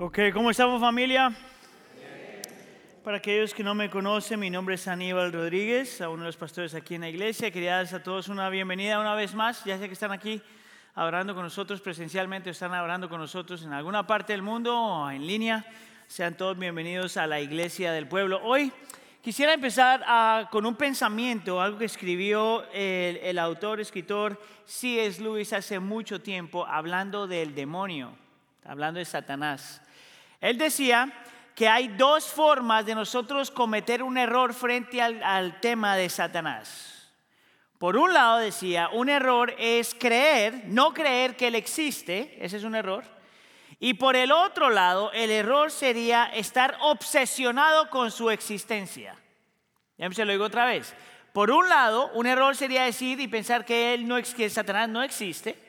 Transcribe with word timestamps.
Ok, 0.00 0.16
¿cómo 0.32 0.48
estamos 0.48 0.80
familia? 0.80 1.32
Para 3.02 3.16
aquellos 3.16 3.52
que 3.52 3.64
no 3.64 3.74
me 3.74 3.90
conocen, 3.90 4.38
mi 4.38 4.48
nombre 4.48 4.76
es 4.76 4.86
Aníbal 4.86 5.32
Rodríguez, 5.32 6.00
a 6.00 6.08
uno 6.08 6.22
de 6.22 6.28
los 6.28 6.36
pastores 6.36 6.72
aquí 6.76 6.94
en 6.94 7.00
la 7.00 7.08
iglesia. 7.08 7.50
Quería 7.50 7.74
darles 7.74 7.92
a 7.94 8.00
todos 8.00 8.28
una 8.28 8.48
bienvenida 8.48 9.00
una 9.00 9.16
vez 9.16 9.34
más. 9.34 9.64
Ya 9.64 9.76
sé 9.76 9.88
que 9.88 9.94
están 9.94 10.12
aquí 10.12 10.40
hablando 10.94 11.34
con 11.34 11.42
nosotros 11.42 11.80
presencialmente, 11.80 12.50
están 12.50 12.74
hablando 12.74 13.08
con 13.08 13.18
nosotros 13.20 13.64
en 13.64 13.72
alguna 13.72 14.06
parte 14.06 14.32
del 14.34 14.42
mundo 14.42 14.72
o 14.72 15.10
en 15.10 15.26
línea. 15.26 15.66
Sean 16.06 16.36
todos 16.36 16.56
bienvenidos 16.56 17.16
a 17.16 17.26
la 17.26 17.40
iglesia 17.40 17.90
del 17.90 18.06
pueblo. 18.06 18.40
Hoy 18.44 18.72
quisiera 19.20 19.52
empezar 19.52 20.04
ah, 20.06 20.48
con 20.52 20.64
un 20.64 20.76
pensamiento, 20.76 21.60
algo 21.60 21.76
que 21.76 21.86
escribió 21.86 22.62
el, 22.72 23.16
el 23.16 23.36
autor, 23.36 23.80
escritor 23.80 24.40
C.S. 24.64 25.20
Lewis 25.20 25.52
hace 25.52 25.80
mucho 25.80 26.20
tiempo, 26.20 26.64
hablando 26.64 27.26
del 27.26 27.52
demonio, 27.52 28.12
hablando 28.64 28.98
de 28.98 29.04
Satanás. 29.04 29.82
Él 30.40 30.58
decía 30.58 31.12
que 31.54 31.68
hay 31.68 31.88
dos 31.88 32.28
formas 32.28 32.86
de 32.86 32.94
nosotros 32.94 33.50
cometer 33.50 34.02
un 34.02 34.16
error 34.16 34.54
frente 34.54 35.02
al, 35.02 35.60
tema 35.60 35.96
de 35.96 36.08
Satanás. 36.08 37.12
Por 37.78 37.96
un 37.96 38.12
lado 38.12 38.38
decía, 38.38 38.88
un 38.92 39.08
error 39.08 39.54
es 39.58 39.94
creer, 39.94 40.64
no 40.66 40.94
creer 40.94 41.36
que 41.36 41.48
Él 41.48 41.54
existe, 41.54 42.36
ese 42.40 42.58
es 42.58 42.64
un 42.64 42.74
error. 42.74 43.04
Y 43.80 43.94
por 43.94 44.16
el 44.16 44.32
otro 44.32 44.70
lado, 44.70 45.12
el 45.12 45.30
error 45.30 45.70
sería 45.70 46.26
estar 46.26 46.76
obsesionado 46.80 47.90
con 47.90 48.10
su 48.10 48.30
existencia. 48.30 49.16
Ya 49.96 50.10
se 50.12 50.24
lo 50.24 50.32
digo 50.32 50.44
otra 50.44 50.64
vez. 50.64 50.94
Por 51.32 51.50
un 51.50 51.68
lado, 51.68 52.10
un 52.14 52.26
error 52.26 52.56
sería 52.56 52.84
decir 52.84 53.20
y 53.20 53.28
pensar 53.28 53.64
que, 53.64 53.94
él 53.94 54.08
no, 54.08 54.16
que 54.16 54.50
Satanás 54.50 54.88
no 54.88 55.02
existe. 55.02 55.67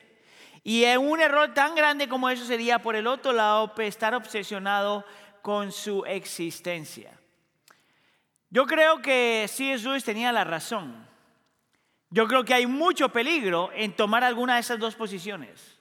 Y 0.62 0.84
un 0.96 1.20
error 1.20 1.54
tan 1.54 1.74
grande 1.74 2.08
como 2.08 2.28
eso 2.28 2.44
sería, 2.44 2.80
por 2.80 2.96
el 2.96 3.06
otro 3.06 3.32
lado, 3.32 3.72
estar 3.78 4.14
obsesionado 4.14 5.04
con 5.42 5.72
su 5.72 6.04
existencia. 6.04 7.18
Yo 8.50 8.66
creo 8.66 9.00
que 9.00 9.46
C.S. 9.48 9.84
Lewis 9.84 10.04
tenía 10.04 10.32
la 10.32 10.44
razón. 10.44 11.08
Yo 12.10 12.26
creo 12.26 12.44
que 12.44 12.54
hay 12.54 12.66
mucho 12.66 13.08
peligro 13.10 13.70
en 13.72 13.94
tomar 13.94 14.24
alguna 14.24 14.54
de 14.54 14.60
esas 14.60 14.78
dos 14.78 14.96
posiciones. 14.96 15.78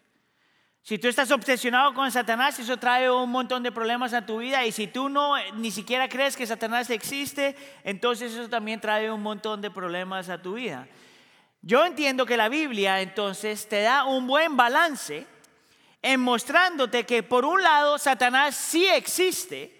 Si 0.82 0.98
tú 0.98 1.08
estás 1.08 1.30
obsesionado 1.32 1.94
con 1.94 2.12
Satanás, 2.12 2.58
eso 2.60 2.78
trae 2.78 3.12
un 3.12 3.30
montón 3.30 3.64
de 3.64 3.72
problemas 3.72 4.14
a 4.14 4.26
tu 4.26 4.40
vida. 4.40 4.66
Y 4.66 4.72
si 4.72 4.88
tú 4.88 5.10
no 5.10 5.38
eh, 5.38 5.52
ni 5.56 5.72
siquiera 5.72 6.08
crees 6.08 6.38
que 6.38 6.48
Satanás 6.48 6.90
existe, 6.90 7.56
entonces 7.84 8.34
eso 8.34 8.50
también 8.50 8.80
trae 8.80 9.12
un 9.12 9.22
montón 9.22 9.62
de 9.62 9.70
problemas 9.70 10.30
a 10.30 10.42
tu 10.42 10.54
vida. 10.54 10.88
Yo 11.62 11.86
entiendo 11.86 12.26
que 12.26 12.38
la 12.38 12.50
Biblia 12.50 13.02
entonces 13.02 13.68
te 13.68 13.82
da 13.82 14.06
un 14.06 14.28
buen 14.28 14.56
balance 14.56 15.28
en 16.02 16.22
mostrándote 16.22 17.06
que 17.06 17.24
por 17.24 17.44
un 17.44 17.62
lado 17.62 17.98
Satanás 17.98 18.56
sí 18.56 18.88
existe 18.88 19.76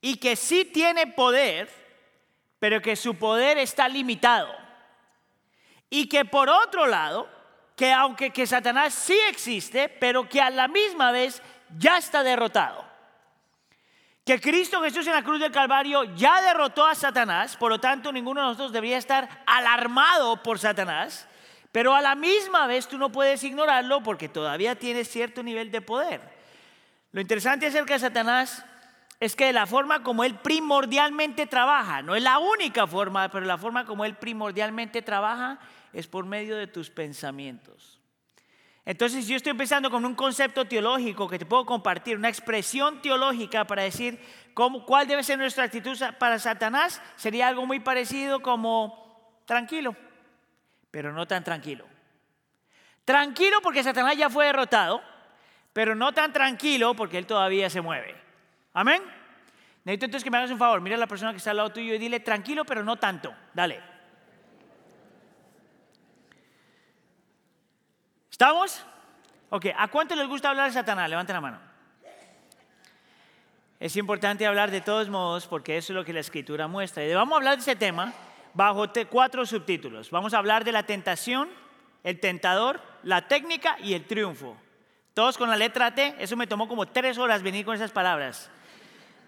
y 0.00 0.16
que 0.16 0.36
sí 0.36 0.64
tiene 0.64 1.06
poder, 1.06 1.68
pero 2.58 2.80
que 2.80 2.96
su 2.96 3.16
poder 3.16 3.58
está 3.58 3.88
limitado. 3.88 4.50
Y 5.90 6.08
que 6.08 6.24
por 6.24 6.48
otro 6.48 6.86
lado, 6.86 7.28
que 7.76 7.92
aunque 7.92 8.30
que 8.30 8.46
Satanás 8.46 8.94
sí 8.94 9.18
existe, 9.28 9.88
pero 9.88 10.28
que 10.28 10.40
a 10.40 10.50
la 10.50 10.68
misma 10.68 11.12
vez 11.12 11.42
ya 11.76 11.98
está 11.98 12.22
derrotado. 12.22 12.87
Que 14.28 14.42
Cristo 14.42 14.82
Jesús 14.82 15.06
en 15.06 15.14
la 15.14 15.24
cruz 15.24 15.40
del 15.40 15.50
Calvario 15.50 16.04
ya 16.14 16.42
derrotó 16.42 16.84
a 16.84 16.94
Satanás, 16.94 17.56
por 17.56 17.70
lo 17.70 17.80
tanto 17.80 18.12
ninguno 18.12 18.42
de 18.42 18.48
nosotros 18.48 18.72
debería 18.72 18.98
estar 18.98 19.42
alarmado 19.46 20.42
por 20.42 20.58
Satanás, 20.58 21.26
pero 21.72 21.94
a 21.94 22.02
la 22.02 22.14
misma 22.14 22.66
vez 22.66 22.86
tú 22.86 22.98
no 22.98 23.10
puedes 23.10 23.42
ignorarlo 23.42 24.02
porque 24.02 24.28
todavía 24.28 24.74
tiene 24.74 25.06
cierto 25.06 25.42
nivel 25.42 25.70
de 25.70 25.80
poder. 25.80 26.20
Lo 27.12 27.22
interesante 27.22 27.68
acerca 27.68 27.94
de 27.94 28.00
Satanás 28.00 28.66
es 29.18 29.34
que 29.34 29.50
la 29.50 29.66
forma 29.66 30.02
como 30.02 30.24
él 30.24 30.34
primordialmente 30.34 31.46
trabaja, 31.46 32.02
no 32.02 32.14
es 32.14 32.22
la 32.22 32.38
única 32.38 32.86
forma, 32.86 33.30
pero 33.30 33.46
la 33.46 33.56
forma 33.56 33.86
como 33.86 34.04
él 34.04 34.14
primordialmente 34.14 35.00
trabaja 35.00 35.58
es 35.94 36.06
por 36.06 36.26
medio 36.26 36.58
de 36.58 36.66
tus 36.66 36.90
pensamientos. 36.90 37.97
Entonces 38.88 39.28
yo 39.28 39.36
estoy 39.36 39.52
pensando 39.52 39.90
con 39.90 40.06
un 40.06 40.14
concepto 40.14 40.64
teológico 40.64 41.28
que 41.28 41.38
te 41.38 41.44
puedo 41.44 41.66
compartir, 41.66 42.16
una 42.16 42.30
expresión 42.30 43.02
teológica 43.02 43.66
para 43.66 43.82
decir 43.82 44.18
cómo, 44.54 44.86
cuál 44.86 45.06
debe 45.06 45.22
ser 45.22 45.36
nuestra 45.36 45.64
actitud 45.64 45.94
para 46.18 46.38
Satanás, 46.38 47.02
sería 47.14 47.48
algo 47.48 47.66
muy 47.66 47.80
parecido 47.80 48.40
como 48.40 49.42
tranquilo, 49.44 49.94
pero 50.90 51.12
no 51.12 51.26
tan 51.26 51.44
tranquilo. 51.44 51.84
Tranquilo 53.04 53.58
porque 53.62 53.82
Satanás 53.82 54.16
ya 54.16 54.30
fue 54.30 54.46
derrotado, 54.46 55.02
pero 55.74 55.94
no 55.94 56.14
tan 56.14 56.32
tranquilo 56.32 56.94
porque 56.94 57.18
él 57.18 57.26
todavía 57.26 57.68
se 57.68 57.82
mueve. 57.82 58.16
Amén. 58.72 59.02
Necesito 59.84 60.06
entonces 60.06 60.24
que 60.24 60.30
me 60.30 60.38
hagas 60.38 60.50
un 60.50 60.58
favor, 60.58 60.80
mira 60.80 60.96
a 60.96 60.98
la 60.98 61.06
persona 61.06 61.32
que 61.32 61.36
está 61.36 61.50
al 61.50 61.58
lado 61.58 61.72
tuyo 61.72 61.92
y 61.92 61.98
dile 61.98 62.20
tranquilo, 62.20 62.64
pero 62.64 62.82
no 62.82 62.96
tanto. 62.96 63.34
Dale. 63.52 63.97
¿Estamos? 68.38 68.84
Ok, 69.50 69.66
¿a 69.76 69.88
cuánto 69.88 70.14
les 70.14 70.28
gusta 70.28 70.50
hablar 70.50 70.68
de 70.68 70.72
Satanás? 70.72 71.10
Levanten 71.10 71.34
la 71.34 71.40
mano. 71.40 71.58
Es 73.80 73.96
importante 73.96 74.46
hablar 74.46 74.70
de 74.70 74.80
todos 74.80 75.08
modos 75.08 75.48
porque 75.48 75.76
eso 75.76 75.92
es 75.92 75.96
lo 75.96 76.04
que 76.04 76.12
la 76.12 76.20
escritura 76.20 76.68
muestra. 76.68 77.04
Y 77.04 77.12
vamos 77.12 77.32
a 77.32 77.36
hablar 77.38 77.56
de 77.56 77.62
ese 77.62 77.74
tema 77.74 78.12
bajo 78.54 78.86
cuatro 79.10 79.44
subtítulos. 79.44 80.12
Vamos 80.12 80.34
a 80.34 80.38
hablar 80.38 80.62
de 80.62 80.70
la 80.70 80.84
tentación, 80.84 81.48
el 82.04 82.20
tentador, 82.20 82.80
la 83.02 83.26
técnica 83.26 83.76
y 83.82 83.94
el 83.94 84.06
triunfo. 84.06 84.56
Todos 85.14 85.36
con 85.36 85.50
la 85.50 85.56
letra 85.56 85.92
T, 85.92 86.14
eso 86.20 86.36
me 86.36 86.46
tomó 86.46 86.68
como 86.68 86.86
tres 86.86 87.18
horas 87.18 87.42
venir 87.42 87.64
con 87.64 87.74
esas 87.74 87.90
palabras. 87.90 88.52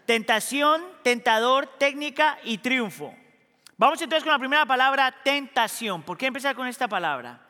Tentación, 0.07 0.85
tentador, 1.03 1.67
técnica 1.67 2.39
y 2.45 2.59
triunfo. 2.59 3.13
Vamos 3.77 4.01
entonces 4.01 4.23
con 4.23 4.33
la 4.33 4.39
primera 4.39 4.67
palabra, 4.67 5.13
tentación. 5.25 6.01
¿Por 6.05 6.17
qué 6.17 6.27
empezar 6.27 6.55
con 6.55 6.69
esta 6.69 6.87
palabra? 6.87 7.50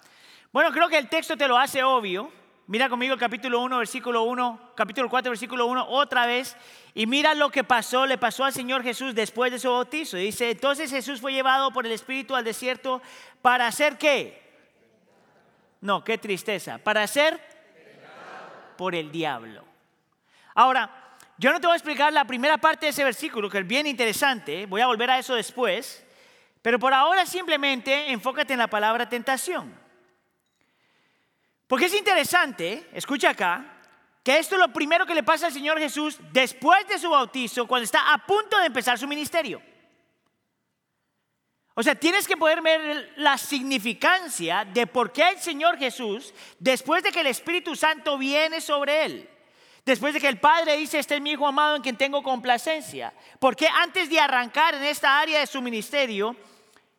Bueno, 0.53 0.73
creo 0.73 0.89
que 0.89 0.99
el 0.99 1.09
texto 1.09 1.37
te 1.37 1.47
lo 1.47 1.57
hace 1.57 1.85
obvio. 1.85 2.33
Mira 2.67 2.89
conmigo 2.89 3.15
el 3.15 3.21
capítulo 3.21 3.61
1, 3.61 3.79
versículo 3.79 4.23
1, 4.23 4.73
capítulo 4.77 5.09
4, 5.09 5.31
versículo 5.31 5.67
1, 5.67 5.87
otra 5.89 6.27
vez. 6.27 6.57
Y 6.95 7.07
mira 7.07 7.35
lo 7.35 7.51
que 7.51 7.63
pasó, 7.63 8.05
le 8.05 8.19
pasó 8.19 8.45
al 8.45 8.53
Señor 8.53 8.83
Jesús 8.83 9.15
después 9.15 9.53
de 9.53 9.61
su 9.61 9.71
bautizo. 9.71 10.17
Dice, 10.17 10.51
entonces 10.51 10.91
Jesús 10.91 11.21
fue 11.21 11.33
llevado 11.33 11.73
por 11.73 11.87
el 11.87 11.93
Espíritu 11.93 12.35
al 12.35 12.45
desierto 12.45 13.01
para 13.43 13.69
hacer 13.69 13.97
qué? 13.97 14.41
No, 15.81 16.03
qué 16.03 16.19
tristeza. 16.19 16.79
Para 16.79 17.03
hacer 17.03 17.41
por 18.77 18.95
el 18.95 19.13
diablo. 19.13 19.65
Ahora, 20.55 21.17
yo 21.39 21.53
no 21.53 21.61
te 21.61 21.67
voy 21.69 21.75
a 21.75 21.77
explicar 21.77 22.13
la 22.13 22.25
primera 22.25 22.59
parte 22.59 22.87
de 22.87 22.91
ese 22.91 23.05
versículo, 23.05 23.49
que 23.49 23.59
es 23.59 23.67
bien 23.67 23.87
interesante. 23.87 24.67
Voy 24.67 24.81
a 24.81 24.87
volver 24.87 25.11
a 25.11 25.19
eso 25.19 25.35
después. 25.35 26.05
Pero 26.61 26.79
por 26.79 26.93
ahora 26.93 27.25
simplemente 27.25 28.11
enfócate 28.11 28.53
en 28.53 28.59
la 28.59 28.69
palabra 28.69 29.09
tentación. 29.09 29.90
Porque 31.71 31.87
es 31.87 31.95
interesante, 31.95 32.89
escucha 32.93 33.31
acá, 33.31 33.65
que 34.25 34.37
esto 34.39 34.57
es 34.57 34.61
lo 34.61 34.73
primero 34.73 35.07
que 35.07 35.15
le 35.15 35.23
pasa 35.23 35.47
al 35.47 35.53
Señor 35.53 35.79
Jesús 35.79 36.19
después 36.33 36.85
de 36.89 36.99
su 36.99 37.11
bautizo, 37.11 37.69
cuando 37.69 37.85
está 37.85 38.13
a 38.13 38.27
punto 38.27 38.59
de 38.59 38.67
empezar 38.67 38.99
su 38.99 39.07
ministerio. 39.07 39.63
O 41.75 41.85
sea, 41.85 41.95
tienes 41.95 42.27
que 42.27 42.37
poder 42.37 42.61
ver 42.61 43.13
la 43.19 43.39
significancia 43.39 44.65
de 44.65 44.89
por 44.89 45.13
qué 45.13 45.29
el 45.29 45.39
Señor 45.39 45.79
Jesús, 45.79 46.35
después 46.59 47.05
de 47.05 47.13
que 47.13 47.21
el 47.21 47.29
Espíritu 47.29 47.77
Santo 47.77 48.19
viene 48.19 48.61
sobre 48.61 49.05
él, 49.05 49.31
después 49.85 50.13
de 50.13 50.21
que 50.21 50.27
el 50.27 50.41
Padre 50.41 50.77
dice, 50.77 50.99
este 50.99 51.15
es 51.15 51.21
mi 51.21 51.31
Hijo 51.31 51.47
amado 51.47 51.77
en 51.77 51.83
quien 51.83 51.97
tengo 51.97 52.25
complacencia, 52.25 53.15
por 53.39 53.55
qué 53.55 53.69
antes 53.69 54.11
de 54.11 54.19
arrancar 54.19 54.75
en 54.75 54.83
esta 54.83 55.21
área 55.21 55.39
de 55.39 55.47
su 55.47 55.63
ministerio, 55.63 56.35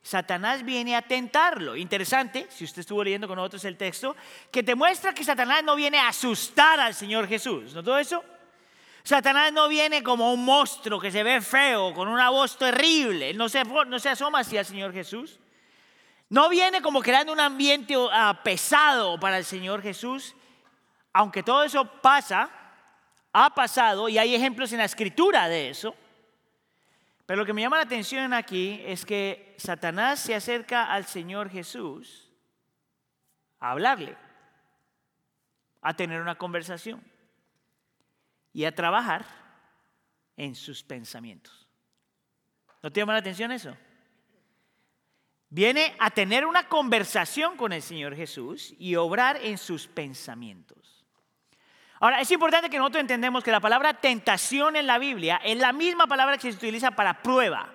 Satanás 0.04 0.64
viene 0.66 0.96
a 0.96 1.02
tentarlo. 1.02 1.76
Interesante, 1.76 2.48
si 2.50 2.64
usted 2.64 2.80
estuvo 2.82 3.04
leyendo 3.04 3.28
con 3.28 3.36
nosotros 3.36 3.64
el 3.66 3.78
texto, 3.78 4.16
que 4.52 4.64
te 4.64 4.74
muestra 4.74 5.14
que 5.14 5.24
Satanás 5.24 5.64
no 5.64 5.76
viene 5.76 6.00
a 6.00 6.08
asustar 6.08 6.80
al 6.80 6.96
Señor 6.96 7.28
Jesús. 7.28 7.74
¿No 7.74 7.84
todo 7.84 8.00
eso? 8.00 8.24
Satanás 9.04 9.52
no 9.54 9.68
viene 9.68 10.04
como 10.04 10.34
un 10.34 10.44
monstruo 10.44 11.00
que 11.00 11.12
se 11.12 11.24
ve 11.24 11.42
feo, 11.42 11.94
con 11.94 12.08
una 12.08 12.30
voz 12.30 12.58
terrible. 12.58 13.34
No 13.34 13.50
se, 13.50 13.64
no 13.64 14.00
se 14.00 14.10
asoma 14.10 14.40
hacia 14.40 14.62
el 14.62 14.66
Señor 14.66 14.94
Jesús. 14.94 15.40
No 16.30 16.50
viene 16.50 16.82
como 16.82 17.02
creando 17.02 17.34
un 17.34 17.40
ambiente 17.40 17.96
ah, 18.12 18.42
pesado 18.44 19.20
para 19.20 19.38
el 19.38 19.46
Señor 19.46 19.82
Jesús. 19.82 20.36
Aunque 21.14 21.44
todo 21.44 21.64
eso 21.64 21.86
pasa, 21.86 22.50
ha 23.34 23.54
pasado 23.54 24.08
y 24.10 24.18
hay 24.18 24.34
ejemplos 24.34 24.72
en 24.72 24.80
la 24.80 24.86
escritura 24.86 25.48
de 25.48 25.70
eso. 25.70 25.96
Pero 27.32 27.44
lo 27.44 27.46
que 27.46 27.54
me 27.54 27.62
llama 27.62 27.78
la 27.78 27.84
atención 27.84 28.34
aquí 28.34 28.82
es 28.86 29.06
que 29.06 29.56
Satanás 29.58 30.20
se 30.20 30.36
acerca 30.36 30.92
al 30.92 31.06
Señor 31.06 31.50
Jesús 31.50 32.30
a 33.58 33.72
hablarle, 33.72 34.18
a 35.82 35.96
tener 35.96 36.20
una 36.20 36.38
conversación 36.38 37.02
y 38.52 38.66
a 38.66 38.76
trabajar 38.76 39.26
en 40.36 40.56
sus 40.56 40.84
pensamientos. 40.84 41.70
¿No 42.84 42.92
te 42.92 43.00
llama 43.00 43.14
la 43.14 43.20
atención 43.20 43.54
eso? 43.54 43.78
Viene 45.48 45.96
a 46.00 46.10
tener 46.10 46.46
una 46.46 46.68
conversación 46.68 47.56
con 47.56 47.72
el 47.72 47.82
Señor 47.82 48.14
Jesús 48.14 48.76
y 48.78 48.98
obrar 48.98 49.38
en 49.42 49.58
sus 49.58 49.88
pensamientos. 49.88 50.81
Ahora, 52.02 52.20
es 52.20 52.32
importante 52.32 52.68
que 52.68 52.80
nosotros 52.80 53.02
entendamos 53.02 53.44
que 53.44 53.52
la 53.52 53.60
palabra 53.60 53.94
tentación 53.94 54.76
en 54.76 54.88
la 54.88 54.98
Biblia 54.98 55.40
es 55.44 55.56
la 55.60 55.72
misma 55.72 56.08
palabra 56.08 56.36
que 56.36 56.52
se 56.52 56.58
utiliza 56.58 56.90
para 56.90 57.22
prueba. 57.22 57.70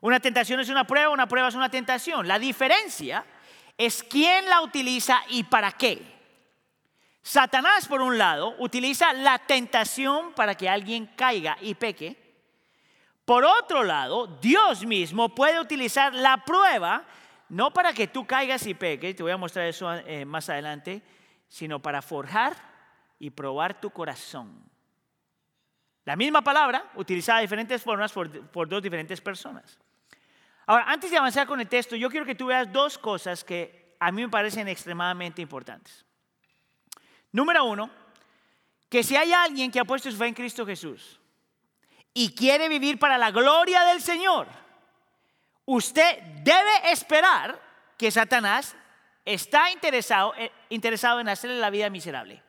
Una 0.00 0.20
tentación 0.20 0.58
es 0.60 0.70
una 0.70 0.86
prueba, 0.86 1.10
una 1.10 1.28
prueba 1.28 1.48
es 1.48 1.54
una 1.54 1.68
tentación. 1.68 2.26
La 2.26 2.38
diferencia 2.38 3.26
es 3.76 4.02
quién 4.02 4.46
la 4.46 4.62
utiliza 4.62 5.22
y 5.28 5.44
para 5.44 5.70
qué. 5.72 6.00
Satanás, 7.20 7.86
por 7.88 8.00
un 8.00 8.16
lado, 8.16 8.54
utiliza 8.58 9.12
la 9.12 9.38
tentación 9.38 10.32
para 10.32 10.54
que 10.54 10.70
alguien 10.70 11.10
caiga 11.14 11.58
y 11.60 11.74
peque. 11.74 12.16
Por 13.26 13.44
otro 13.44 13.84
lado, 13.84 14.28
Dios 14.40 14.86
mismo 14.86 15.28
puede 15.34 15.60
utilizar 15.60 16.14
la 16.14 16.38
prueba 16.38 17.04
no 17.50 17.70
para 17.70 17.92
que 17.92 18.08
tú 18.08 18.26
caigas 18.26 18.66
y 18.66 18.72
peques, 18.72 19.14
te 19.14 19.22
voy 19.22 19.32
a 19.32 19.36
mostrar 19.36 19.66
eso 19.66 19.92
eh, 19.92 20.24
más 20.24 20.48
adelante, 20.48 21.02
sino 21.48 21.80
para 21.80 22.00
forjar 22.00 22.71
y 23.22 23.30
probar 23.30 23.80
tu 23.80 23.88
corazón. 23.90 24.68
La 26.04 26.16
misma 26.16 26.42
palabra 26.42 26.90
utilizada 26.96 27.38
de 27.38 27.44
diferentes 27.44 27.80
formas 27.80 28.10
por, 28.10 28.68
dos 28.68 28.82
diferentes 28.82 29.20
personas. 29.20 29.78
Ahora, 30.66 30.86
antes 30.88 31.08
de 31.08 31.18
avanzar 31.18 31.46
con 31.46 31.60
el 31.60 31.68
texto, 31.68 31.94
yo 31.94 32.10
quiero 32.10 32.26
que 32.26 32.34
tú 32.34 32.46
veas 32.46 32.72
dos 32.72 32.98
cosas 32.98 33.44
que 33.44 33.94
a 34.00 34.10
mí 34.10 34.22
me 34.22 34.28
parecen 34.28 34.66
extremadamente 34.66 35.40
importantes. 35.40 36.04
Número 37.30 37.64
uno, 37.64 37.88
que 38.88 39.04
si 39.04 39.14
hay 39.14 39.32
alguien 39.32 39.70
que 39.70 39.78
ha 39.78 39.84
puesto 39.84 40.10
su 40.10 40.16
fe 40.16 40.26
en 40.26 40.34
Cristo 40.34 40.66
Jesús 40.66 41.20
y 42.12 42.34
quiere 42.34 42.68
vivir 42.68 42.98
para 42.98 43.18
la 43.18 43.30
gloria 43.30 43.84
del 43.84 44.00
Señor, 44.00 44.48
usted 45.64 46.18
debe 46.42 46.90
esperar 46.90 47.62
que 47.96 48.10
Satanás 48.10 48.74
está 49.24 49.70
interesado, 49.70 50.34
eh, 50.36 50.50
interesado 50.70 51.20
en 51.20 51.28
hacerle 51.28 51.60
la 51.60 51.70
vida 51.70 51.88
miserable. 51.88 52.42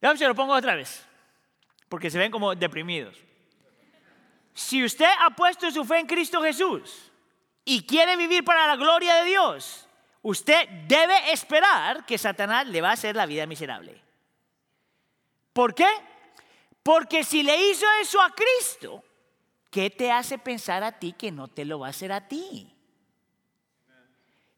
Ya 0.00 0.16
se 0.16 0.28
lo 0.28 0.34
pongo 0.34 0.54
otra 0.54 0.74
vez, 0.74 1.04
porque 1.88 2.10
se 2.10 2.18
ven 2.18 2.30
como 2.30 2.54
deprimidos. 2.54 3.16
Si 4.54 4.84
usted 4.84 5.08
ha 5.20 5.30
puesto 5.30 5.70
su 5.70 5.84
fe 5.84 5.98
en 5.98 6.06
Cristo 6.06 6.42
Jesús 6.42 7.12
y 7.64 7.84
quiere 7.84 8.16
vivir 8.16 8.44
para 8.44 8.66
la 8.66 8.76
gloria 8.76 9.16
de 9.16 9.24
Dios, 9.26 9.86
usted 10.22 10.68
debe 10.86 11.32
esperar 11.32 12.04
que 12.06 12.18
Satanás 12.18 12.66
le 12.66 12.80
va 12.80 12.90
a 12.90 12.94
hacer 12.94 13.14
la 13.14 13.26
vida 13.26 13.46
miserable. 13.46 14.00
¿Por 15.52 15.74
qué? 15.74 15.88
Porque 16.82 17.24
si 17.24 17.42
le 17.42 17.70
hizo 17.70 17.86
eso 18.00 18.20
a 18.20 18.34
Cristo, 18.34 19.04
¿qué 19.70 19.90
te 19.90 20.10
hace 20.10 20.38
pensar 20.38 20.82
a 20.82 20.98
ti 20.98 21.12
que 21.12 21.30
no 21.30 21.48
te 21.48 21.64
lo 21.64 21.80
va 21.80 21.88
a 21.88 21.90
hacer 21.90 22.12
a 22.12 22.26
ti? 22.26 22.77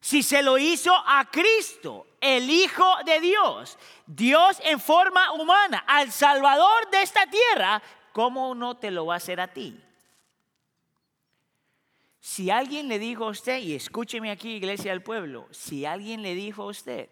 Si 0.00 0.23
se 0.23 0.43
lo 0.43 0.56
hizo 0.56 0.93
a 0.94 1.29
Cristo, 1.31 2.06
el 2.20 2.49
Hijo 2.49 2.87
de 3.05 3.20
Dios, 3.20 3.79
Dios 4.06 4.58
en 4.64 4.81
forma 4.81 5.32
humana, 5.32 5.85
al 5.87 6.11
Salvador 6.11 6.91
de 6.91 7.02
esta 7.02 7.26
tierra, 7.26 7.82
¿cómo 8.12 8.55
no 8.55 8.76
te 8.76 8.91
lo 8.91 9.06
va 9.06 9.14
a 9.14 9.17
hacer 9.19 9.41
a 9.41 9.52
ti? 9.52 9.79
Si 12.19 12.50
alguien 12.50 12.88
le 12.88 12.99
dijo 12.99 13.25
a 13.25 13.31
usted, 13.31 13.58
y 13.58 13.75
escúcheme 13.75 14.31
aquí, 14.31 14.56
iglesia 14.56 14.93
del 14.93 15.02
pueblo, 15.02 15.47
si 15.50 15.85
alguien 15.85 16.23
le 16.23 16.35
dijo 16.35 16.62
a 16.62 16.67
usted 16.67 17.08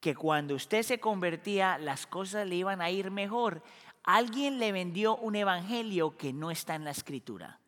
que 0.00 0.14
cuando 0.14 0.54
usted 0.54 0.82
se 0.82 1.00
convertía 1.00 1.78
las 1.78 2.06
cosas 2.06 2.46
le 2.46 2.56
iban 2.56 2.80
a 2.80 2.90
ir 2.90 3.10
mejor, 3.10 3.62
alguien 4.04 4.58
le 4.58 4.72
vendió 4.72 5.16
un 5.16 5.36
evangelio 5.36 6.16
que 6.16 6.32
no 6.32 6.50
está 6.50 6.74
en 6.74 6.84
la 6.84 6.92
escritura. 6.92 7.60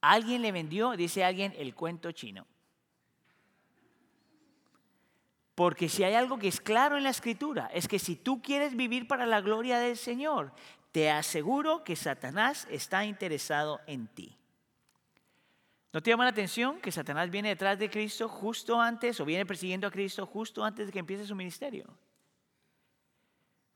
Alguien 0.00 0.42
le 0.42 0.52
vendió, 0.52 0.96
dice 0.96 1.24
alguien, 1.24 1.54
el 1.56 1.74
cuento 1.74 2.12
chino. 2.12 2.46
Porque 5.54 5.90
si 5.90 6.04
hay 6.04 6.14
algo 6.14 6.38
que 6.38 6.48
es 6.48 6.60
claro 6.60 6.96
en 6.96 7.02
la 7.02 7.10
escritura, 7.10 7.70
es 7.74 7.86
que 7.86 7.98
si 7.98 8.16
tú 8.16 8.40
quieres 8.40 8.74
vivir 8.74 9.06
para 9.06 9.26
la 9.26 9.42
gloria 9.42 9.78
del 9.78 9.98
Señor, 9.98 10.54
te 10.90 11.10
aseguro 11.10 11.84
que 11.84 11.96
Satanás 11.96 12.66
está 12.70 13.04
interesado 13.04 13.80
en 13.86 14.08
ti. 14.08 14.38
¿No 15.92 16.02
te 16.02 16.10
llama 16.10 16.24
la 16.24 16.30
atención 16.30 16.80
que 16.80 16.92
Satanás 16.92 17.30
viene 17.30 17.50
detrás 17.50 17.78
de 17.78 17.90
Cristo 17.90 18.28
justo 18.28 18.80
antes 18.80 19.20
o 19.20 19.24
viene 19.24 19.44
persiguiendo 19.44 19.86
a 19.86 19.90
Cristo 19.90 20.24
justo 20.24 20.64
antes 20.64 20.86
de 20.86 20.92
que 20.92 21.00
empiece 21.00 21.26
su 21.26 21.34
ministerio? 21.34 21.84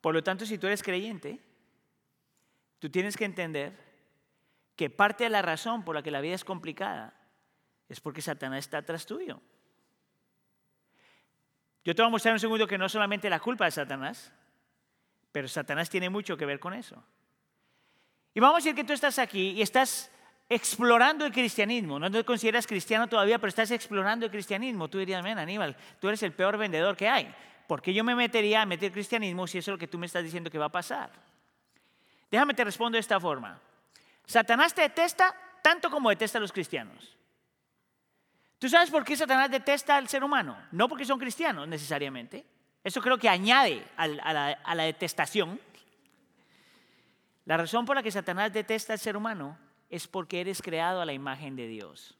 Por 0.00 0.14
lo 0.14 0.22
tanto, 0.22 0.46
si 0.46 0.56
tú 0.56 0.66
eres 0.66 0.82
creyente, 0.82 1.40
tú 2.78 2.88
tienes 2.88 3.16
que 3.16 3.24
entender 3.24 3.83
que 4.76 4.90
parte 4.90 5.24
de 5.24 5.30
la 5.30 5.42
razón 5.42 5.84
por 5.84 5.94
la 5.94 6.02
que 6.02 6.10
la 6.10 6.20
vida 6.20 6.34
es 6.34 6.44
complicada 6.44 7.14
es 7.88 8.00
porque 8.00 8.22
Satanás 8.22 8.60
está 8.60 8.78
atrás 8.78 9.06
tuyo. 9.06 9.40
Yo 11.84 11.94
te 11.94 12.02
voy 12.02 12.08
a 12.08 12.10
mostrar 12.10 12.32
un 12.32 12.40
segundo 12.40 12.66
que 12.66 12.78
no 12.78 12.88
solamente 12.88 13.28
la 13.28 13.40
culpa 13.40 13.66
de 13.66 13.70
Satanás, 13.70 14.32
pero 15.30 15.48
Satanás 15.48 15.90
tiene 15.90 16.08
mucho 16.08 16.36
que 16.36 16.46
ver 16.46 16.58
con 16.58 16.72
eso. 16.72 17.04
Y 18.32 18.40
vamos 18.40 18.56
a 18.56 18.58
decir 18.58 18.74
que 18.74 18.84
tú 18.84 18.92
estás 18.92 19.18
aquí 19.18 19.50
y 19.50 19.62
estás 19.62 20.10
explorando 20.48 21.26
el 21.26 21.32
cristianismo. 21.32 21.98
No 21.98 22.10
te 22.10 22.24
consideras 22.24 22.66
cristiano 22.66 23.06
todavía, 23.06 23.38
pero 23.38 23.48
estás 23.48 23.70
explorando 23.70 24.26
el 24.26 24.32
cristianismo. 24.32 24.88
Tú 24.88 24.98
dirías, 24.98 25.22
ven, 25.22 25.38
Aníbal, 25.38 25.76
tú 26.00 26.08
eres 26.08 26.22
el 26.22 26.32
peor 26.32 26.56
vendedor 26.56 26.96
que 26.96 27.08
hay. 27.08 27.32
¿Por 27.66 27.80
qué 27.80 27.94
yo 27.94 28.02
me 28.02 28.14
metería 28.14 28.62
a 28.62 28.66
meter 28.66 28.92
cristianismo 28.92 29.46
si 29.46 29.58
eso 29.58 29.70
es 29.70 29.74
lo 29.74 29.78
que 29.78 29.86
tú 29.86 29.98
me 29.98 30.06
estás 30.06 30.24
diciendo 30.24 30.50
que 30.50 30.58
va 30.58 30.66
a 30.66 30.72
pasar? 30.72 31.10
Déjame 32.30 32.54
te 32.54 32.64
respondo 32.64 32.96
de 32.96 33.00
esta 33.00 33.20
forma. 33.20 33.60
Satanás 34.26 34.74
te 34.74 34.82
detesta 34.82 35.34
tanto 35.62 35.90
como 35.90 36.10
detesta 36.10 36.38
a 36.38 36.40
los 36.40 36.52
cristianos. 36.52 37.16
¿Tú 38.58 38.68
sabes 38.68 38.90
por 38.90 39.04
qué 39.04 39.16
Satanás 39.16 39.50
detesta 39.50 39.96
al 39.96 40.08
ser 40.08 40.24
humano? 40.24 40.56
No 40.72 40.88
porque 40.88 41.04
son 41.04 41.18
cristianos 41.18 41.68
necesariamente. 41.68 42.46
Eso 42.82 43.00
creo 43.00 43.18
que 43.18 43.28
añade 43.28 43.86
a 43.96 44.06
la, 44.06 44.50
a 44.62 44.74
la 44.74 44.82
detestación. 44.84 45.60
La 47.44 47.56
razón 47.56 47.84
por 47.84 47.96
la 47.96 48.02
que 48.02 48.10
Satanás 48.10 48.52
detesta 48.52 48.94
al 48.94 48.98
ser 48.98 49.16
humano 49.16 49.58
es 49.90 50.08
porque 50.08 50.40
eres 50.40 50.62
creado 50.62 51.00
a 51.00 51.06
la 51.06 51.12
imagen 51.12 51.56
de 51.56 51.66
Dios. 51.66 52.16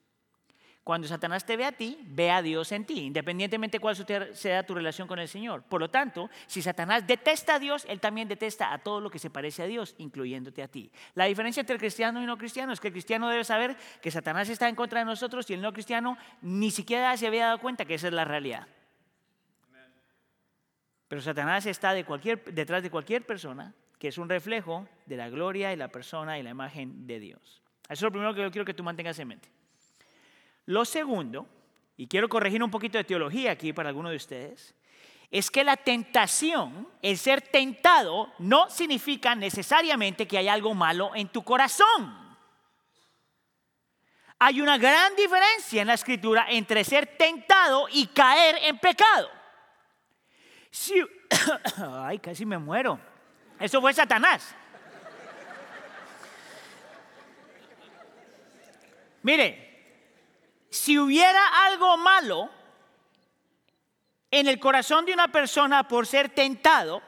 Cuando 0.85 1.07
Satanás 1.07 1.43
te 1.43 1.57
ve 1.57 1.65
a 1.65 1.71
ti, 1.71 1.97
ve 2.05 2.29
a 2.29 2.43
Dios 2.43 2.71
en 2.71 2.85
ti, 2.85 3.05
independientemente 3.05 3.79
cuál 3.79 3.95
sea 4.35 4.63
tu 4.63 4.75
relación 4.75 5.07
con 5.07 5.17
el 5.17 5.27
Señor. 5.27 5.63
Por 5.63 5.81
lo 5.81 5.89
tanto, 5.89 6.29
si 6.45 6.61
Satanás 6.61 7.07
detesta 7.07 7.55
a 7.55 7.59
Dios, 7.59 7.87
él 7.89 7.99
también 7.99 8.27
detesta 8.27 8.71
a 8.71 8.77
todo 8.77 9.01
lo 9.01 9.09
que 9.09 9.17
se 9.17 9.31
parece 9.31 9.63
a 9.63 9.65
Dios, 9.65 9.95
incluyéndote 9.97 10.61
a 10.61 10.67
ti. 10.67 10.91
La 11.15 11.25
diferencia 11.25 11.61
entre 11.61 11.79
cristiano 11.79 12.21
y 12.21 12.27
no 12.27 12.37
cristiano 12.37 12.71
es 12.71 12.79
que 12.79 12.89
el 12.89 12.93
cristiano 12.93 13.27
debe 13.29 13.43
saber 13.43 13.75
que 13.99 14.11
Satanás 14.11 14.47
está 14.47 14.69
en 14.69 14.75
contra 14.75 14.99
de 14.99 15.05
nosotros 15.05 15.49
y 15.49 15.55
el 15.55 15.61
no 15.63 15.73
cristiano 15.73 16.19
ni 16.43 16.69
siquiera 16.69 17.17
se 17.17 17.25
había 17.25 17.47
dado 17.47 17.57
cuenta 17.61 17.85
que 17.85 17.95
esa 17.95 18.09
es 18.09 18.13
la 18.13 18.25
realidad. 18.25 18.67
Pero 21.07 21.19
Satanás 21.19 21.65
está 21.65 21.93
detrás 21.95 22.83
de 22.83 22.91
cualquier 22.91 23.25
persona 23.25 23.73
que 23.97 24.09
es 24.09 24.19
un 24.19 24.29
reflejo 24.29 24.87
de 25.07 25.17
la 25.17 25.29
gloria 25.29 25.73
y 25.73 25.77
la 25.77 25.87
persona 25.87 26.37
y 26.37 26.43
la 26.43 26.51
imagen 26.51 27.07
de 27.07 27.19
Dios. 27.19 27.63
Eso 27.85 27.93
es 27.93 28.01
lo 28.03 28.11
primero 28.11 28.35
que 28.35 28.43
yo 28.43 28.51
quiero 28.51 28.65
que 28.65 28.75
tú 28.75 28.83
mantengas 28.83 29.17
en 29.17 29.29
mente. 29.29 29.49
Lo 30.65 30.85
segundo, 30.85 31.47
y 31.97 32.07
quiero 32.07 32.27
corregir 32.27 32.63
un 32.63 32.71
poquito 32.71 32.97
de 32.97 33.03
teología 33.03 33.51
aquí 33.51 33.73
para 33.73 33.89
algunos 33.89 34.11
de 34.11 34.17
ustedes, 34.17 34.75
es 35.31 35.51
que 35.51 35.63
la 35.63 35.77
tentación, 35.77 36.87
el 37.01 37.17
ser 37.17 37.41
tentado, 37.41 38.33
no 38.39 38.69
significa 38.69 39.35
necesariamente 39.35 40.27
que 40.27 40.37
hay 40.37 40.47
algo 40.47 40.73
malo 40.73 41.11
en 41.15 41.27
tu 41.27 41.43
corazón. 41.43 42.25
Hay 44.39 44.61
una 44.61 44.77
gran 44.77 45.15
diferencia 45.15 45.81
en 45.81 45.87
la 45.87 45.93
escritura 45.93 46.47
entre 46.49 46.83
ser 46.83 47.17
tentado 47.17 47.87
y 47.91 48.07
caer 48.07 48.57
en 48.63 48.77
pecado. 48.79 49.29
ay, 51.77 52.19
casi 52.19 52.45
me 52.45 52.57
muero. 52.57 52.99
Eso 53.59 53.79
fue 53.79 53.93
Satanás. 53.93 54.53
Mire, 59.23 59.64
si 60.75 60.99
hubiera 60.99 61.65
algo 61.65 61.97
malo 61.97 62.49
en 64.29 64.47
el 64.47 64.59
corazón 64.59 65.05
de 65.05 65.13
una 65.13 65.29
persona 65.29 65.87
por 65.87 66.05
ser 66.05 66.29
tentado, 66.29 67.01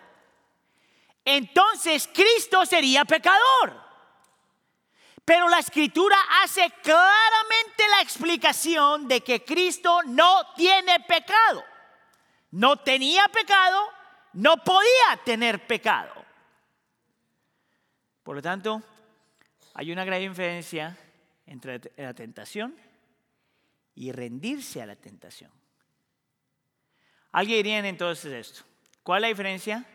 entonces 1.26 2.10
Cristo 2.14 2.66
sería 2.66 3.04
pecador. 3.04 3.86
Pero 5.26 5.50
la 5.50 5.60
escritura 5.60 6.16
hace 6.42 6.72
claramente 6.82 7.84
la 7.90 8.02
explicación 8.02 9.10
de 9.10 9.22
que 9.22 9.44
Cristo 9.44 10.00
no 10.06 10.54
tiene 10.56 11.02
pecado. 11.02 11.66
No 12.52 12.78
tenía 12.78 13.28
pecado, 13.28 13.90
no 14.34 14.56
podía 14.64 15.20
tener 15.26 15.68
pecado. 15.68 16.14
Por 18.24 18.38
lo 18.38 18.42
tanto, 18.42 18.82
hay 19.74 19.92
una 19.92 20.06
gran 20.06 20.22
diferencia 20.22 20.98
entre 21.46 21.82
la 21.98 22.14
tentación 22.14 22.87
y 23.98 24.12
rendirse 24.12 24.80
a 24.80 24.86
la 24.86 24.96
tentación. 24.96 25.52
Alguien 27.32 27.58
diría 27.58 27.80
entonces 27.80 28.32
esto. 28.32 28.64
¿Cuál 29.02 29.18
es 29.18 29.22
la 29.24 29.28
diferencia 29.30 29.86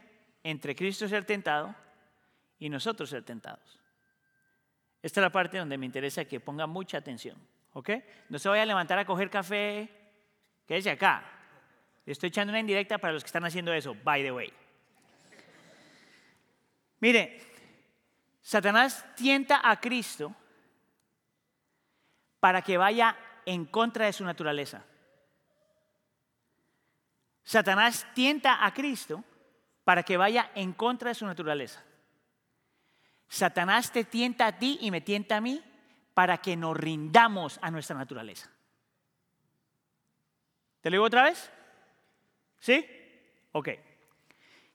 entre 0.43 0.75
Cristo 0.75 1.07
ser 1.07 1.25
tentado 1.25 1.73
y 2.59 2.69
nosotros 2.69 3.09
ser 3.09 3.23
tentados? 3.23 3.79
Esta 5.01 5.21
es 5.21 5.23
la 5.23 5.31
parte 5.31 5.59
donde 5.59 5.79
me 5.79 5.87
interesa 5.87 6.25
que 6.25 6.41
ponga 6.41 6.67
mucha 6.67 6.99
atención. 6.99 7.39
¿Ok? 7.75 7.91
No 8.29 8.41
se 8.41 8.49
vaya 8.49 8.63
a 8.63 8.67
levantar 8.67 8.99
a 8.99 9.05
coger 9.05 9.31
café, 9.31 9.89
quédese 10.67 10.91
acá. 10.91 11.25
Estoy 12.05 12.29
echando 12.29 12.51
una 12.51 12.61
indirecta 12.61 12.99
para 12.99 13.13
los 13.13 13.23
que 13.23 13.29
están 13.29 13.45
haciendo 13.45 13.73
eso, 13.73 13.95
by 14.03 14.23
the 14.23 14.33
way. 14.33 14.53
Mire, 16.99 17.41
Satanás 18.41 19.07
tienta 19.15 19.61
a 19.63 19.79
Cristo 19.81 20.35
para 22.41 22.63
que 22.63 22.77
vaya 22.77 23.17
en 23.47 23.67
contra 23.67 24.07
de 24.07 24.13
su 24.13 24.25
naturaleza. 24.25 24.85
Satanás 27.43 28.07
tienta 28.15 28.65
a 28.65 28.73
Cristo 28.73 29.25
para 29.85 30.03
que 30.03 30.17
vaya 30.17 30.51
en 30.55 30.73
contra 30.73 31.09
de 31.09 31.15
su 31.15 31.27
naturaleza. 31.27 31.83
Satanás 33.29 33.91
te 33.91 34.05
tienta 34.05 34.47
a 34.47 34.59
ti 34.59 34.79
y 34.83 34.91
me 34.91 35.01
tienta 35.01 35.39
a 35.39 35.41
mí 35.41 35.63
para 36.15 36.39
que 36.39 36.57
nos 36.57 36.77
rindamos 36.77 37.59
a 37.63 37.71
nuestra 37.71 37.97
naturaleza. 37.97 38.51
¿Te 40.81 40.91
lo 40.91 40.97
digo 40.97 41.05
otra 41.05 41.23
vez? 41.23 41.51
¿Sí? 42.59 42.87
Ok. 43.53 43.69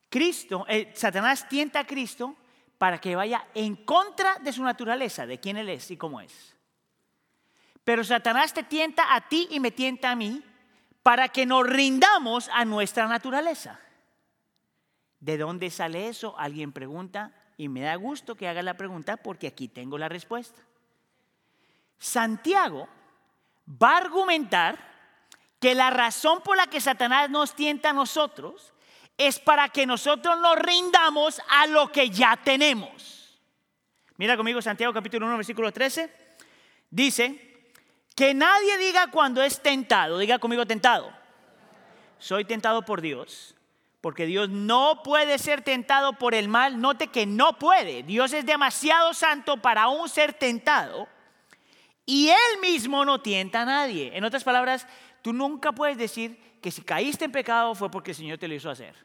Cristo, 0.10 0.66
eh, 0.68 0.92
Satanás 0.96 1.48
tienta 1.48 1.82
a 1.82 1.86
Cristo 1.86 2.36
para 2.78 3.00
que 3.00 3.16
vaya 3.16 3.48
en 3.54 3.76
contra 3.86 4.40
de 4.40 4.54
su 4.54 4.64
naturaleza, 4.64 5.26
de 5.26 5.40
quién 5.40 5.58
Él 5.58 5.70
es 5.70 5.92
y 5.92 5.98
cómo 5.98 6.22
es. 6.22 6.57
Pero 7.88 8.04
Satanás 8.04 8.54
te 8.54 8.64
tienta 8.64 9.16
a 9.16 9.30
ti 9.30 9.48
y 9.50 9.62
me 9.62 9.72
tienta 9.72 10.12
a 10.12 10.16
mí 10.18 10.44
para 11.04 11.30
que 11.30 11.46
nos 11.46 11.66
rindamos 11.66 12.50
a 12.50 12.66
nuestra 12.66 13.08
naturaleza. 13.08 13.80
¿De 15.22 15.38
dónde 15.38 15.70
sale 15.70 16.10
eso? 16.10 16.38
Alguien 16.38 16.74
pregunta 16.74 17.32
y 17.56 17.70
me 17.70 17.80
da 17.80 17.96
gusto 17.96 18.36
que 18.36 18.50
haga 18.50 18.62
la 18.62 18.74
pregunta 18.74 19.16
porque 19.16 19.48
aquí 19.48 19.70
tengo 19.70 19.98
la 19.98 20.10
respuesta. 20.10 20.62
Santiago 21.98 22.90
va 23.82 23.94
a 23.94 24.00
argumentar 24.00 24.78
que 25.58 25.74
la 25.74 25.90
razón 25.90 26.42
por 26.44 26.58
la 26.58 26.68
que 26.68 26.82
Satanás 26.82 27.30
nos 27.30 27.56
tienta 27.56 27.92
a 27.92 27.94
nosotros 27.94 28.74
es 29.18 29.40
para 29.40 29.70
que 29.70 29.86
nosotros 29.86 30.38
nos 30.42 30.60
rindamos 30.60 31.42
a 31.48 31.68
lo 31.68 31.90
que 31.90 32.10
ya 32.10 32.36
tenemos. 32.36 33.40
Mira 34.18 34.36
conmigo 34.36 34.62
Santiago 34.62 34.92
capítulo 34.92 35.26
1 35.26 35.38
versículo 35.38 35.72
13. 35.72 36.28
Dice, 36.90 37.48
que 38.18 38.34
nadie 38.34 38.80
diga 38.80 39.12
cuando 39.12 39.44
es 39.44 39.62
tentado, 39.62 40.18
diga 40.18 40.40
conmigo 40.40 40.66
tentado. 40.66 41.14
Soy 42.18 42.46
tentado 42.46 42.84
por 42.84 43.00
Dios, 43.00 43.54
porque 44.02 44.26
Dios 44.26 44.50
no 44.50 45.04
puede 45.04 45.38
ser 45.38 45.62
tentado 45.62 46.14
por 46.14 46.34
el 46.34 46.50
mal. 46.50 46.82
Note 46.82 47.10
que 47.10 47.28
no 47.28 47.60
puede. 47.60 48.02
Dios 48.02 48.34
es 48.34 48.44
demasiado 48.44 49.14
santo 49.14 49.58
para 49.58 49.84
aún 49.84 50.10
ser 50.10 50.34
tentado. 50.34 51.08
Y 52.08 52.30
Él 52.30 52.60
mismo 52.60 53.06
no 53.06 53.22
tienta 53.22 53.62
a 53.62 53.66
nadie. 53.66 54.10
En 54.18 54.24
otras 54.24 54.44
palabras, 54.44 54.88
tú 55.22 55.32
nunca 55.32 55.72
puedes 55.72 56.00
decir 56.00 56.58
que 56.60 56.72
si 56.72 56.82
caíste 56.82 57.26
en 57.26 57.32
pecado 57.32 57.76
fue 57.76 57.92
porque 57.92 58.12
el 58.12 58.18
Señor 58.18 58.40
te 58.40 58.48
lo 58.48 58.56
hizo 58.56 58.72
hacer. 58.72 58.96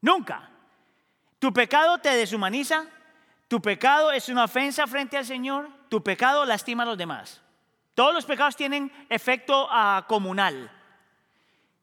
Nunca. 0.00 0.48
Tu 1.38 1.52
pecado 1.52 1.98
te 1.98 2.08
deshumaniza, 2.08 2.86
tu 3.48 3.60
pecado 3.60 4.12
es 4.12 4.30
una 4.30 4.44
ofensa 4.44 4.86
frente 4.86 5.18
al 5.18 5.26
Señor, 5.26 5.68
tu 5.90 6.02
pecado 6.02 6.46
lastima 6.46 6.84
a 6.84 6.86
los 6.86 6.96
demás. 6.96 7.41
Todos 7.94 8.14
los 8.14 8.24
pecados 8.24 8.56
tienen 8.56 8.90
efecto 9.08 9.66
uh, 9.66 10.06
comunal. 10.06 10.70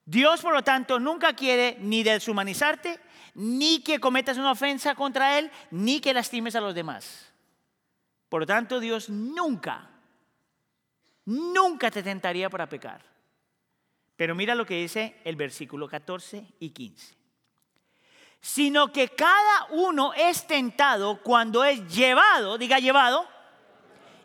Dios, 0.05 0.41
por 0.41 0.53
lo 0.53 0.63
tanto, 0.63 0.99
nunca 0.99 1.33
quiere 1.33 1.77
ni 1.79 2.01
deshumanizarte, 2.01 2.99
ni 3.35 3.83
que 3.83 3.99
cometas 3.99 4.37
una 4.37 4.51
ofensa 4.51 4.95
contra 4.95 5.37
Él, 5.37 5.51
ni 5.69 5.99
que 5.99 6.13
lastimes 6.13 6.55
a 6.55 6.61
los 6.61 6.73
demás. 6.73 7.31
Por 8.27 8.41
lo 8.41 8.47
tanto, 8.47 8.79
Dios 8.79 9.09
nunca, 9.09 9.89
nunca 11.25 11.91
te 11.91 12.01
tentaría 12.01 12.49
para 12.49 12.67
pecar. 12.67 13.03
Pero 14.15 14.33
mira 14.35 14.55
lo 14.55 14.65
que 14.65 14.81
dice 14.81 15.21
el 15.23 15.35
versículo 15.35 15.87
14 15.87 16.45
y 16.59 16.71
15 16.71 17.19
sino 18.41 18.91
que 18.91 19.09
cada 19.09 19.67
uno 19.71 20.13
es 20.13 20.47
tentado 20.47 21.21
cuando 21.21 21.63
es 21.63 21.85
llevado, 21.93 22.57
diga 22.57 22.79
llevado, 22.79 23.27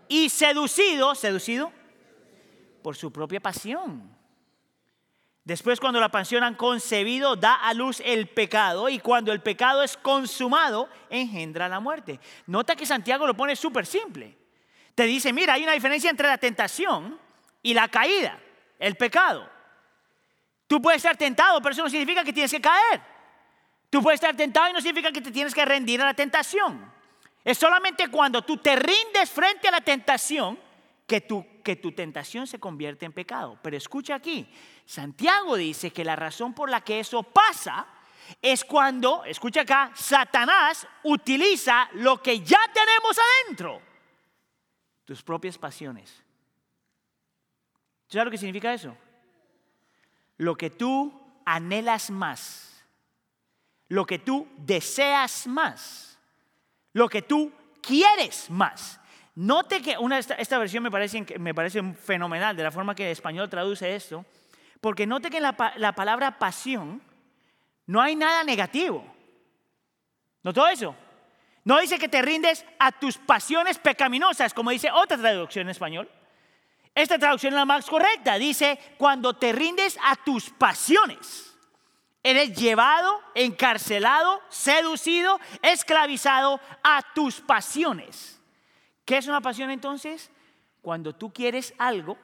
y 0.08 0.28
seducido, 0.28 1.14
seducido, 1.14 1.72
por 2.82 2.96
su 2.96 3.12
propia 3.12 3.40
pasión. 3.40 4.14
Después 5.44 5.78
cuando 5.78 6.00
la 6.00 6.08
pasión 6.08 6.42
han 6.42 6.54
concebido, 6.54 7.36
da 7.36 7.54
a 7.54 7.74
luz 7.74 8.00
el 8.04 8.28
pecado 8.28 8.88
y 8.88 8.98
cuando 8.98 9.30
el 9.30 9.42
pecado 9.42 9.82
es 9.82 9.96
consumado, 9.96 10.88
engendra 11.10 11.68
la 11.68 11.80
muerte. 11.80 12.18
Nota 12.46 12.74
que 12.74 12.86
Santiago 12.86 13.26
lo 13.26 13.36
pone 13.36 13.54
súper 13.54 13.84
simple. 13.84 14.36
Te 14.94 15.04
dice, 15.04 15.32
mira, 15.32 15.54
hay 15.54 15.62
una 15.64 15.72
diferencia 15.72 16.08
entre 16.08 16.28
la 16.28 16.38
tentación 16.38 17.18
y 17.62 17.74
la 17.74 17.88
caída, 17.88 18.38
el 18.78 18.96
pecado. 18.96 19.50
Tú 20.66 20.80
puedes 20.80 20.98
estar 20.98 21.16
tentado, 21.16 21.60
pero 21.60 21.72
eso 21.72 21.82
no 21.82 21.90
significa 21.90 22.24
que 22.24 22.32
tienes 22.32 22.50
que 22.50 22.60
caer. 22.60 23.02
Tú 23.90 24.02
puedes 24.02 24.18
estar 24.18 24.34
tentado 24.34 24.70
y 24.70 24.72
no 24.72 24.80
significa 24.80 25.12
que 25.12 25.20
te 25.20 25.30
tienes 25.30 25.54
que 25.54 25.64
rendir 25.64 26.00
a 26.00 26.06
la 26.06 26.14
tentación. 26.14 26.90
Es 27.44 27.58
solamente 27.58 28.08
cuando 28.08 28.42
tú 28.42 28.56
te 28.56 28.74
rindes 28.74 29.30
frente 29.30 29.68
a 29.68 29.72
la 29.72 29.80
tentación 29.80 30.58
que 31.06 31.20
tu, 31.20 31.62
que 31.62 31.76
tu 31.76 31.92
tentación 31.92 32.46
se 32.46 32.58
convierte 32.58 33.04
en 33.04 33.12
pecado. 33.12 33.58
Pero 33.62 33.76
escucha 33.76 34.14
aquí, 34.14 34.48
Santiago 34.86 35.56
dice 35.56 35.92
que 35.92 36.04
la 36.04 36.16
razón 36.16 36.54
por 36.54 36.70
la 36.70 36.80
que 36.80 37.00
eso 37.00 37.22
pasa 37.22 37.86
es 38.40 38.64
cuando, 38.64 39.24
escucha 39.24 39.60
acá, 39.60 39.92
Satanás 39.94 40.86
utiliza 41.02 41.90
lo 41.92 42.22
que 42.22 42.40
ya 42.40 42.60
tenemos 42.72 43.18
adentro, 43.44 43.82
tus 45.04 45.22
propias 45.22 45.58
pasiones. 45.58 46.22
¿Sabes 48.08 48.24
lo 48.24 48.30
que 48.30 48.38
significa 48.38 48.72
eso? 48.72 48.96
Lo 50.38 50.56
que 50.56 50.70
tú 50.70 51.20
anhelas 51.44 52.10
más 52.10 52.74
lo 53.88 54.06
que 54.06 54.18
tú 54.18 54.48
deseas 54.56 55.46
más, 55.46 56.13
lo 56.94 57.08
que 57.08 57.22
tú 57.22 57.52
quieres 57.82 58.48
más. 58.48 58.98
Note 59.34 59.82
que 59.82 59.96
esta, 60.38 60.58
versión 60.58 60.82
me 60.82 60.90
parece, 60.90 61.26
me 61.38 61.54
parece 61.54 61.82
fenomenal 61.94 62.56
de 62.56 62.62
la 62.62 62.70
forma 62.70 62.94
que 62.94 63.04
el 63.04 63.12
español 63.12 63.50
traduce 63.50 63.94
esto, 63.94 64.24
porque 64.80 65.06
note 65.06 65.28
que 65.28 65.36
en 65.36 65.42
la, 65.42 65.74
la 65.76 65.92
palabra 65.92 66.38
pasión 66.38 67.02
no 67.86 68.00
hay 68.00 68.16
nada 68.16 68.42
negativo. 68.44 69.04
¿Notó 70.42 70.66
eso? 70.66 70.96
No 71.64 71.80
dice 71.80 71.98
que 71.98 72.08
te 72.08 72.22
rindes 72.22 72.64
a 72.78 72.92
tus 72.92 73.16
pasiones 73.18 73.78
pecaminosas, 73.78 74.54
como 74.54 74.70
dice 74.70 74.90
otra 74.90 75.16
traducción 75.16 75.66
en 75.66 75.70
español. 75.70 76.08
Esta 76.94 77.18
traducción 77.18 77.54
es 77.54 77.58
la 77.58 77.64
más 77.64 77.86
correcta. 77.86 78.38
Dice, 78.38 78.78
cuando 78.98 79.34
te 79.34 79.52
rindes 79.52 79.98
a 80.04 80.14
tus 80.16 80.50
pasiones. 80.50 81.53
Eres 82.26 82.58
llevado, 82.58 83.20
encarcelado, 83.34 84.40
seducido, 84.48 85.38
esclavizado 85.60 86.58
a 86.82 87.02
tus 87.14 87.42
pasiones. 87.42 88.40
¿Qué 89.04 89.18
es 89.18 89.26
una 89.26 89.42
pasión 89.42 89.70
entonces? 89.70 90.30
Cuando 90.80 91.14
tú 91.14 91.34
quieres 91.34 91.74
algo 91.76 92.16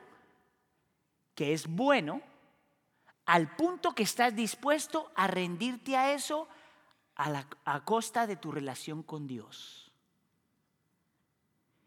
que 1.34 1.52
es 1.52 1.66
bueno, 1.66 2.22
al 3.26 3.54
punto 3.56 3.94
que 3.94 4.02
estás 4.02 4.34
dispuesto 4.34 5.12
a 5.14 5.26
rendirte 5.26 5.98
a 5.98 6.14
eso 6.14 6.48
a, 7.16 7.44
a 7.66 7.84
costa 7.84 8.26
de 8.26 8.36
tu 8.36 8.50
relación 8.50 9.02
con 9.02 9.26
Dios. 9.26 9.92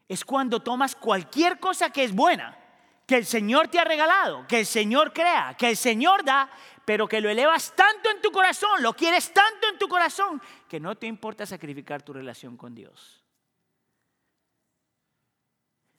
Es 0.07 0.23
cuando 0.23 0.61
tomas 0.61 0.95
cualquier 0.95 1.59
cosa 1.59 1.89
que 1.89 2.03
es 2.03 2.13
buena, 2.13 2.59
que 3.05 3.15
el 3.15 3.25
Señor 3.25 3.67
te 3.67 3.79
ha 3.79 3.83
regalado, 3.83 4.45
que 4.47 4.59
el 4.59 4.65
Señor 4.65 5.11
crea, 5.11 5.55
que 5.57 5.69
el 5.69 5.77
Señor 5.77 6.23
da, 6.23 6.49
pero 6.85 7.07
que 7.07 7.21
lo 7.21 7.29
elevas 7.29 7.73
tanto 7.75 8.09
en 8.09 8.21
tu 8.21 8.31
corazón, 8.31 8.81
lo 8.81 8.93
quieres 8.93 9.31
tanto 9.33 9.67
en 9.69 9.77
tu 9.77 9.87
corazón, 9.87 10.41
que 10.67 10.79
no 10.79 10.95
te 10.95 11.07
importa 11.07 11.45
sacrificar 11.45 12.01
tu 12.01 12.13
relación 12.13 12.57
con 12.57 12.75
Dios. 12.75 13.23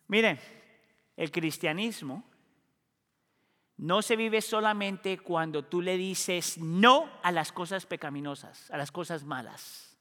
Miren, 0.09 0.39
el 1.17 1.31
cristianismo 1.31 2.25
no 3.77 4.03
se 4.03 4.17
vive 4.17 4.41
solamente 4.41 5.19
cuando 5.19 5.65
tú 5.65 5.81
le 5.81 5.97
dices 5.97 6.59
no 6.59 7.11
a 7.23 7.33
las 7.33 7.51
cosas 7.51 7.87
pecaminosas, 7.87 8.71
a 8.71 8.77
las 8.77 8.93
cosas 8.93 9.25
malas. 9.25 9.99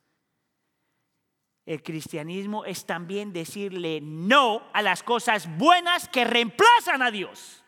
El 1.66 1.82
cristianismo 1.82 2.66
es 2.66 2.86
también 2.86 3.32
decirle 3.32 4.02
no 4.02 4.70
a 4.74 4.82
las 4.82 5.02
cosas 5.02 5.48
buenas 5.58 6.10
que 6.10 6.26
reemplazan 6.26 7.02
a 7.02 7.10
Dios. 7.10 7.63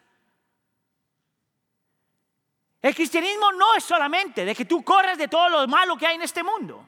El 2.85 2.93
cristianismo 2.93 3.51
no 3.53 3.73
es 3.73 3.83
solamente 3.83 4.45
de 4.45 4.53
que 4.53 4.63
tú 4.63 4.83
corras 4.83 5.17
de 5.17 5.27
todo 5.27 5.49
lo 5.49 5.67
malo 5.67 5.97
que 5.97 6.05
hay 6.05 6.17
en 6.17 6.21
este 6.21 6.43
mundo. 6.43 6.87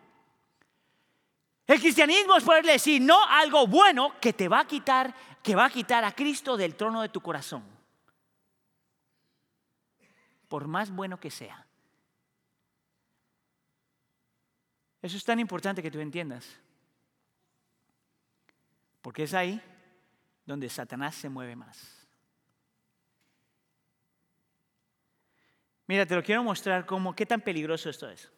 El 1.66 1.80
cristianismo 1.80 2.36
es 2.36 2.44
poderle 2.44 2.74
decir 2.74 3.02
no 3.02 3.26
algo 3.28 3.66
bueno 3.66 4.14
que 4.22 4.32
te 4.32 4.48
va 4.48 4.60
a 4.60 4.68
quitar, 4.68 5.12
que 5.42 5.56
va 5.56 5.66
a 5.66 5.70
quitar 5.72 6.06
a 6.06 6.12
Cristo 6.12 6.56
del 6.56 6.76
trono 6.76 7.02
de 7.02 7.10
tu 7.10 7.20
corazón. 7.20 7.64
Por 10.48 10.68
más 10.68 10.92
bueno 10.92 11.20
que 11.20 11.32
sea. 11.32 11.66
Eso 15.02 15.18
es 15.18 15.24
tan 15.24 15.40
importante 15.40 15.82
que 15.82 15.90
tú 15.90 16.00
entiendas. 16.00 16.48
Porque 19.02 19.24
es 19.24 19.34
ahí 19.34 19.60
donde 20.46 20.70
Satanás 20.70 21.16
se 21.16 21.28
mueve 21.28 21.56
más. 21.56 21.97
Mira, 25.88 26.06
te 26.06 26.16
lo 26.16 26.24
quiero 26.24 26.44
mostrar 26.44 26.86
cómo, 26.86 27.16
qué 27.16 27.26
tan 27.26 27.42
peligroso 27.42 27.90
esto 27.90 28.10
es. 28.10 28.30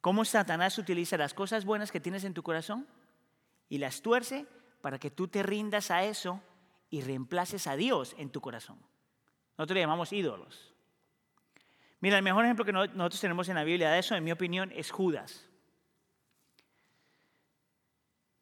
Cómo 0.00 0.24
Satanás 0.24 0.78
utiliza 0.78 1.16
las 1.16 1.34
cosas 1.34 1.64
buenas 1.64 1.92
que 1.92 2.00
tienes 2.00 2.24
en 2.24 2.34
tu 2.34 2.42
corazón 2.42 2.86
y 3.68 3.78
las 3.78 4.02
tuerce 4.02 4.46
para 4.80 4.98
que 4.98 5.10
tú 5.10 5.28
te 5.28 5.42
rindas 5.42 5.90
a 5.90 6.04
eso 6.04 6.42
y 6.90 7.02
reemplaces 7.02 7.66
a 7.66 7.76
Dios 7.76 8.14
en 8.18 8.30
tu 8.30 8.40
corazón. 8.40 8.78
Nosotros 9.56 9.74
le 9.74 9.80
llamamos 9.80 10.12
ídolos. 10.12 10.74
Mira, 12.00 12.18
el 12.18 12.22
mejor 12.22 12.44
ejemplo 12.44 12.64
que 12.64 12.72
nosotros 12.72 13.20
tenemos 13.20 13.48
en 13.48 13.54
la 13.54 13.64
Biblia 13.64 13.90
de 13.90 13.98
eso, 13.98 14.14
en 14.14 14.24
mi 14.24 14.32
opinión, 14.32 14.70
es 14.74 14.90
Judas. 14.90 15.48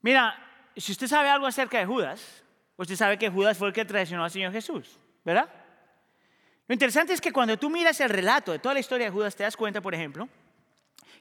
Mira, 0.00 0.36
si 0.76 0.90
usted 0.90 1.06
sabe 1.06 1.28
algo 1.28 1.46
acerca 1.46 1.78
de 1.78 1.86
Judas, 1.86 2.42
usted 2.76 2.96
sabe 2.96 3.18
que 3.18 3.30
Judas 3.30 3.56
fue 3.56 3.68
el 3.68 3.74
que 3.74 3.84
traicionó 3.84 4.24
al 4.24 4.30
Señor 4.32 4.52
Jesús, 4.52 4.98
¿verdad? 5.24 5.48
Lo 6.68 6.72
interesante 6.72 7.12
es 7.12 7.20
que 7.20 7.32
cuando 7.32 7.58
tú 7.58 7.68
miras 7.70 8.00
el 8.00 8.08
relato 8.10 8.52
de 8.52 8.58
toda 8.58 8.74
la 8.74 8.80
historia 8.80 9.06
de 9.06 9.12
Judas, 9.12 9.34
te 9.34 9.42
das 9.42 9.56
cuenta, 9.56 9.80
por 9.80 9.94
ejemplo, 9.94 10.28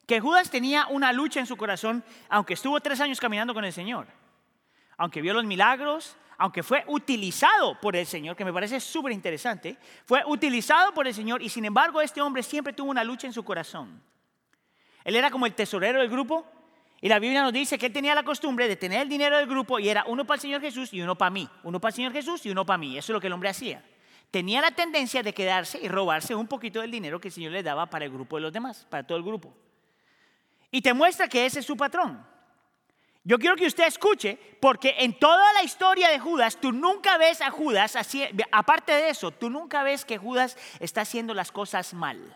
que 0.05 0.19
Judas 0.19 0.49
tenía 0.49 0.87
una 0.87 1.11
lucha 1.11 1.39
en 1.39 1.45
su 1.45 1.57
corazón, 1.57 2.03
aunque 2.29 2.53
estuvo 2.53 2.79
tres 2.79 2.99
años 3.01 3.19
caminando 3.19 3.53
con 3.53 3.65
el 3.65 3.73
Señor, 3.73 4.07
aunque 4.97 5.21
vio 5.21 5.33
los 5.33 5.45
milagros, 5.45 6.17
aunque 6.37 6.63
fue 6.63 6.83
utilizado 6.87 7.79
por 7.79 7.95
el 7.95 8.05
Señor, 8.05 8.35
que 8.35 8.45
me 8.45 8.53
parece 8.53 8.79
súper 8.79 9.11
interesante, 9.11 9.77
fue 10.05 10.23
utilizado 10.25 10.93
por 10.93 11.07
el 11.07 11.13
Señor 11.13 11.41
y 11.41 11.49
sin 11.49 11.65
embargo 11.65 12.01
este 12.01 12.21
hombre 12.21 12.43
siempre 12.43 12.73
tuvo 12.73 12.89
una 12.89 13.03
lucha 13.03 13.27
en 13.27 13.33
su 13.33 13.43
corazón. 13.43 14.01
Él 15.03 15.15
era 15.15 15.29
como 15.29 15.45
el 15.45 15.53
tesorero 15.53 15.99
del 15.99 16.09
grupo 16.09 16.45
y 16.99 17.09
la 17.09 17.19
Biblia 17.19 17.43
nos 17.43 17.53
dice 17.53 17.77
que 17.77 17.87
él 17.87 17.93
tenía 17.93 18.15
la 18.15 18.23
costumbre 18.23 18.67
de 18.67 18.75
tener 18.75 19.01
el 19.01 19.09
dinero 19.09 19.37
del 19.37 19.47
grupo 19.47 19.79
y 19.79 19.89
era 19.89 20.03
uno 20.07 20.25
para 20.25 20.35
el 20.35 20.41
Señor 20.41 20.61
Jesús 20.61 20.93
y 20.93 21.01
uno 21.01 21.15
para 21.15 21.31
mí, 21.31 21.47
uno 21.63 21.79
para 21.79 21.89
el 21.89 21.95
Señor 21.95 22.11
Jesús 22.11 22.45
y 22.45 22.49
uno 22.51 22.65
para 22.65 22.77
mí. 22.77 22.97
Eso 22.97 23.11
es 23.11 23.13
lo 23.13 23.21
que 23.21 23.27
el 23.27 23.33
hombre 23.33 23.49
hacía. 23.49 23.83
Tenía 24.31 24.61
la 24.61 24.71
tendencia 24.71 25.21
de 25.21 25.33
quedarse 25.33 25.77
y 25.81 25.89
robarse 25.89 26.33
un 26.33 26.47
poquito 26.47 26.79
del 26.79 26.89
dinero 26.89 27.19
que 27.19 27.27
el 27.27 27.33
Señor 27.33 27.51
le 27.51 27.61
daba 27.61 27.85
para 27.85 28.05
el 28.05 28.11
grupo 28.11 28.37
de 28.37 28.43
los 28.43 28.53
demás, 28.53 28.87
para 28.89 29.05
todo 29.05 29.17
el 29.17 29.23
grupo. 29.25 29.53
Y 30.71 30.81
te 30.81 30.93
muestra 30.93 31.27
que 31.27 31.45
ese 31.45 31.59
es 31.59 31.65
su 31.65 31.75
patrón. 31.75 32.25
Yo 33.23 33.37
quiero 33.37 33.57
que 33.57 33.67
usted 33.67 33.85
escuche, 33.85 34.39
porque 34.59 34.95
en 34.99 35.19
toda 35.19 35.53
la 35.53 35.63
historia 35.63 36.09
de 36.09 36.17
Judas, 36.17 36.57
tú 36.59 36.71
nunca 36.71 37.17
ves 37.17 37.41
a 37.41 37.51
Judas, 37.51 37.95
así, 37.97 38.23
aparte 38.51 38.93
de 38.93 39.09
eso, 39.09 39.31
tú 39.31 39.49
nunca 39.49 39.83
ves 39.83 40.05
que 40.05 40.17
Judas 40.17 40.57
está 40.79 41.01
haciendo 41.01 41.33
las 41.33 41.51
cosas 41.51 41.93
mal. 41.93 42.35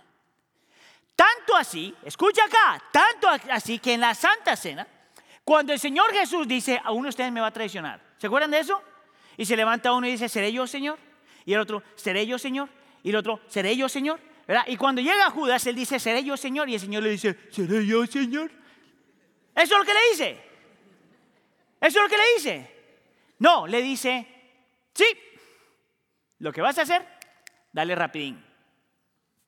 Tanto 1.16 1.56
así, 1.56 1.96
escucha 2.04 2.44
acá, 2.44 2.84
tanto 2.92 3.30
así 3.50 3.80
que 3.80 3.94
en 3.94 4.02
la 4.02 4.14
Santa 4.14 4.56
Cena, 4.58 4.86
cuando 5.46 5.72
el 5.72 5.80
Señor 5.80 6.12
Jesús 6.12 6.46
dice, 6.46 6.80
a 6.84 6.92
uno 6.92 7.04
de 7.04 7.10
ustedes 7.10 7.32
me 7.32 7.42
va 7.42 7.48
a 7.48 7.52
traicionar, 7.52 8.02
¿se 8.18 8.28
acuerdan 8.28 8.52
de 8.52 8.60
eso? 8.60 8.80
Y 9.38 9.46
se 9.46 9.56
levanta 9.56 9.94
uno 9.94 10.08
y 10.08 10.12
dice, 10.12 10.28
¿seré 10.28 10.52
yo, 10.52 10.68
Señor? 10.68 11.00
Y 11.46 11.54
el 11.54 11.60
otro, 11.60 11.84
¿seré 11.96 12.26
yo, 12.26 12.38
Señor? 12.40 12.70
Y 13.04 13.10
el 13.12 13.16
otro, 13.16 13.40
¿seré 13.48 13.78
yo, 13.78 13.88
Señor? 13.88 14.20
Y 14.68 14.78
cuando 14.78 15.02
llega 15.02 15.30
Judas, 15.30 15.66
él 15.68 15.76
dice, 15.76 16.00
¿seré 16.00 16.24
yo, 16.24 16.36
Señor? 16.38 16.70
Y 16.70 16.74
el 16.74 16.80
Señor 16.80 17.04
le 17.04 17.10
dice, 17.12 17.38
¿seré 17.52 17.86
yo, 17.86 18.06
Señor? 18.06 18.52
Eso 19.56 19.74
es 19.74 19.80
lo 19.80 19.86
que 19.86 19.94
le 19.94 20.10
dice. 20.12 20.44
Eso 21.82 22.00
es 22.00 22.04
lo 22.04 22.10
que 22.10 22.18
le 22.18 22.24
dice. 22.36 22.76
No, 23.40 23.68
le 23.68 23.82
dice, 23.82 24.28
sí, 24.94 25.06
lo 26.40 26.52
que 26.52 26.62
vas 26.62 26.78
a 26.80 26.84
hacer, 26.84 27.08
dale 27.72 27.96
rapidín. 27.96 28.44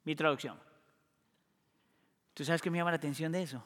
Mi 0.03 0.15
traducción. 0.15 0.59
¿Tú 2.33 2.45
sabes 2.45 2.61
qué 2.61 2.69
me 2.69 2.77
llama 2.77 2.91
la 2.91 2.97
atención 2.97 3.31
de 3.31 3.41
eso? 3.41 3.65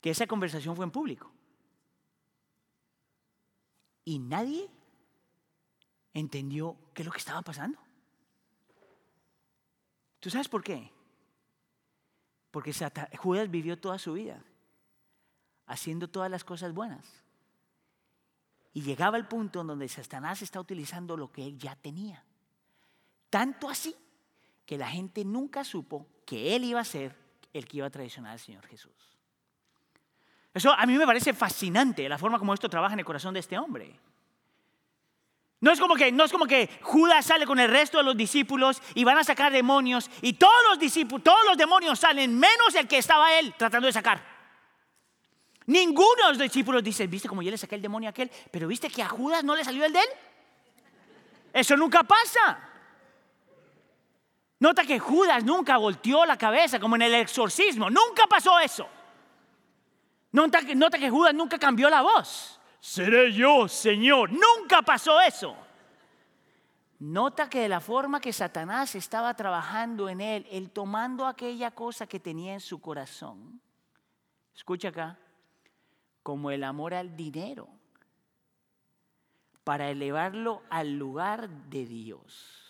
Que 0.00 0.10
esa 0.10 0.26
conversación 0.26 0.74
fue 0.74 0.84
en 0.84 0.90
público. 0.90 1.32
Y 4.04 4.18
nadie 4.18 4.68
entendió 6.14 6.76
qué 6.94 7.02
es 7.02 7.06
lo 7.06 7.12
que 7.12 7.18
estaba 7.18 7.42
pasando. 7.42 7.78
¿Tú 10.20 10.30
sabes 10.30 10.48
por 10.48 10.62
qué? 10.62 10.90
Porque 12.50 12.72
Judas 13.18 13.50
vivió 13.50 13.78
toda 13.78 13.98
su 13.98 14.12
vida 14.12 14.42
haciendo 15.66 16.08
todas 16.08 16.30
las 16.30 16.44
cosas 16.44 16.74
buenas. 16.74 17.04
Y 18.74 18.82
llegaba 18.82 19.16
el 19.16 19.26
punto 19.26 19.62
en 19.62 19.66
donde 19.66 19.88
Satanás 19.88 20.42
está 20.42 20.60
utilizando 20.60 21.16
lo 21.16 21.30
que 21.30 21.46
él 21.46 21.58
ya 21.58 21.76
tenía. 21.76 22.24
Tanto 23.30 23.68
así 23.68 23.94
que 24.66 24.78
la 24.78 24.88
gente 24.88 25.24
nunca 25.24 25.64
supo 25.64 26.06
que 26.26 26.54
él 26.54 26.64
iba 26.64 26.80
a 26.80 26.84
ser 26.84 27.16
el 27.52 27.66
que 27.66 27.78
iba 27.78 27.86
a 27.86 27.90
traicionar 27.90 28.32
al 28.32 28.38
Señor 28.38 28.66
Jesús. 28.66 28.92
Eso 30.54 30.72
a 30.72 30.86
mí 30.86 30.96
me 30.96 31.06
parece 31.06 31.32
fascinante, 31.32 32.08
la 32.08 32.18
forma 32.18 32.38
como 32.38 32.52
esto 32.52 32.68
trabaja 32.68 32.92
en 32.92 33.00
el 33.00 33.06
corazón 33.06 33.34
de 33.34 33.40
este 33.40 33.58
hombre. 33.58 33.98
No 35.62 35.70
es 35.70 35.78
como 35.78 35.94
que, 35.94 36.10
no 36.10 36.24
es 36.24 36.32
como 36.32 36.44
que 36.44 36.68
Judas 36.82 37.24
sale 37.24 37.46
con 37.46 37.60
el 37.60 37.70
resto 37.70 37.98
de 37.98 38.02
los 38.02 38.16
discípulos 38.16 38.82
y 38.96 39.04
van 39.04 39.16
a 39.18 39.22
sacar 39.22 39.52
demonios 39.52 40.10
y 40.20 40.32
todos 40.32 40.52
los 40.68 40.78
discípulos, 40.80 41.22
todos 41.22 41.38
los 41.46 41.56
demonios 41.56 42.00
salen 42.00 42.36
menos 42.36 42.74
el 42.74 42.88
que 42.88 42.98
estaba 42.98 43.38
él 43.38 43.54
tratando 43.56 43.86
de 43.86 43.92
sacar. 43.92 44.20
Ninguno 45.66 46.24
de 46.24 46.28
los 46.30 46.38
discípulos 46.38 46.82
dice, 46.82 47.06
viste 47.06 47.28
como 47.28 47.42
yo 47.42 47.50
le 47.52 47.56
saqué 47.56 47.76
el 47.76 47.82
demonio 47.82 48.08
a 48.08 48.10
aquel, 48.10 48.28
pero 48.50 48.66
viste 48.66 48.90
que 48.90 49.04
a 49.04 49.08
Judas 49.08 49.44
no 49.44 49.54
le 49.54 49.62
salió 49.62 49.84
el 49.84 49.92
de 49.92 50.00
él. 50.00 50.08
Eso 51.52 51.76
nunca 51.76 52.02
pasa. 52.02 52.58
Nota 54.58 54.82
que 54.82 54.98
Judas 54.98 55.44
nunca 55.44 55.76
volteó 55.76 56.26
la 56.26 56.36
cabeza 56.36 56.80
como 56.80 56.96
en 56.96 57.02
el 57.02 57.14
exorcismo, 57.14 57.88
nunca 57.88 58.26
pasó 58.28 58.58
eso. 58.58 58.88
Nota 60.32 60.60
nota 60.74 60.98
que 60.98 61.08
Judas 61.08 61.34
nunca 61.34 61.56
cambió 61.56 61.88
la 61.88 62.02
voz 62.02 62.58
seré 62.82 63.32
yo, 63.32 63.68
Señor. 63.68 64.30
Nunca 64.32 64.82
pasó 64.82 65.20
eso. 65.20 65.56
Nota 66.98 67.48
que 67.48 67.60
de 67.60 67.68
la 67.68 67.80
forma 67.80 68.20
que 68.20 68.32
Satanás 68.32 68.94
estaba 68.94 69.34
trabajando 69.34 70.08
en 70.08 70.20
él, 70.20 70.46
él 70.50 70.70
tomando 70.70 71.26
aquella 71.26 71.70
cosa 71.70 72.06
que 72.06 72.20
tenía 72.20 72.54
en 72.54 72.60
su 72.60 72.80
corazón, 72.80 73.60
escucha 74.54 74.88
acá, 74.88 75.18
como 76.22 76.50
el 76.50 76.62
amor 76.62 76.94
al 76.94 77.16
dinero, 77.16 77.68
para 79.64 79.88
elevarlo 79.90 80.62
al 80.70 80.98
lugar 80.98 81.48
de 81.48 81.86
Dios. 81.86 82.68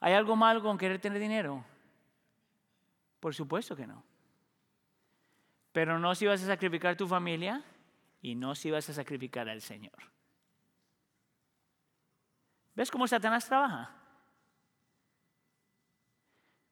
¿Hay 0.00 0.12
algo 0.12 0.36
malo 0.36 0.62
con 0.62 0.78
querer 0.78 1.00
tener 1.00 1.18
dinero? 1.18 1.64
Por 3.20 3.34
supuesto 3.34 3.74
que 3.74 3.86
no. 3.86 4.02
Pero 5.74 5.98
no 5.98 6.14
si 6.14 6.24
vas 6.24 6.40
a 6.40 6.46
sacrificar 6.46 6.96
tu 6.96 7.08
familia 7.08 7.60
y 8.22 8.36
no 8.36 8.54
si 8.54 8.70
vas 8.70 8.88
a 8.88 8.92
sacrificar 8.92 9.48
al 9.48 9.60
Señor. 9.60 9.98
¿Ves 12.76 12.92
cómo 12.92 13.08
Satanás 13.08 13.44
trabaja? 13.44 13.90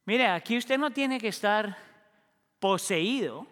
Mire, 0.05 0.29
aquí 0.29 0.57
usted 0.57 0.79
no 0.79 0.93
tiene 0.93 1.19
que 1.19 1.27
estar 1.27 1.77
poseído 2.61 3.45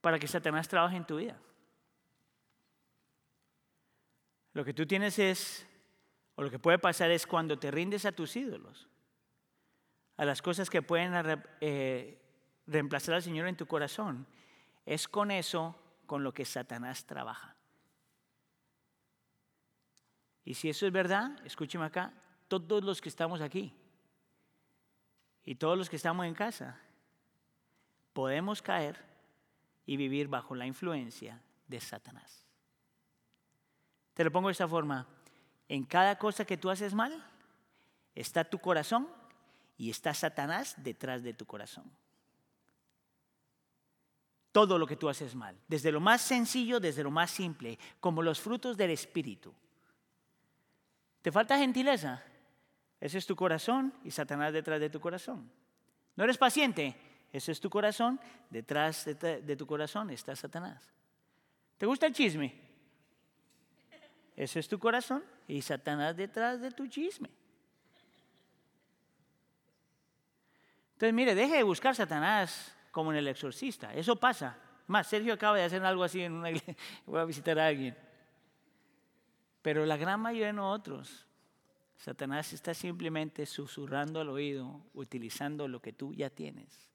para 0.00 0.20
que 0.20 0.28
Satanás 0.28 0.68
trabaje 0.68 0.96
en 0.96 1.04
tu 1.04 1.16
vida. 1.16 1.36
Lo 4.52 4.64
que 4.64 4.72
tú 4.72 4.86
tienes 4.86 5.18
es, 5.18 5.66
o 6.36 6.42
lo 6.44 6.50
que 6.50 6.60
puede 6.60 6.78
pasar 6.78 7.10
es 7.10 7.26
cuando 7.26 7.58
te 7.58 7.72
rindes 7.72 8.06
a 8.06 8.12
tus 8.12 8.36
ídolos, 8.36 8.88
a 10.16 10.24
las 10.24 10.40
cosas 10.40 10.70
que 10.70 10.80
pueden 10.80 11.42
eh, 11.60 12.21
reemplazar 12.66 13.14
al 13.14 13.22
Señor 13.22 13.48
en 13.48 13.56
tu 13.56 13.66
corazón, 13.66 14.26
es 14.86 15.08
con 15.08 15.30
eso 15.30 15.76
con 16.06 16.22
lo 16.22 16.32
que 16.32 16.44
Satanás 16.44 17.04
trabaja. 17.04 17.56
Y 20.44 20.54
si 20.54 20.68
eso 20.68 20.86
es 20.86 20.92
verdad, 20.92 21.38
escúcheme 21.44 21.84
acá, 21.84 22.12
todos 22.48 22.82
los 22.82 23.00
que 23.00 23.08
estamos 23.08 23.40
aquí 23.40 23.72
y 25.44 25.54
todos 25.54 25.78
los 25.78 25.88
que 25.88 25.96
estamos 25.96 26.26
en 26.26 26.34
casa, 26.34 26.78
podemos 28.12 28.60
caer 28.60 29.02
y 29.86 29.96
vivir 29.96 30.28
bajo 30.28 30.54
la 30.54 30.66
influencia 30.66 31.40
de 31.66 31.80
Satanás. 31.80 32.46
Te 34.14 34.24
lo 34.24 34.30
pongo 34.30 34.48
de 34.48 34.52
esta 34.52 34.68
forma, 34.68 35.06
en 35.68 35.84
cada 35.84 36.18
cosa 36.18 36.44
que 36.44 36.58
tú 36.58 36.68
haces 36.68 36.92
mal, 36.92 37.24
está 38.14 38.44
tu 38.44 38.58
corazón 38.58 39.08
y 39.78 39.88
está 39.90 40.12
Satanás 40.12 40.74
detrás 40.76 41.22
de 41.22 41.32
tu 41.32 41.46
corazón 41.46 41.90
todo 44.52 44.78
lo 44.78 44.86
que 44.86 44.96
tú 44.96 45.08
haces 45.08 45.34
mal, 45.34 45.58
desde 45.66 45.90
lo 45.90 46.00
más 46.00 46.20
sencillo, 46.20 46.78
desde 46.78 47.02
lo 47.02 47.10
más 47.10 47.30
simple, 47.30 47.78
como 47.98 48.22
los 48.22 48.38
frutos 48.38 48.76
del 48.76 48.90
Espíritu. 48.90 49.52
¿Te 51.22 51.32
falta 51.32 51.58
gentileza? 51.58 52.22
Ese 53.00 53.18
es 53.18 53.26
tu 53.26 53.34
corazón 53.34 53.92
y 54.04 54.10
Satanás 54.10 54.52
detrás 54.52 54.78
de 54.78 54.90
tu 54.90 55.00
corazón. 55.00 55.50
¿No 56.14 56.24
eres 56.24 56.36
paciente? 56.36 56.94
Ese 57.32 57.52
es 57.52 57.60
tu 57.60 57.70
corazón, 57.70 58.20
detrás 58.50 59.06
de, 59.06 59.56
tu 59.56 59.66
corazón 59.66 60.10
está 60.10 60.36
Satanás. 60.36 60.92
¿Te 61.78 61.86
gusta 61.86 62.06
el 62.06 62.12
chisme? 62.12 62.54
Ese 64.36 64.60
es 64.60 64.68
tu 64.68 64.78
corazón 64.78 65.24
y 65.48 65.62
Satanás 65.62 66.14
detrás 66.14 66.60
de 66.60 66.70
tu 66.70 66.86
chisme. 66.86 67.30
Entonces, 70.92 71.14
mire, 71.14 71.34
deje 71.34 71.56
de 71.56 71.62
buscar 71.62 71.96
Satanás 71.96 72.76
como 72.92 73.10
en 73.10 73.18
el 73.18 73.26
exorcista. 73.26 73.92
Eso 73.92 74.14
pasa. 74.14 74.56
Más, 74.86 75.08
Sergio 75.08 75.32
acaba 75.32 75.56
de 75.56 75.64
hacer 75.64 75.82
algo 75.84 76.04
así 76.04 76.22
en 76.22 76.34
una 76.34 76.50
iglesia. 76.50 76.76
Voy 77.06 77.20
a 77.20 77.24
visitar 77.24 77.58
a 77.58 77.66
alguien. 77.66 77.96
Pero 79.62 79.84
la 79.86 79.96
gran 79.96 80.20
mayoría 80.20 80.48
de 80.48 80.52
nosotros, 80.52 81.26
Satanás 81.96 82.52
está 82.52 82.74
simplemente 82.74 83.46
susurrando 83.46 84.20
al 84.20 84.28
oído, 84.28 84.80
utilizando 84.92 85.66
lo 85.66 85.80
que 85.80 85.92
tú 85.92 86.12
ya 86.12 86.30
tienes. 86.30 86.88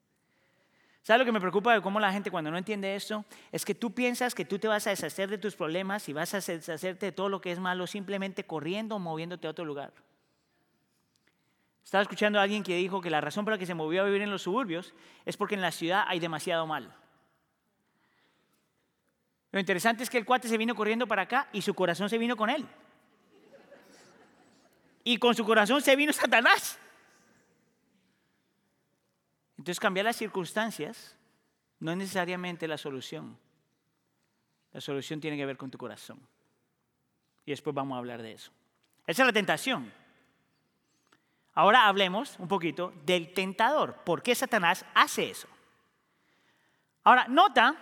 ¿Sabes 1.01 1.19
lo 1.19 1.25
que 1.25 1.31
me 1.31 1.39
preocupa 1.39 1.73
de 1.73 1.81
cómo 1.81 2.01
la 2.01 2.12
gente 2.12 2.29
cuando 2.29 2.51
no 2.51 2.57
entiende 2.57 2.93
esto? 2.93 3.23
Es 3.53 3.63
que 3.63 3.73
tú 3.73 3.93
piensas 3.93 4.36
que 4.36 4.43
tú 4.43 4.60
te 4.60 4.67
vas 4.67 4.86
a 4.88 4.89
deshacer 4.89 5.29
de 5.29 5.38
tus 5.38 5.55
problemas 5.55 6.07
y 6.10 6.13
vas 6.13 6.33
a 6.33 6.41
deshacerte 6.41 7.05
de 7.05 7.12
todo 7.13 7.29
lo 7.29 7.39
que 7.39 7.53
es 7.53 7.60
malo 7.60 7.88
simplemente 7.88 8.45
corriendo 8.45 8.97
o 8.97 8.99
moviéndote 8.99 9.47
a 9.47 9.51
otro 9.51 9.63
lugar. 9.63 9.93
Estaba 11.88 12.02
escuchando 12.02 12.38
a 12.38 12.41
alguien 12.41 12.63
que 12.63 12.76
dijo 12.76 13.00
que 13.00 13.10
la 13.10 13.21
razón 13.21 13.45
por 13.45 13.54
la 13.54 13.58
que 13.58 13.65
se 13.65 13.73
movió 13.73 14.02
a 14.02 14.06
vivir 14.06 14.21
en 14.21 14.30
los 14.30 14.41
suburbios 14.41 14.93
es 15.23 15.38
porque 15.38 15.56
en 15.56 15.62
la 15.62 15.71
ciudad 15.71 16.04
hay 16.06 16.19
demasiado 16.19 16.67
mal. 16.67 16.93
Lo 19.54 19.60
interesante 19.62 20.04
es 20.04 20.10
que 20.10 20.17
el 20.17 20.26
cuate 20.26 20.50
se 20.50 20.58
vino 20.58 20.76
corriendo 20.76 21.08
para 21.08 21.21
acá 21.21 21.47
y 21.54 21.62
su 21.62 21.73
corazón 21.73 22.10
se 22.10 22.17
vino 22.17 22.36
con 22.36 22.50
él. 22.50 22.67
Y 25.06 25.15
con 25.15 25.34
su 25.34 25.45
corazón 25.45 25.82
se 25.82 25.95
vino 25.95 26.12
Satanás. 26.12 26.78
Entonces 29.58 29.80
cambiar 29.80 30.08
las 30.08 30.17
circunstancias 30.17 31.15
no 31.80 31.91
es 31.91 31.97
necesariamente 31.97 32.67
la 32.67 32.78
solución. 32.78 33.38
La 34.73 34.82
solución 34.82 35.21
tiene 35.21 35.38
que 35.38 35.45
ver 35.45 35.56
con 35.56 35.71
tu 35.71 35.78
corazón. 35.78 36.19
Y 37.45 37.52
después 37.52 37.73
vamos 37.73 37.95
a 37.95 38.00
hablar 38.00 38.21
de 38.21 38.34
eso. 38.34 38.52
Esa 39.06 39.21
es 39.21 39.26
la 39.28 39.32
tentación. 39.32 39.89
Ahora 41.58 41.88
hablemos 41.88 42.38
un 42.38 42.48
poquito 42.48 42.93
del 43.04 43.34
tentador. 43.34 43.96
¿Por 44.04 44.22
qué 44.22 44.36
Satanás 44.36 44.86
hace 44.93 45.32
eso? 45.32 45.48
Ahora, 47.04 47.26
nota 47.28 47.76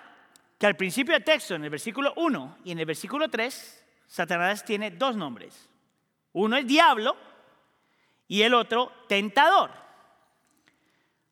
que 0.58 0.66
al 0.66 0.78
principio 0.78 1.14
del 1.14 1.26
texto, 1.26 1.56
en 1.56 1.66
el 1.66 1.70
versículo 1.70 2.14
1 2.16 2.60
y 2.64 2.72
en 2.72 2.80
el 2.80 2.86
versículo 2.86 3.28
3, 3.28 3.86
Satanás 4.08 4.64
tiene 4.64 4.92
dos 4.92 5.18
nombres. 5.18 5.68
Uno 6.32 6.56
es 6.56 6.66
diablo 6.66 7.18
y 8.30 8.44
el 8.44 8.54
otro 8.54 8.94
tentador. 9.10 9.72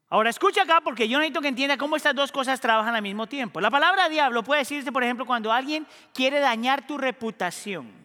Ahora 0.10 0.30
escucha 0.30 0.64
acá 0.64 0.82
porque 0.82 1.08
yo 1.08 1.20
necesito 1.20 1.40
que 1.40 1.48
entienda 1.48 1.78
cómo 1.78 1.96
estas 1.96 2.14
dos 2.14 2.34
cosas 2.34 2.60
trabajan 2.60 2.94
al 2.94 3.02
mismo 3.02 3.26
tiempo. 3.26 3.62
La 3.62 3.72
palabra 3.72 4.10
diablo 4.10 4.44
puede 4.44 4.60
decirse, 4.60 4.92
por 4.92 5.06
ejemplo, 5.06 5.26
cuando 5.26 5.54
alguien 5.54 5.88
quiere 6.14 6.42
dañar 6.42 6.86
tu 6.88 6.98
reputación. 6.98 8.03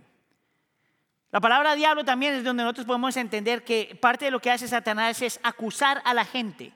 La 1.31 1.41
palabra 1.41 1.75
diablo 1.75 2.05
también 2.05 2.35
es 2.35 2.45
donde 2.45 2.63
nosotros 2.63 2.87
podemos 2.87 3.17
entender 3.17 3.63
que 3.63 3.99
parte 4.01 4.27
de 4.27 4.31
lo 4.31 4.41
que 4.41 4.51
hace 4.51 4.67
Satanás 4.67 5.21
es 5.21 5.39
acusar 5.43 6.01
a 6.05 6.15
la 6.15 6.25
gente. 6.25 6.73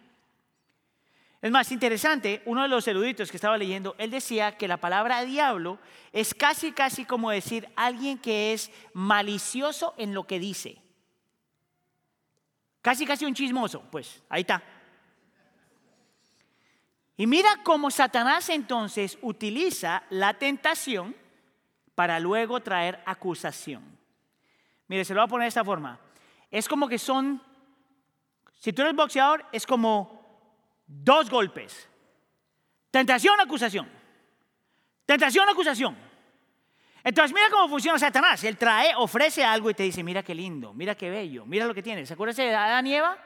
Es 1.40 1.50
más 1.50 1.72
interesante, 1.72 2.42
uno 2.44 2.62
de 2.62 2.68
los 2.68 2.86
eruditos 2.86 3.30
que 3.30 3.36
estaba 3.36 3.58
leyendo, 3.58 3.96
él 3.98 4.10
decía 4.10 4.56
que 4.56 4.68
la 4.68 4.76
palabra 4.76 5.24
diablo 5.24 5.78
es 6.12 6.34
casi, 6.34 6.70
casi 6.70 7.04
como 7.04 7.30
decir 7.30 7.68
alguien 7.74 8.18
que 8.18 8.52
es 8.52 8.70
malicioso 8.92 9.94
en 9.96 10.14
lo 10.14 10.24
que 10.24 10.38
dice. 10.38 10.76
Casi, 12.80 13.06
casi 13.06 13.24
un 13.24 13.34
chismoso, 13.34 13.82
pues 13.90 14.22
ahí 14.28 14.42
está. 14.42 14.62
Y 17.16 17.26
mira 17.26 17.60
cómo 17.64 17.90
Satanás 17.90 18.48
entonces 18.50 19.18
utiliza 19.22 20.02
la 20.10 20.34
tentación 20.34 21.16
para 21.94 22.20
luego 22.20 22.60
traer 22.60 23.02
acusación. 23.06 23.91
Mire, 24.92 25.06
se 25.06 25.14
lo 25.14 25.22
voy 25.22 25.24
a 25.24 25.28
poner 25.30 25.44
de 25.46 25.48
esta 25.48 25.64
forma. 25.64 25.98
Es 26.50 26.68
como 26.68 26.86
que 26.86 26.98
son, 26.98 27.40
si 28.60 28.74
tú 28.74 28.82
eres 28.82 28.94
boxeador, 28.94 29.42
es 29.50 29.64
como 29.64 30.20
dos 30.86 31.30
golpes. 31.30 31.88
Tentación, 32.90 33.40
acusación. 33.40 33.88
Tentación, 35.06 35.48
acusación. 35.48 35.96
Entonces 37.02 37.34
mira 37.34 37.46
cómo 37.50 37.70
funciona 37.70 37.98
Satanás. 37.98 38.44
Él 38.44 38.58
trae, 38.58 38.94
ofrece 38.94 39.42
algo 39.42 39.70
y 39.70 39.74
te 39.74 39.82
dice, 39.82 40.04
mira 40.04 40.22
qué 40.22 40.34
lindo, 40.34 40.74
mira 40.74 40.94
qué 40.94 41.08
bello, 41.08 41.46
mira 41.46 41.64
lo 41.64 41.72
que 41.72 41.82
tienes. 41.82 42.08
¿Se 42.08 42.12
acuerdan 42.12 42.36
de 42.36 42.54
Adán 42.54 42.86
y 42.86 42.94
Eva? 42.96 43.16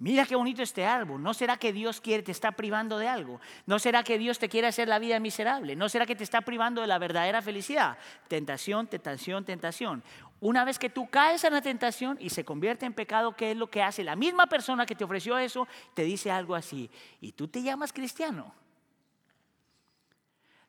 Mira 0.00 0.24
qué 0.24 0.34
bonito 0.34 0.62
este 0.62 0.86
árbol. 0.86 1.22
¿No 1.22 1.34
será 1.34 1.58
que 1.58 1.74
Dios 1.74 2.00
quiere, 2.00 2.22
te 2.22 2.32
está 2.32 2.52
privando 2.52 2.98
de 2.98 3.06
algo? 3.06 3.38
¿No 3.66 3.78
será 3.78 4.02
que 4.02 4.18
Dios 4.18 4.38
te 4.38 4.48
quiere 4.48 4.66
hacer 4.66 4.88
la 4.88 4.98
vida 4.98 5.20
miserable? 5.20 5.76
¿No 5.76 5.90
será 5.90 6.06
que 6.06 6.16
te 6.16 6.24
está 6.24 6.40
privando 6.40 6.80
de 6.80 6.86
la 6.86 6.98
verdadera 6.98 7.42
felicidad? 7.42 7.98
Tentación, 8.26 8.86
tentación, 8.86 9.44
tentación. 9.44 10.02
Una 10.40 10.64
vez 10.64 10.78
que 10.78 10.88
tú 10.88 11.08
caes 11.10 11.44
en 11.44 11.52
la 11.52 11.60
tentación 11.60 12.16
y 12.18 12.30
se 12.30 12.44
convierte 12.44 12.86
en 12.86 12.94
pecado, 12.94 13.36
¿qué 13.36 13.50
es 13.50 13.56
lo 13.56 13.70
que 13.70 13.82
hace? 13.82 14.02
La 14.02 14.16
misma 14.16 14.46
persona 14.46 14.86
que 14.86 14.94
te 14.94 15.04
ofreció 15.04 15.36
eso 15.36 15.68
te 15.92 16.02
dice 16.02 16.30
algo 16.30 16.54
así. 16.54 16.90
¿Y 17.20 17.32
tú 17.32 17.46
te 17.48 17.62
llamas 17.62 17.92
cristiano? 17.92 18.54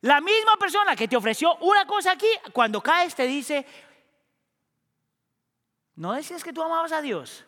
La 0.02 0.20
misma 0.20 0.58
persona 0.58 0.96
que 0.96 1.08
te 1.08 1.16
ofreció 1.16 1.56
una 1.58 1.86
cosa 1.86 2.12
aquí, 2.12 2.28
cuando 2.52 2.82
caes 2.82 3.16
te 3.16 3.26
dice, 3.26 3.66
¿no 5.96 6.14
decías 6.14 6.44
que 6.44 6.52
tú 6.52 6.62
amabas 6.62 6.92
a 6.92 7.02
Dios? 7.02 7.46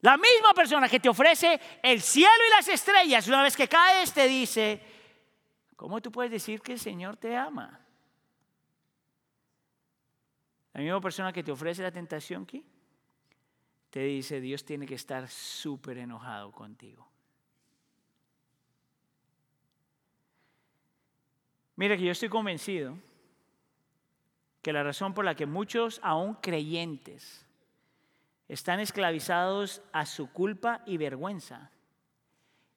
La 0.00 0.16
misma 0.16 0.52
persona 0.52 0.88
que 0.88 0.98
te 0.98 1.08
ofrece 1.08 1.60
el 1.80 2.02
cielo 2.02 2.44
y 2.48 2.50
las 2.56 2.68
estrellas, 2.68 3.28
una 3.28 3.42
vez 3.42 3.56
que 3.56 3.68
caes, 3.68 4.12
te 4.12 4.26
dice, 4.26 4.82
¿cómo 5.76 6.02
tú 6.02 6.10
puedes 6.10 6.32
decir 6.32 6.60
que 6.60 6.72
el 6.72 6.80
Señor 6.80 7.16
te 7.16 7.36
ama? 7.36 7.83
La 10.74 10.80
misma 10.80 11.00
persona 11.00 11.32
que 11.32 11.42
te 11.42 11.52
ofrece 11.52 11.82
la 11.82 11.92
tentación 11.92 12.42
aquí, 12.42 12.64
te 13.90 14.00
dice, 14.00 14.40
Dios 14.40 14.64
tiene 14.64 14.86
que 14.86 14.96
estar 14.96 15.28
súper 15.28 15.98
enojado 15.98 16.50
contigo. 16.50 17.08
Mira 21.76 21.96
que 21.96 22.04
yo 22.04 22.12
estoy 22.12 22.28
convencido 22.28 22.98
que 24.62 24.72
la 24.72 24.82
razón 24.82 25.14
por 25.14 25.24
la 25.24 25.36
que 25.36 25.46
muchos, 25.46 26.00
aún 26.02 26.34
creyentes, 26.34 27.46
están 28.48 28.80
esclavizados 28.80 29.80
a 29.92 30.06
su 30.06 30.32
culpa 30.32 30.82
y 30.86 30.96
vergüenza, 30.96 31.70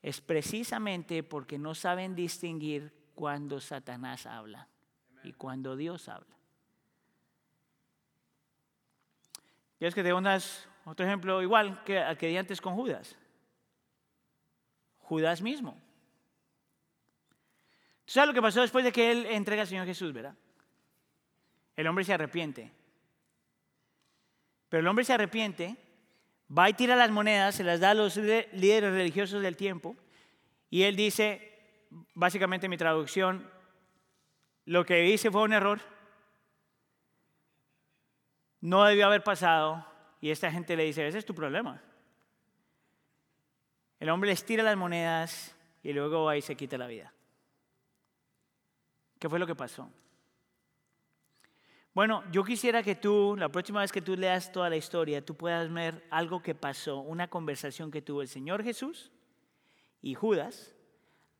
es 0.03 0.21
precisamente 0.21 1.23
porque 1.23 1.57
no 1.57 1.73
saben 1.73 2.13
distinguir 2.13 2.93
cuando 3.15 3.59
Satanás 3.59 4.27
habla 4.27 4.67
y 5.23 5.33
cuando 5.33 5.75
Dios 5.75 6.07
habla. 6.09 6.36
¿Quieres 9.77 9.93
que 9.93 10.03
te 10.03 10.13
unas 10.13 10.67
otro 10.85 11.05
ejemplo 11.05 11.41
igual 11.41 11.83
que 11.83 11.99
al 11.99 12.17
que 12.17 12.27
di 12.27 12.37
antes 12.37 12.61
con 12.61 12.75
Judas? 12.75 13.15
Judas 14.99 15.41
mismo. 15.41 15.79
¿Tú 18.05 18.13
sabes 18.13 18.29
lo 18.29 18.33
que 18.33 18.41
pasó 18.41 18.61
después 18.61 18.85
de 18.85 18.91
que 18.91 19.11
él 19.11 19.25
entrega 19.25 19.61
al 19.61 19.67
Señor 19.67 19.85
Jesús, 19.85 20.13
verdad? 20.13 20.35
El 21.75 21.87
hombre 21.87 22.05
se 22.05 22.13
arrepiente. 22.13 22.71
Pero 24.69 24.81
el 24.81 24.87
hombre 24.87 25.05
se 25.05 25.13
arrepiente, 25.13 25.75
va 26.55 26.69
y 26.69 26.73
tira 26.73 26.95
las 26.95 27.11
monedas, 27.11 27.55
se 27.55 27.63
las 27.63 27.79
da 27.79 27.91
a 27.91 27.93
los 27.93 28.17
líderes 28.17 28.93
religiosos 28.93 29.41
del 29.41 29.55
tiempo, 29.55 29.95
y 30.69 30.83
él 30.83 30.95
dice, 30.95 31.59
básicamente 32.13 32.67
mi 32.67 32.77
traducción, 32.77 33.49
lo 34.65 34.85
que 34.85 35.07
hice 35.07 35.31
fue 35.31 35.43
un 35.43 35.53
error, 35.53 35.79
no 38.61 38.83
debió 38.85 39.05
haber 39.05 39.23
pasado, 39.23 39.85
y 40.19 40.31
esta 40.31 40.51
gente 40.51 40.75
le 40.75 40.83
dice, 40.83 41.07
ese 41.07 41.19
es 41.19 41.25
tu 41.25 41.35
problema. 41.35 41.81
El 43.99 44.09
hombre 44.09 44.29
les 44.29 44.45
tira 44.45 44.63
las 44.63 44.77
monedas 44.77 45.55
y 45.83 45.93
luego 45.93 46.25
va 46.25 46.37
y 46.37 46.41
se 46.41 46.55
quita 46.55 46.77
la 46.77 46.87
vida. 46.87 47.13
¿Qué 49.19 49.29
fue 49.29 49.39
lo 49.39 49.47
que 49.47 49.55
pasó? 49.55 49.89
Bueno, 51.93 52.23
yo 52.31 52.43
quisiera 52.43 52.83
que 52.83 52.93
tú, 52.93 53.35
la 53.37 53.49
próxima 53.49 53.81
vez 53.81 53.91
que 53.91 54.03
tú 54.03 54.15
leas 54.15 54.51
toda 54.51 54.69
la 54.69 54.75
historia, 54.75 55.25
tú 55.25 55.35
puedas 55.35 55.71
ver 55.73 56.05
algo 56.11 56.43
que 56.43 56.53
pasó, 56.53 56.99
una 56.99 57.27
conversación 57.27 57.89
que 57.89 58.03
tuvo 58.03 58.21
el 58.21 58.27
Señor 58.27 58.63
Jesús 58.63 59.11
y 60.03 60.13
Judas 60.13 60.75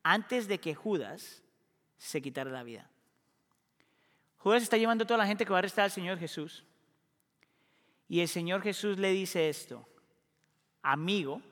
antes 0.02 0.48
de 0.48 0.58
que 0.58 0.74
Judas 0.74 1.44
se 1.96 2.20
quitara 2.20 2.50
la 2.50 2.64
vida. 2.64 2.90
Judas 4.38 4.64
está 4.64 4.76
llevando 4.76 5.04
a 5.04 5.06
toda 5.06 5.18
la 5.18 5.26
gente 5.26 5.44
que 5.44 5.50
va 5.52 5.58
a 5.58 5.60
arrestar 5.60 5.84
al 5.84 5.90
Señor 5.92 6.18
Jesús. 6.18 6.64
Y 8.08 8.20
el 8.20 8.28
Señor 8.28 8.62
Jesús 8.62 8.98
le 8.98 9.12
dice 9.12 9.48
esto, 9.48 9.86
amigo, 10.82 11.42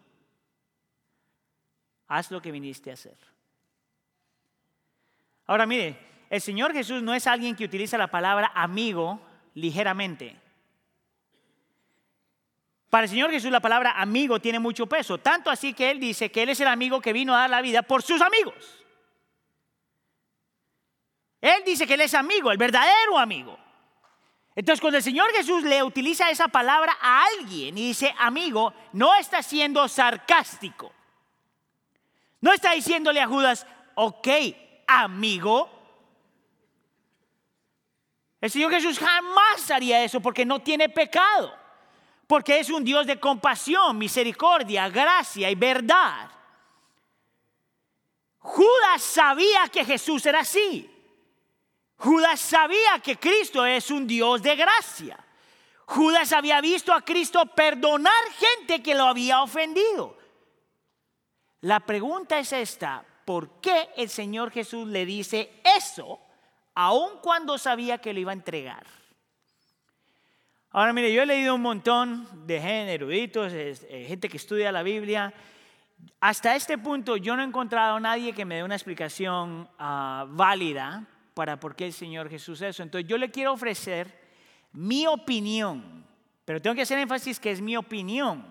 haz 2.08 2.30
lo 2.30 2.40
que 2.40 2.50
viniste 2.50 2.90
a 2.90 2.94
hacer. 2.94 3.16
Ahora 5.46 5.66
mire, 5.66 5.98
el 6.30 6.40
Señor 6.40 6.72
Jesús 6.72 7.02
no 7.02 7.14
es 7.14 7.26
alguien 7.26 7.54
que 7.54 7.64
utiliza 7.64 7.98
la 7.98 8.10
palabra 8.10 8.50
amigo 8.54 9.20
ligeramente. 9.54 10.36
Para 12.88 13.04
el 13.04 13.10
Señor 13.10 13.30
Jesús 13.30 13.50
la 13.50 13.60
palabra 13.60 14.00
amigo 14.00 14.40
tiene 14.40 14.58
mucho 14.58 14.86
peso, 14.86 15.18
tanto 15.18 15.50
así 15.50 15.74
que 15.74 15.90
Él 15.90 16.00
dice 16.00 16.30
que 16.30 16.42
Él 16.42 16.48
es 16.48 16.60
el 16.60 16.68
amigo 16.68 17.00
que 17.00 17.12
vino 17.12 17.34
a 17.34 17.40
dar 17.40 17.50
la 17.50 17.60
vida 17.60 17.82
por 17.82 18.02
sus 18.02 18.22
amigos. 18.22 18.54
Él 21.40 21.62
dice 21.66 21.86
que 21.86 21.94
Él 21.94 22.00
es 22.00 22.14
amigo, 22.14 22.50
el 22.50 22.58
verdadero 22.58 23.18
amigo. 23.18 23.65
Entonces 24.56 24.80
cuando 24.80 24.96
el 24.96 25.04
Señor 25.04 25.30
Jesús 25.32 25.62
le 25.62 25.82
utiliza 25.82 26.30
esa 26.30 26.48
palabra 26.48 26.96
a 27.00 27.24
alguien 27.24 27.76
y 27.76 27.88
dice 27.88 28.14
amigo, 28.18 28.72
no 28.94 29.14
está 29.14 29.42
siendo 29.42 29.86
sarcástico. 29.86 30.92
No 32.40 32.52
está 32.52 32.72
diciéndole 32.72 33.20
a 33.20 33.28
Judas, 33.28 33.66
ok, 33.94 34.28
amigo, 34.86 35.76
El 38.40 38.50
Señor 38.50 38.70
Jesús 38.70 38.98
jamás 38.98 39.70
haría 39.70 40.04
eso 40.04 40.20
porque 40.20 40.44
no 40.44 40.60
tiene 40.60 40.88
pecado, 40.88 41.52
porque 42.26 42.60
es 42.60 42.70
un 42.70 42.84
Dios 42.84 43.06
de 43.06 43.18
compasión, 43.18 43.98
misericordia, 43.98 44.88
gracia 44.88 45.50
y 45.50 45.54
verdad. 45.54 46.30
Judas 48.38 49.02
sabía 49.02 49.66
que 49.72 49.84
Jesús 49.84 50.24
era 50.26 50.40
así. 50.40 50.88
Judas 51.98 52.40
sabía 52.40 52.98
que 53.02 53.16
Cristo 53.16 53.64
es 53.64 53.90
un 53.90 54.06
Dios 54.06 54.42
de 54.42 54.54
gracia. 54.54 55.18
Judas 55.86 56.32
había 56.32 56.60
visto 56.60 56.92
a 56.92 57.02
Cristo 57.02 57.46
perdonar 57.46 58.12
gente 58.36 58.82
que 58.82 58.94
lo 58.94 59.04
había 59.04 59.42
ofendido. 59.42 60.16
La 61.60 61.80
pregunta 61.80 62.38
es 62.38 62.52
esta, 62.52 63.04
¿por 63.24 63.60
qué 63.60 63.88
el 63.96 64.10
Señor 64.10 64.50
Jesús 64.50 64.86
le 64.88 65.06
dice 65.06 65.60
eso 65.76 66.20
aun 66.74 67.18
cuando 67.22 67.56
sabía 67.56 67.98
que 67.98 68.12
lo 68.12 68.20
iba 68.20 68.32
a 68.32 68.34
entregar? 68.34 68.86
Ahora 70.70 70.92
mire, 70.92 71.12
yo 71.12 71.22
he 71.22 71.26
leído 71.26 71.54
un 71.54 71.62
montón 71.62 72.46
de 72.46 72.60
gente 72.60 72.92
eruditos, 72.92 73.52
gente 73.52 74.28
que 74.28 74.36
estudia 74.36 74.70
la 74.70 74.82
Biblia. 74.82 75.32
Hasta 76.20 76.54
este 76.54 76.76
punto 76.76 77.16
yo 77.16 77.34
no 77.34 77.42
he 77.42 77.46
encontrado 77.46 77.96
a 77.96 78.00
nadie 78.00 78.34
que 78.34 78.44
me 78.44 78.56
dé 78.56 78.64
una 78.64 78.74
explicación 78.74 79.70
ah, 79.78 80.26
válida 80.28 81.06
para 81.36 81.60
por 81.60 81.76
qué 81.76 81.84
el 81.84 81.92
Señor 81.92 82.30
Jesús 82.30 82.62
eso. 82.62 82.82
Entonces 82.82 83.06
yo 83.06 83.18
le 83.18 83.30
quiero 83.30 83.52
ofrecer 83.52 84.18
mi 84.72 85.06
opinión, 85.06 86.02
pero 86.46 86.62
tengo 86.62 86.74
que 86.74 86.80
hacer 86.80 86.98
énfasis 86.98 87.38
que 87.38 87.50
es 87.50 87.60
mi 87.60 87.76
opinión. 87.76 88.42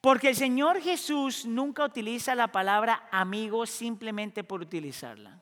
Porque 0.00 0.30
el 0.30 0.34
Señor 0.34 0.80
Jesús 0.80 1.44
nunca 1.44 1.84
utiliza 1.84 2.34
la 2.34 2.48
palabra 2.48 3.06
amigo 3.12 3.66
simplemente 3.66 4.42
por 4.42 4.62
utilizarla. 4.62 5.38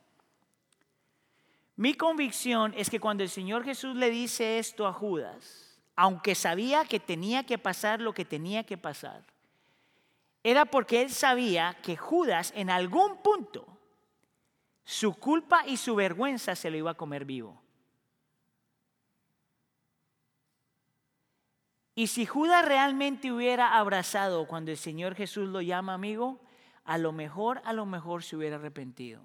Mi 1.76 1.94
convicción 1.94 2.74
es 2.76 2.90
que 2.90 2.98
cuando 2.98 3.22
el 3.22 3.30
Señor 3.30 3.62
Jesús 3.62 3.94
le 3.94 4.10
dice 4.10 4.58
esto 4.58 4.88
a 4.88 4.92
Judas, 4.92 5.80
aunque 5.94 6.34
sabía 6.34 6.84
que 6.84 6.98
tenía 6.98 7.46
que 7.46 7.58
pasar 7.58 8.00
lo 8.00 8.12
que 8.12 8.24
tenía 8.24 8.64
que 8.64 8.76
pasar, 8.76 9.22
era 10.42 10.64
porque 10.64 11.00
él 11.00 11.10
sabía 11.10 11.78
que 11.80 11.96
Judas 11.96 12.52
en 12.56 12.70
algún 12.70 13.18
punto 13.18 13.79
su 14.84 15.14
culpa 15.14 15.66
y 15.66 15.76
su 15.76 15.94
vergüenza 15.94 16.54
se 16.56 16.70
lo 16.70 16.76
iba 16.76 16.92
a 16.92 16.96
comer 16.96 17.24
vivo. 17.24 17.60
Y 21.94 22.06
si 22.06 22.24
Judas 22.24 22.64
realmente 22.64 23.30
hubiera 23.30 23.78
abrazado 23.78 24.46
cuando 24.46 24.70
el 24.70 24.78
Señor 24.78 25.14
Jesús 25.14 25.48
lo 25.48 25.60
llama 25.60 25.94
amigo, 25.94 26.40
a 26.84 26.98
lo 26.98 27.12
mejor, 27.12 27.60
a 27.64 27.72
lo 27.72 27.84
mejor 27.84 28.22
se 28.22 28.36
hubiera 28.36 28.56
arrepentido. 28.56 29.22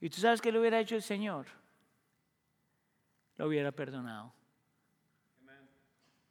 ¿Y 0.00 0.10
tú 0.10 0.20
sabes 0.20 0.40
qué 0.40 0.50
le 0.52 0.58
hubiera 0.58 0.80
hecho 0.80 0.96
el 0.96 1.02
Señor? 1.02 1.46
Lo 3.36 3.46
hubiera 3.46 3.72
perdonado. 3.72 4.32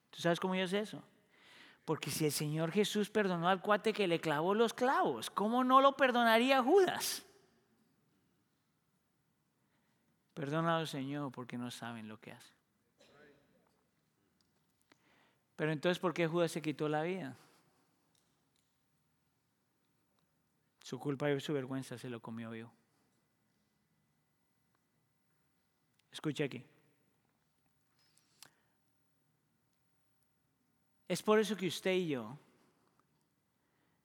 ¿Tú 0.09 0.21
sabes 0.21 0.39
cómo 0.39 0.55
yo 0.55 0.67
sé 0.67 0.79
eso? 0.79 1.03
Porque 1.85 2.09
si 2.09 2.25
el 2.25 2.31
Señor 2.31 2.71
Jesús 2.71 3.11
perdonó 3.11 3.47
al 3.47 3.61
cuate 3.61 3.93
que 3.93 4.07
le 4.07 4.19
clavó 4.19 4.55
los 4.55 4.73
clavos, 4.73 5.29
¿cómo 5.29 5.63
no 5.63 5.81
lo 5.81 5.95
perdonaría 5.95 6.63
Judas? 6.63 7.23
Perdónalo, 10.33 10.87
Señor, 10.87 11.31
porque 11.31 11.57
no 11.57 11.69
saben 11.69 12.07
lo 12.07 12.19
que 12.19 12.31
hacen. 12.31 12.55
Pero 15.55 15.71
entonces, 15.71 15.99
¿por 15.99 16.13
qué 16.13 16.27
Judas 16.27 16.51
se 16.51 16.61
quitó 16.61 16.89
la 16.89 17.03
vida? 17.03 17.37
Su 20.81 20.99
culpa 20.99 21.31
y 21.31 21.39
su 21.39 21.53
vergüenza 21.53 21.97
se 21.97 22.09
lo 22.09 22.19
comió 22.19 22.49
vivo. 22.51 22.71
Escuche 26.11 26.43
aquí. 26.43 26.65
Es 31.07 31.21
por 31.21 31.39
eso 31.39 31.55
que 31.55 31.67
usted 31.67 31.93
y 31.93 32.07
yo 32.07 32.37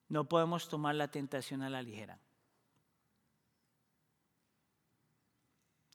no 0.08 0.28
podemos 0.28 0.68
tomar 0.68 0.94
la 0.94 1.10
tentación 1.10 1.62
a 1.62 1.70
la 1.70 1.82
ligera. 1.82 2.18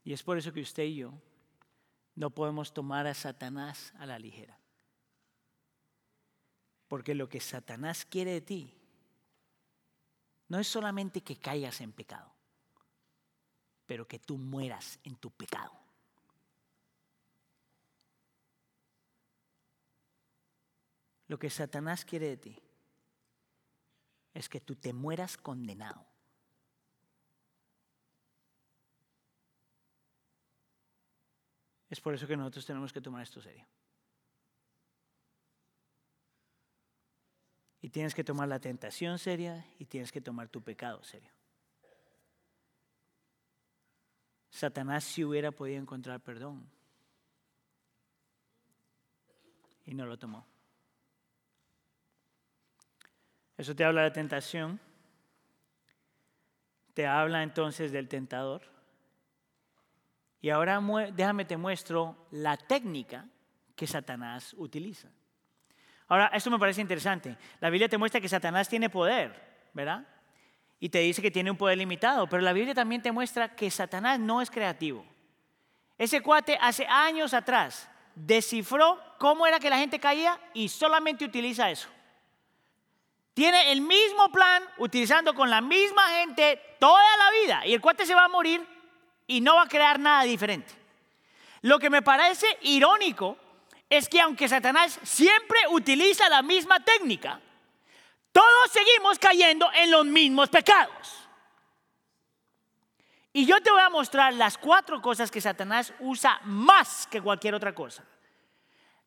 Y 0.04 0.14
es 0.14 0.24
por 0.24 0.38
eso 0.38 0.54
que 0.54 0.62
usted 0.62 0.84
y 0.84 0.98
yo 0.98 1.14
no 2.16 2.30
podemos 2.30 2.74
tomar 2.74 3.08
a 3.08 3.14
Satanás 3.14 3.94
a 3.98 4.06
la 4.06 4.18
ligera. 4.18 4.58
Porque 6.88 7.16
lo 7.16 7.28
que 7.28 7.40
Satanás 7.40 8.06
quiere 8.06 8.32
de 8.32 8.42
ti 8.42 8.74
no 10.48 10.60
es 10.60 10.68
solamente 10.68 11.22
que 11.22 11.38
caigas 11.38 11.82
en 11.82 11.92
pecado, 11.92 12.32
pero 13.86 14.08
que 14.08 14.20
tú 14.20 14.38
mueras 14.38 15.00
en 15.04 15.16
tu 15.16 15.32
pecado. 15.32 15.85
Lo 21.28 21.40
que 21.40 21.50
Satanás 21.50 22.06
quiere 22.06 22.30
de 22.30 22.38
ti 22.38 22.62
es 24.34 24.50
que 24.50 24.60
tú 24.60 24.76
te 24.76 24.94
mueras 24.94 25.38
condenado. 25.38 26.06
Es 31.90 32.02
por 32.02 32.14
eso 32.14 32.28
que 32.28 32.36
nosotros 32.36 32.66
tenemos 32.66 32.92
que 32.92 33.02
tomar 33.02 33.24
esto 33.24 33.42
serio. 33.42 33.66
Y 37.82 37.90
tienes 37.90 38.14
que 38.14 38.24
tomar 38.24 38.48
la 38.48 38.60
tentación 38.60 39.20
seria 39.20 39.66
y 39.80 39.86
tienes 39.86 40.12
que 40.12 40.20
tomar 40.20 40.50
tu 40.50 40.62
pecado 40.62 41.04
serio. 41.04 41.32
Satanás 44.50 45.04
si 45.04 45.24
hubiera 45.24 45.52
podido 45.52 45.82
encontrar 45.82 46.22
perdón 46.22 46.70
y 49.86 49.94
no 49.94 50.06
lo 50.06 50.18
tomó. 50.18 50.55
Eso 53.58 53.76
te 53.76 53.84
habla 53.84 54.04
de 54.04 54.12
tentación. 54.12 54.80
Te 56.94 57.08
habla 57.08 57.44
entonces 57.44 57.92
del 57.92 58.08
tentador. 58.08 58.62
Y 60.42 60.50
ahora 60.50 60.82
déjame 61.14 61.46
te 61.46 61.58
muestro 61.58 62.28
la 62.32 62.58
técnica 62.58 63.26
que 63.76 63.88
Satanás 63.88 64.54
utiliza. 64.58 65.10
Ahora, 66.08 66.28
esto 66.28 66.52
me 66.52 66.60
parece 66.60 66.82
interesante. 66.82 67.36
La 67.60 67.70
Biblia 67.70 67.90
te 67.90 67.98
muestra 67.98 68.22
que 68.22 68.30
Satanás 68.30 68.70
tiene 68.70 68.90
poder, 68.90 69.70
¿verdad? 69.74 70.06
Y 70.80 70.90
te 70.90 71.00
dice 71.00 71.22
que 71.22 71.32
tiene 71.32 71.50
un 71.50 71.58
poder 71.58 71.78
limitado, 71.78 72.28
pero 72.28 72.44
la 72.44 72.54
Biblia 72.54 72.76
también 72.76 73.02
te 73.02 73.12
muestra 73.12 73.56
que 73.56 73.72
Satanás 73.72 74.20
no 74.20 74.42
es 74.42 74.52
creativo. 74.52 75.06
Ese 75.98 76.22
cuate 76.22 76.58
hace 76.62 76.86
años 76.86 77.34
atrás 77.34 77.90
descifró 78.14 79.00
cómo 79.18 79.48
era 79.48 79.60
que 79.60 79.70
la 79.70 79.78
gente 79.78 80.00
caía 80.00 80.40
y 80.54 80.70
solamente 80.70 81.26
utiliza 81.26 81.72
eso. 81.72 81.90
Tiene 83.36 83.74
el 83.74 83.82
mismo 83.82 84.32
plan 84.32 84.64
utilizando 84.78 85.36
con 85.36 85.50
la 85.50 85.60
misma 85.60 86.08
gente 86.08 86.78
toda 86.80 87.18
la 87.18 87.32
vida 87.32 87.66
y 87.66 87.74
el 87.74 87.82
cuate 87.82 88.06
se 88.06 88.16
va 88.16 88.24
a 88.24 88.30
morir 88.30 88.66
y 89.28 89.42
no 89.42 89.56
va 89.56 89.64
a 89.64 89.68
crear 89.68 90.00
nada 90.00 90.24
diferente. 90.24 90.74
Lo 91.62 91.78
que 91.78 91.90
me 91.90 92.02
parece 92.02 92.48
irónico 92.62 93.38
es 93.90 94.08
que 94.08 94.22
aunque 94.22 94.48
Satanás 94.48 94.98
siempre 95.04 95.60
utiliza 95.70 96.30
la 96.30 96.42
misma 96.44 96.80
técnica, 96.80 97.42
todos 98.32 98.72
seguimos 98.72 99.20
cayendo 99.20 99.70
en 99.74 99.92
los 99.92 100.06
mismos 100.06 100.48
pecados. 100.48 101.28
Y 103.34 103.46
yo 103.46 103.60
te 103.62 103.70
voy 103.70 103.82
a 103.82 103.90
mostrar 103.90 104.34
las 104.34 104.58
cuatro 104.58 105.02
cosas 105.02 105.30
que 105.30 105.42
Satanás 105.42 105.94
usa 106.00 106.40
más 106.46 107.06
que 107.08 107.22
cualquier 107.22 107.54
otra 107.54 107.76
cosa. 107.76 108.06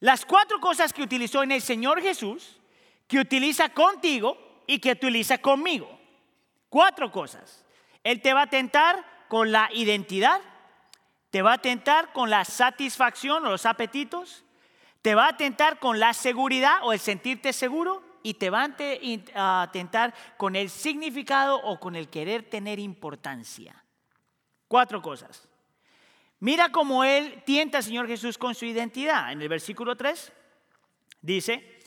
Las 0.00 0.26
cuatro 0.26 0.60
cosas 0.60 0.92
que 0.92 1.02
utilizó 1.02 1.42
en 1.42 1.52
el 1.52 1.62
Señor 1.62 2.02
Jesús, 2.02 2.57
que 3.08 3.18
utiliza 3.18 3.70
contigo 3.70 4.62
y 4.66 4.78
que 4.78 4.92
utiliza 4.92 5.38
conmigo. 5.38 5.98
Cuatro 6.68 7.10
cosas. 7.10 7.64
Él 8.04 8.20
te 8.20 8.34
va 8.34 8.42
a 8.42 8.50
tentar 8.50 9.04
con 9.28 9.50
la 9.50 9.70
identidad, 9.72 10.40
te 11.30 11.42
va 11.42 11.54
a 11.54 11.58
tentar 11.58 12.12
con 12.12 12.30
la 12.30 12.44
satisfacción 12.44 13.44
o 13.44 13.50
los 13.50 13.66
apetitos, 13.66 14.44
te 15.02 15.14
va 15.14 15.28
a 15.28 15.36
tentar 15.36 15.78
con 15.78 15.98
la 15.98 16.12
seguridad 16.12 16.80
o 16.82 16.92
el 16.92 16.98
sentirte 16.98 17.52
seguro 17.52 18.02
y 18.22 18.34
te 18.34 18.50
va 18.50 18.68
a 19.34 19.70
tentar 19.72 20.14
con 20.36 20.56
el 20.56 20.68
significado 20.68 21.56
o 21.56 21.80
con 21.80 21.96
el 21.96 22.08
querer 22.08 22.48
tener 22.50 22.78
importancia. 22.78 23.84
Cuatro 24.66 25.00
cosas. 25.00 25.48
Mira 26.40 26.70
cómo 26.70 27.04
él 27.04 27.42
tienta 27.46 27.78
al 27.78 27.84
Señor 27.84 28.06
Jesús 28.06 28.36
con 28.36 28.54
su 28.54 28.64
identidad. 28.66 29.32
En 29.32 29.40
el 29.40 29.48
versículo 29.48 29.96
3 29.96 30.32
dice, 31.22 31.77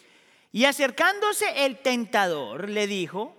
y 0.51 0.65
acercándose 0.65 1.65
el 1.65 1.77
tentador 1.79 2.69
le 2.69 2.87
dijo, 2.87 3.35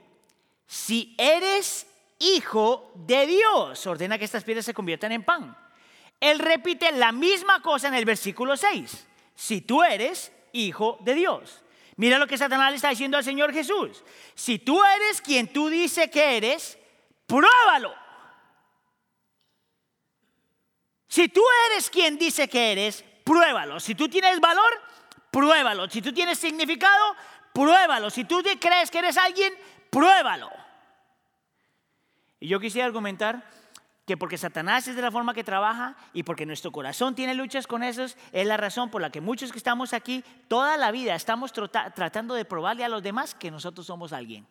si 0.66 1.14
eres 1.18 1.86
hijo 2.18 2.92
de 2.94 3.26
Dios, 3.26 3.86
ordena 3.86 4.18
que 4.18 4.24
estas 4.24 4.44
piedras 4.44 4.64
se 4.64 4.74
conviertan 4.74 5.12
en 5.12 5.24
pan. 5.24 5.56
Él 6.20 6.38
repite 6.38 6.92
la 6.92 7.12
misma 7.12 7.60
cosa 7.60 7.88
en 7.88 7.94
el 7.94 8.04
versículo 8.04 8.56
6 8.56 9.06
si 9.34 9.60
tú 9.60 9.82
eres 9.82 10.32
hijo 10.52 10.98
de 11.00 11.14
Dios. 11.14 11.62
Mira 11.96 12.18
lo 12.18 12.26
que 12.26 12.38
Satanás 12.38 12.70
le 12.70 12.76
está 12.76 12.88
diciendo 12.90 13.16
al 13.16 13.24
Señor 13.24 13.52
Jesús. 13.52 14.02
Si 14.34 14.58
tú 14.58 14.82
eres 14.82 15.20
quien 15.20 15.52
tú 15.52 15.68
dices 15.68 16.10
que 16.10 16.36
eres, 16.36 16.78
pruébalo. 17.26 17.92
Si 21.08 21.28
tú 21.28 21.42
eres 21.70 21.90
quien 21.90 22.18
dice 22.18 22.48
que 22.48 22.72
eres, 22.72 23.04
pruébalo. 23.24 23.78
Si 23.78 23.94
tú 23.94 24.08
tienes 24.08 24.40
valor, 24.40 24.80
pruébalo. 25.32 25.88
Si 25.90 26.00
tú 26.00 26.12
tienes 26.12 26.38
significado, 26.38 27.16
pruébalo. 27.52 28.10
Si 28.10 28.24
tú 28.24 28.40
crees 28.60 28.90
que 28.90 28.98
eres 28.98 29.16
alguien, 29.16 29.52
pruébalo. 29.90 30.50
Y 32.38 32.48
yo 32.48 32.60
quisiera 32.60 32.86
argumentar 32.86 33.42
que 34.06 34.16
porque 34.16 34.36
Satanás 34.36 34.86
es 34.88 34.96
de 34.96 35.02
la 35.02 35.10
forma 35.10 35.32
que 35.32 35.42
trabaja 35.42 35.96
y 36.12 36.22
porque 36.24 36.44
nuestro 36.44 36.70
corazón 36.70 37.14
tiene 37.14 37.34
luchas 37.34 37.66
con 37.66 37.82
esos, 37.82 38.16
es 38.32 38.46
la 38.46 38.56
razón 38.56 38.90
por 38.90 39.00
la 39.00 39.10
que 39.10 39.20
muchos 39.20 39.52
que 39.52 39.58
estamos 39.58 39.92
aquí 39.92 40.24
toda 40.48 40.76
la 40.76 40.90
vida 40.90 41.14
estamos 41.14 41.52
tratando 41.52 42.34
de 42.34 42.44
probarle 42.44 42.84
a 42.84 42.88
los 42.88 43.02
demás 43.02 43.34
que 43.34 43.50
nosotros 43.50 43.86
somos 43.86 44.12
alguien. 44.12 44.46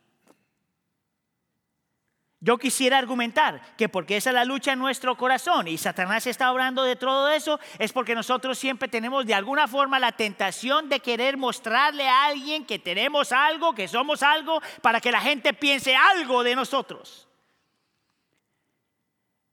Yo 2.44 2.58
quisiera 2.58 2.98
argumentar 2.98 3.62
que 3.78 3.88
porque 3.88 4.18
esa 4.18 4.32
es 4.32 4.34
la 4.34 4.46
lucha 4.46 4.74
en 4.74 4.80
nuestro 4.80 5.16
corazón 5.16 5.68
y 5.68 5.78
Satanás 5.78 6.26
está 6.26 6.48
hablando 6.48 6.82
de 6.82 6.96
todo 6.96 7.30
eso, 7.30 7.60
es 7.78 7.94
porque 7.94 8.16
nosotros 8.16 8.58
siempre 8.58 8.88
tenemos 8.88 9.28
de 9.28 9.36
alguna 9.36 9.68
forma 9.68 10.00
la 10.00 10.12
tentación 10.12 10.90
de 10.90 11.02
querer 11.02 11.38
mostrarle 11.38 12.10
a 12.10 12.26
alguien 12.26 12.66
que 12.66 12.80
tenemos 12.80 13.32
algo, 13.32 13.76
que 13.76 13.88
somos 13.88 14.24
algo, 14.24 14.60
para 14.82 15.00
que 15.00 15.12
la 15.12 15.22
gente 15.22 15.54
piense 15.54 15.96
algo 15.96 16.44
de 16.44 16.56
nosotros. 16.56 17.28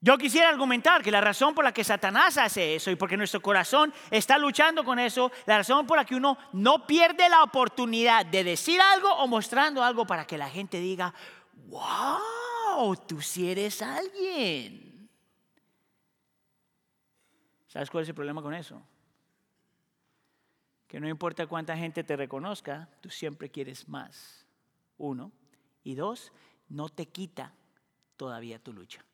Yo 0.01 0.17
quisiera 0.17 0.49
argumentar 0.49 1.03
que 1.03 1.11
la 1.11 1.21
razón 1.21 1.55
por 1.55 1.65
la 1.65 1.73
que 1.73 1.83
Satanás 1.83 2.39
hace 2.39 2.77
eso 2.77 2.91
y 2.91 2.97
porque 2.97 3.17
nuestro 3.17 3.43
corazón 3.43 3.93
está 4.13 4.39
luchando 4.39 4.85
con 4.85 5.01
eso, 5.01 5.33
la 5.45 5.59
razón 5.59 5.89
por 5.89 5.99
la 5.99 6.05
que 6.05 6.15
uno 6.15 6.39
no 6.53 6.87
pierde 6.87 7.29
la 7.29 7.43
oportunidad 7.43 8.25
de 8.25 8.45
decir 8.45 8.81
algo 8.81 9.13
o 9.15 9.27
mostrando 9.27 9.83
algo 9.83 10.07
para 10.07 10.25
que 10.25 10.39
la 10.39 10.49
gente 10.49 10.79
diga, 10.79 11.13
wow 11.69 12.97
tú 13.07 13.21
si 13.21 13.51
eres 13.51 13.83
alguien. 13.83 15.09
¿Sabes 17.67 17.91
cuál 17.91 18.03
es 18.03 18.09
el 18.09 18.15
problema 18.15 18.43
con 18.43 18.55
eso? 18.55 18.83
Que 20.87 21.01
no 21.01 21.09
importa 21.09 21.47
cuánta 21.47 21.77
gente 21.77 22.03
te 22.03 22.17
reconozca, 22.17 22.89
tú 23.01 23.11
siempre 23.11 23.51
quieres 23.51 23.89
más. 23.89 24.47
Uno. 24.97 25.33
Y 25.85 25.95
dos, 25.95 26.33
no 26.69 26.89
te 26.89 27.07
quita 27.07 27.53
todavía 28.17 28.59
tu 28.59 28.73
lucha. 28.73 29.05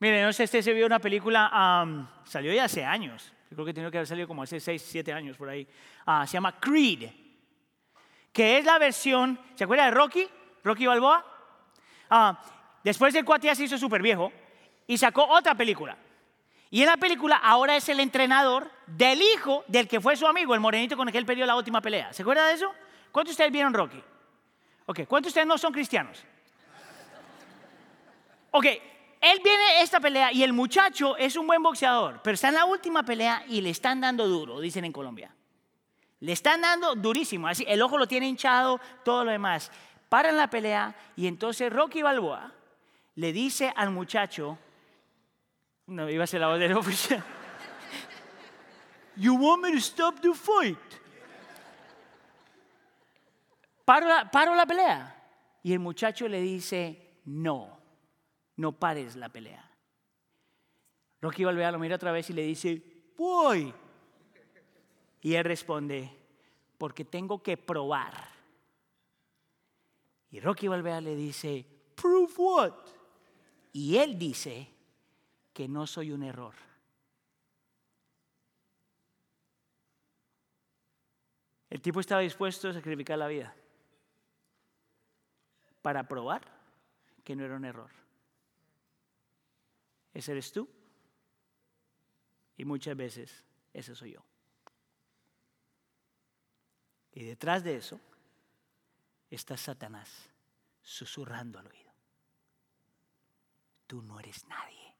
Mire, 0.00 0.22
no 0.22 0.32
sé, 0.32 0.44
este 0.44 0.62
se 0.62 0.72
vio 0.72 0.86
una 0.86 1.00
película, 1.00 2.14
salió 2.24 2.52
ya 2.52 2.64
hace 2.64 2.84
años. 2.84 3.32
Yo 3.50 3.56
creo 3.56 3.66
que 3.66 3.74
tiene 3.74 3.90
que 3.90 3.96
haber 3.96 4.06
salido 4.06 4.28
como 4.28 4.42
hace 4.42 4.60
6, 4.60 4.80
7 4.80 5.12
años 5.12 5.36
por 5.36 5.48
ahí. 5.48 5.66
Ah, 6.04 6.26
se 6.26 6.34
llama 6.34 6.60
Creed, 6.60 7.10
que 8.38 8.56
es 8.56 8.64
la 8.64 8.78
versión, 8.78 9.36
¿se 9.56 9.64
acuerda 9.64 9.86
de 9.86 9.90
Rocky? 9.90 10.24
Rocky 10.62 10.86
Balboa. 10.86 11.24
Ah, 12.08 12.40
después 12.84 13.12
el 13.16 13.24
cuate 13.24 13.48
ya 13.48 13.54
se 13.56 13.64
hizo 13.64 13.76
súper 13.76 14.00
viejo 14.00 14.32
y 14.86 14.96
sacó 14.96 15.24
otra 15.24 15.56
película. 15.56 15.98
Y 16.70 16.82
en 16.82 16.86
la 16.86 16.96
película 16.96 17.34
ahora 17.34 17.74
es 17.74 17.88
el 17.88 17.98
entrenador 17.98 18.70
del 18.86 19.20
hijo 19.20 19.64
del 19.66 19.88
que 19.88 20.00
fue 20.00 20.16
su 20.16 20.24
amigo, 20.24 20.54
el 20.54 20.60
morenito 20.60 20.96
con 20.96 21.08
el 21.08 21.12
que 21.12 21.18
él 21.18 21.26
perdió 21.26 21.46
la 21.46 21.56
última 21.56 21.80
pelea. 21.80 22.12
¿Se 22.12 22.22
acuerda 22.22 22.46
de 22.46 22.54
eso? 22.54 22.72
¿Cuántos 23.10 23.30
de 23.30 23.42
ustedes 23.42 23.50
vieron 23.50 23.74
Rocky? 23.74 24.00
Ok, 24.86 25.00
¿cuántos 25.08 25.30
de 25.34 25.40
ustedes 25.40 25.46
no 25.48 25.58
son 25.58 25.72
cristianos? 25.72 26.22
Ok, 28.52 28.66
él 28.66 29.40
viene 29.42 29.82
esta 29.82 29.98
pelea 29.98 30.32
y 30.32 30.44
el 30.44 30.52
muchacho 30.52 31.16
es 31.16 31.34
un 31.34 31.48
buen 31.48 31.60
boxeador, 31.60 32.20
pero 32.22 32.36
está 32.36 32.50
en 32.50 32.54
la 32.54 32.66
última 32.66 33.02
pelea 33.02 33.42
y 33.48 33.62
le 33.62 33.70
están 33.70 34.00
dando 34.00 34.28
duro, 34.28 34.60
dicen 34.60 34.84
en 34.84 34.92
Colombia. 34.92 35.34
Le 36.20 36.32
están 36.32 36.60
dando 36.60 36.94
durísimo, 36.94 37.46
así 37.46 37.64
el 37.68 37.80
ojo 37.80 37.96
lo 37.96 38.08
tiene 38.08 38.26
hinchado, 38.26 38.80
todo 39.04 39.24
lo 39.24 39.30
demás 39.30 39.70
paran 40.08 40.36
la 40.36 40.48
pelea 40.48 40.94
y 41.16 41.26
entonces 41.26 41.72
Rocky 41.72 42.02
Balboa 42.02 42.52
le 43.14 43.32
dice 43.32 43.72
al 43.74 43.90
muchacho, 43.90 44.58
no 45.86 46.08
iba 46.08 46.24
a 46.24 46.26
ser 46.26 46.40
la 46.40 46.48
voz 46.48 46.58
del 46.58 46.72
oficial, 46.76 47.22
You 49.16 49.34
want 49.34 49.62
me 49.62 49.72
to 49.72 49.78
stop 49.78 50.20
the 50.20 50.32
fight? 50.32 50.78
Paro 53.84 54.54
la, 54.54 54.66
pelea. 54.66 55.12
Y 55.64 55.72
el 55.72 55.80
muchacho 55.80 56.28
le 56.28 56.40
dice, 56.40 57.22
no, 57.24 57.80
no 58.56 58.78
pares 58.78 59.16
la 59.16 59.28
pelea. 59.28 59.68
Rocky 61.20 61.42
Balboa 61.42 61.72
lo 61.72 61.80
mira 61.80 61.96
otra 61.96 62.12
vez 62.12 62.30
y 62.30 62.32
le 62.32 62.42
dice, 62.42 62.80
voy. 63.16 63.74
Y 65.28 65.34
él 65.34 65.44
responde, 65.44 66.10
porque 66.78 67.04
tengo 67.04 67.42
que 67.42 67.58
probar 67.58 68.14
y 70.30 70.40
Rocky 70.40 70.68
Balboa 70.68 71.00
le 71.00 71.14
dice, 71.14 71.66
¿prove 71.94 72.32
what? 72.36 72.74
Y 73.72 73.96
él 73.96 74.18
dice 74.18 74.68
que 75.52 75.68
no 75.68 75.86
soy 75.86 76.12
un 76.12 76.22
error. 76.22 76.54
El 81.70 81.82
tipo 81.82 82.00
estaba 82.00 82.22
dispuesto 82.22 82.68
a 82.68 82.72
sacrificar 82.72 83.18
la 83.18 83.28
vida 83.28 83.54
para 85.82 86.08
probar 86.08 86.42
que 87.24 87.36
no 87.36 87.44
era 87.44 87.56
un 87.56 87.66
error. 87.66 87.90
Ese 90.14 90.32
eres 90.32 90.50
tú 90.52 90.68
y 92.56 92.64
muchas 92.64 92.96
veces 92.96 93.44
ese 93.74 93.94
soy 93.94 94.12
yo. 94.12 94.27
Y 97.18 97.24
detrás 97.24 97.64
de 97.64 97.74
eso 97.74 97.98
está 99.28 99.56
Satanás 99.56 100.30
susurrando 100.80 101.58
al 101.58 101.66
oído. 101.66 101.90
Tú 103.88 104.02
no 104.02 104.20
eres 104.20 104.46
nadie. 104.46 104.94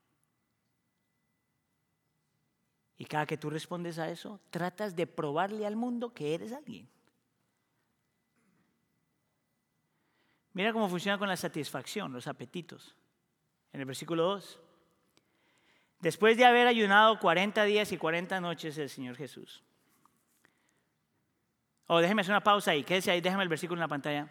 Y 2.96 3.04
cada 3.04 3.24
que 3.24 3.36
tú 3.36 3.50
respondes 3.50 4.00
a 4.00 4.10
eso, 4.10 4.40
tratas 4.50 4.96
de 4.96 5.06
probarle 5.06 5.64
al 5.64 5.76
mundo 5.76 6.12
que 6.12 6.34
eres 6.34 6.52
alguien. 6.52 6.88
Mira 10.54 10.72
cómo 10.72 10.88
funciona 10.88 11.18
con 11.18 11.28
la 11.28 11.36
satisfacción, 11.36 12.12
los 12.12 12.26
apetitos. 12.26 12.96
En 13.72 13.78
el 13.78 13.86
versículo 13.86 14.24
2. 14.24 14.58
Después 16.00 16.36
de 16.36 16.46
haber 16.46 16.66
ayunado 16.66 17.20
40 17.20 17.62
días 17.62 17.92
y 17.92 17.96
40 17.96 18.40
noches 18.40 18.76
el 18.76 18.90
Señor 18.90 19.14
Jesús 19.14 19.62
o 21.88 21.98
déjeme 21.98 22.20
hacer 22.20 22.32
una 22.32 22.44
pausa 22.44 22.70
ahí, 22.70 22.84
quédese 22.84 23.10
ahí, 23.10 23.20
déjame 23.20 23.42
el 23.42 23.48
versículo 23.48 23.78
en 23.78 23.80
la 23.80 23.88
pantalla. 23.88 24.28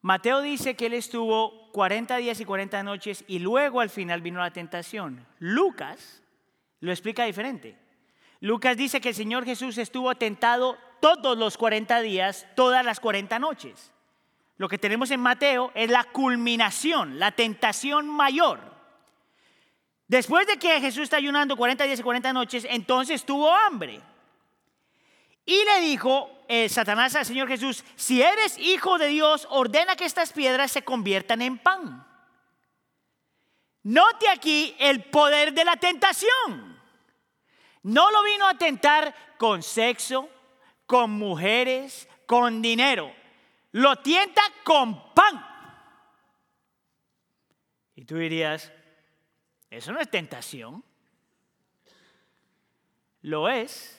Mateo 0.00 0.40
dice 0.40 0.76
que 0.76 0.86
él 0.86 0.94
estuvo 0.94 1.70
40 1.72 2.16
días 2.16 2.40
y 2.40 2.44
40 2.44 2.82
noches 2.84 3.24
y 3.26 3.40
luego 3.40 3.80
al 3.80 3.90
final 3.90 4.22
vino 4.22 4.40
la 4.40 4.52
tentación. 4.52 5.26
Lucas 5.40 6.22
lo 6.80 6.92
explica 6.92 7.24
diferente. 7.24 7.76
Lucas 8.40 8.76
dice 8.76 9.00
que 9.00 9.08
el 9.08 9.14
Señor 9.16 9.44
Jesús 9.44 9.76
estuvo 9.78 10.14
tentado 10.14 10.78
todos 11.00 11.36
los 11.36 11.58
40 11.58 12.00
días, 12.00 12.46
todas 12.54 12.84
las 12.84 13.00
40 13.00 13.38
noches. 13.40 13.92
Lo 14.56 14.68
que 14.68 14.78
tenemos 14.78 15.10
en 15.10 15.20
Mateo 15.20 15.72
es 15.74 15.90
la 15.90 16.04
culminación, 16.04 17.18
la 17.18 17.32
tentación 17.32 18.08
mayor. 18.08 18.60
Después 20.06 20.46
de 20.46 20.56
que 20.56 20.80
Jesús 20.80 21.02
está 21.02 21.16
ayunando 21.16 21.56
40 21.56 21.84
días 21.84 21.98
y 21.98 22.02
40 22.02 22.32
noches, 22.32 22.66
entonces 22.70 23.24
tuvo 23.24 23.52
hambre. 23.52 24.00
Y 25.48 25.64
le 25.64 25.80
dijo 25.80 26.44
eh, 26.46 26.68
Satanás 26.68 27.16
al 27.16 27.24
Señor 27.24 27.48
Jesús, 27.48 27.82
si 27.96 28.20
eres 28.20 28.58
hijo 28.58 28.98
de 28.98 29.06
Dios, 29.06 29.48
ordena 29.48 29.96
que 29.96 30.04
estas 30.04 30.34
piedras 30.34 30.70
se 30.70 30.84
conviertan 30.84 31.40
en 31.40 31.56
pan. 31.56 32.06
Note 33.84 34.28
aquí 34.28 34.76
el 34.78 35.04
poder 35.04 35.54
de 35.54 35.64
la 35.64 35.76
tentación. 35.76 36.78
No 37.82 38.10
lo 38.10 38.22
vino 38.24 38.46
a 38.46 38.58
tentar 38.58 39.14
con 39.38 39.62
sexo, 39.62 40.28
con 40.84 41.12
mujeres, 41.12 42.06
con 42.26 42.60
dinero. 42.60 43.10
Lo 43.72 43.96
tienta 43.96 44.42
con 44.64 45.14
pan. 45.14 45.46
Y 47.94 48.04
tú 48.04 48.16
dirías, 48.16 48.70
eso 49.70 49.92
no 49.92 50.00
es 50.00 50.10
tentación. 50.10 50.84
Lo 53.22 53.48
es 53.48 53.97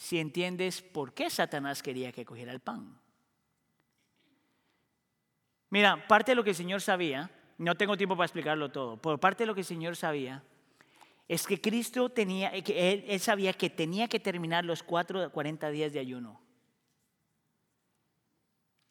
si 0.00 0.18
entiendes 0.18 0.80
por 0.80 1.12
qué 1.12 1.28
Satanás 1.28 1.82
quería 1.82 2.10
que 2.10 2.24
cogiera 2.24 2.52
el 2.52 2.60
pan. 2.60 2.98
Mira, 5.68 6.08
parte 6.08 6.32
de 6.32 6.36
lo 6.36 6.42
que 6.42 6.50
el 6.50 6.56
Señor 6.56 6.80
sabía, 6.80 7.30
no 7.58 7.74
tengo 7.74 7.98
tiempo 7.98 8.16
para 8.16 8.24
explicarlo 8.24 8.72
todo, 8.72 8.96
por 8.96 9.20
parte 9.20 9.42
de 9.42 9.48
lo 9.48 9.54
que 9.54 9.60
el 9.60 9.66
Señor 9.66 9.96
sabía, 9.96 10.42
es 11.28 11.46
que 11.46 11.60
Cristo 11.60 12.08
tenía, 12.08 12.48
él, 12.48 13.20
sabía 13.20 13.52
que 13.52 13.68
tenía 13.68 14.08
que 14.08 14.18
terminar 14.18 14.64
los 14.64 14.82
40 14.82 15.70
días 15.70 15.92
de 15.92 16.00
ayuno. 16.00 16.40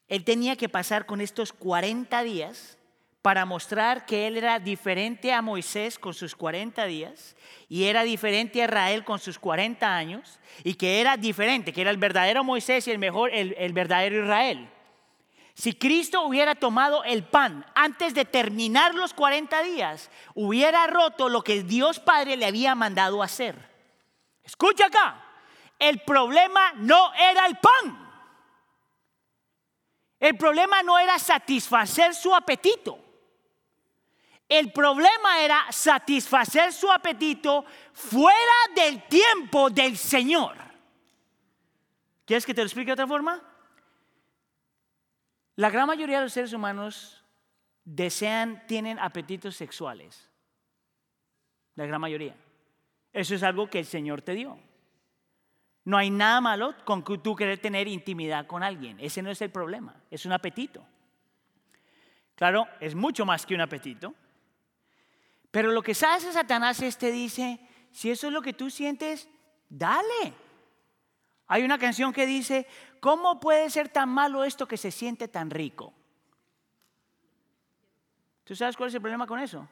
Él 0.08 0.24
tenía 0.24 0.56
que 0.58 0.70
pasar 0.70 1.08
con 1.08 1.22
estos 1.22 1.52
40 1.54 2.22
días 2.22 2.78
para 3.22 3.46
mostrar 3.46 4.06
que 4.06 4.28
él 4.28 4.38
era 4.38 4.60
diferente 4.60 5.34
a 5.34 5.42
Moisés 5.42 6.00
con 6.00 6.14
sus 6.14 6.36
40 6.36 6.86
días 6.86 7.36
y 7.68 7.86
era 7.86 8.04
diferente 8.04 8.62
a 8.62 8.66
Israel 8.66 9.04
con 9.04 9.20
sus 9.20 9.38
40 9.38 9.94
años 9.94 10.40
y 10.64 10.76
que 10.76 11.02
era 11.02 11.18
diferente, 11.18 11.74
que 11.74 11.82
era 11.82 11.92
el 11.92 11.98
verdadero 11.98 12.44
Moisés 12.44 12.88
y 12.88 12.92
el 12.92 12.98
mejor, 12.98 13.32
el, 13.34 13.74
verdadero 13.74 14.24
Israel. 14.24 14.70
Si 15.54 15.74
Cristo 15.74 16.22
hubiera 16.22 16.56
tomado 16.56 17.04
el 17.04 17.24
pan 17.24 17.66
antes 17.76 18.14
de 18.14 18.24
terminar 18.24 18.96
los 18.96 19.14
40 19.14 19.64
días, 19.64 20.10
hubiera 20.34 20.88
roto 20.88 21.28
lo 21.28 21.42
que 21.42 21.64
Dios 21.64 22.00
Padre 22.00 22.38
le 22.38 22.46
había 22.46 22.74
mandado 22.76 23.22
hacer. 23.22 23.58
Escucha 24.46 24.86
acá, 24.86 25.22
el 25.78 26.00
problema 26.00 26.72
no 26.78 27.14
era 27.16 27.46
el 27.46 27.58
pan. 27.58 28.08
El 30.22 30.38
problema 30.38 30.82
no 30.84 30.98
era 30.98 31.20
satisfacer 31.20 32.16
su 32.16 32.34
apetito. 32.34 33.09
El 34.50 34.72
problema 34.72 35.40
era 35.40 35.72
satisfacer 35.72 36.74
su 36.74 36.92
apetito 36.92 37.64
fuera 37.94 38.42
del 38.76 39.04
tiempo 39.08 39.70
del 39.70 39.96
Señor. 39.96 40.58
¿Quieres 42.26 42.48
que 42.48 42.56
te 42.56 42.62
lo 42.62 42.66
explique 42.66 42.88
de 42.88 42.94
otra 42.94 43.08
forma? 43.08 43.40
La 45.56 45.70
gran 45.70 45.86
mayoría 45.86 46.18
de 46.18 46.24
los 46.24 46.34
seres 46.34 46.52
humanos 46.52 47.24
desean, 47.86 48.66
tienen 48.66 48.98
apetitos 48.98 49.56
sexuales. 49.56 50.30
La 51.76 51.86
gran 51.86 52.02
mayoría. 52.02 52.36
Eso 53.14 53.36
es 53.36 53.44
algo 53.44 53.70
que 53.70 53.80
el 53.80 53.86
Señor 53.86 54.24
te 54.24 54.34
dio. 54.34 54.58
No 55.86 55.98
hay 55.98 56.10
nada 56.10 56.42
malo 56.42 56.76
con 56.86 57.04
que 57.04 57.20
tú 57.20 57.36
querer 57.36 57.60
tener 57.60 57.88
intimidad 57.88 58.48
con 58.48 58.64
alguien. 58.64 59.00
Ese 59.00 59.22
no 59.22 59.30
es 59.30 59.42
el 59.42 59.52
problema. 59.52 59.96
Es 60.10 60.26
un 60.26 60.32
apetito. 60.32 60.84
Claro, 62.36 62.68
es 62.80 62.96
mucho 62.96 63.26
más 63.26 63.46
que 63.46 63.54
un 63.54 63.62
apetito. 63.62 64.14
Pero 65.52 65.72
lo 65.72 65.82
que 65.82 65.92
hace 65.92 66.32
Satanás 66.32 66.82
es 66.82 66.98
te 66.98 67.12
dice, 67.12 67.60
si 67.92 68.12
eso 68.12 68.28
es 68.28 68.34
lo 68.34 68.42
que 68.42 68.54
tú 68.54 68.70
sientes, 68.70 69.28
dale. 69.68 70.34
Hay 71.48 71.64
una 71.64 71.80
canción 71.80 72.14
que 72.14 72.28
dice, 72.28 72.68
¿cómo 73.00 73.40
puede 73.40 73.70
ser 73.70 73.90
tan 73.90 74.10
malo 74.10 74.44
esto 74.44 74.68
que 74.68 74.78
se 74.78 74.92
siente 74.92 75.28
tan 75.28 75.50
rico? 75.50 75.94
¿Tú 78.44 78.56
sabes 78.56 78.78
cuál 78.78 78.90
es 78.90 78.96
el 78.96 79.02
problema 79.02 79.28
con 79.28 79.40
eso? 79.40 79.68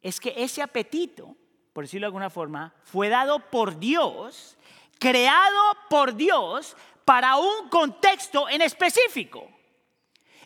Es 0.00 0.20
que 0.20 0.34
ese 0.36 0.62
apetito, 0.62 1.36
por 1.72 1.84
decirlo 1.84 2.04
de 2.04 2.08
alguna 2.08 2.30
forma, 2.30 2.74
fue 2.84 3.08
dado 3.08 3.50
por 3.50 3.78
Dios, 3.78 4.56
creado 5.00 5.60
por 5.90 6.14
Dios 6.14 6.76
para 7.04 7.36
un 7.36 7.68
contexto 7.68 8.48
en 8.48 8.62
específico. 8.62 9.53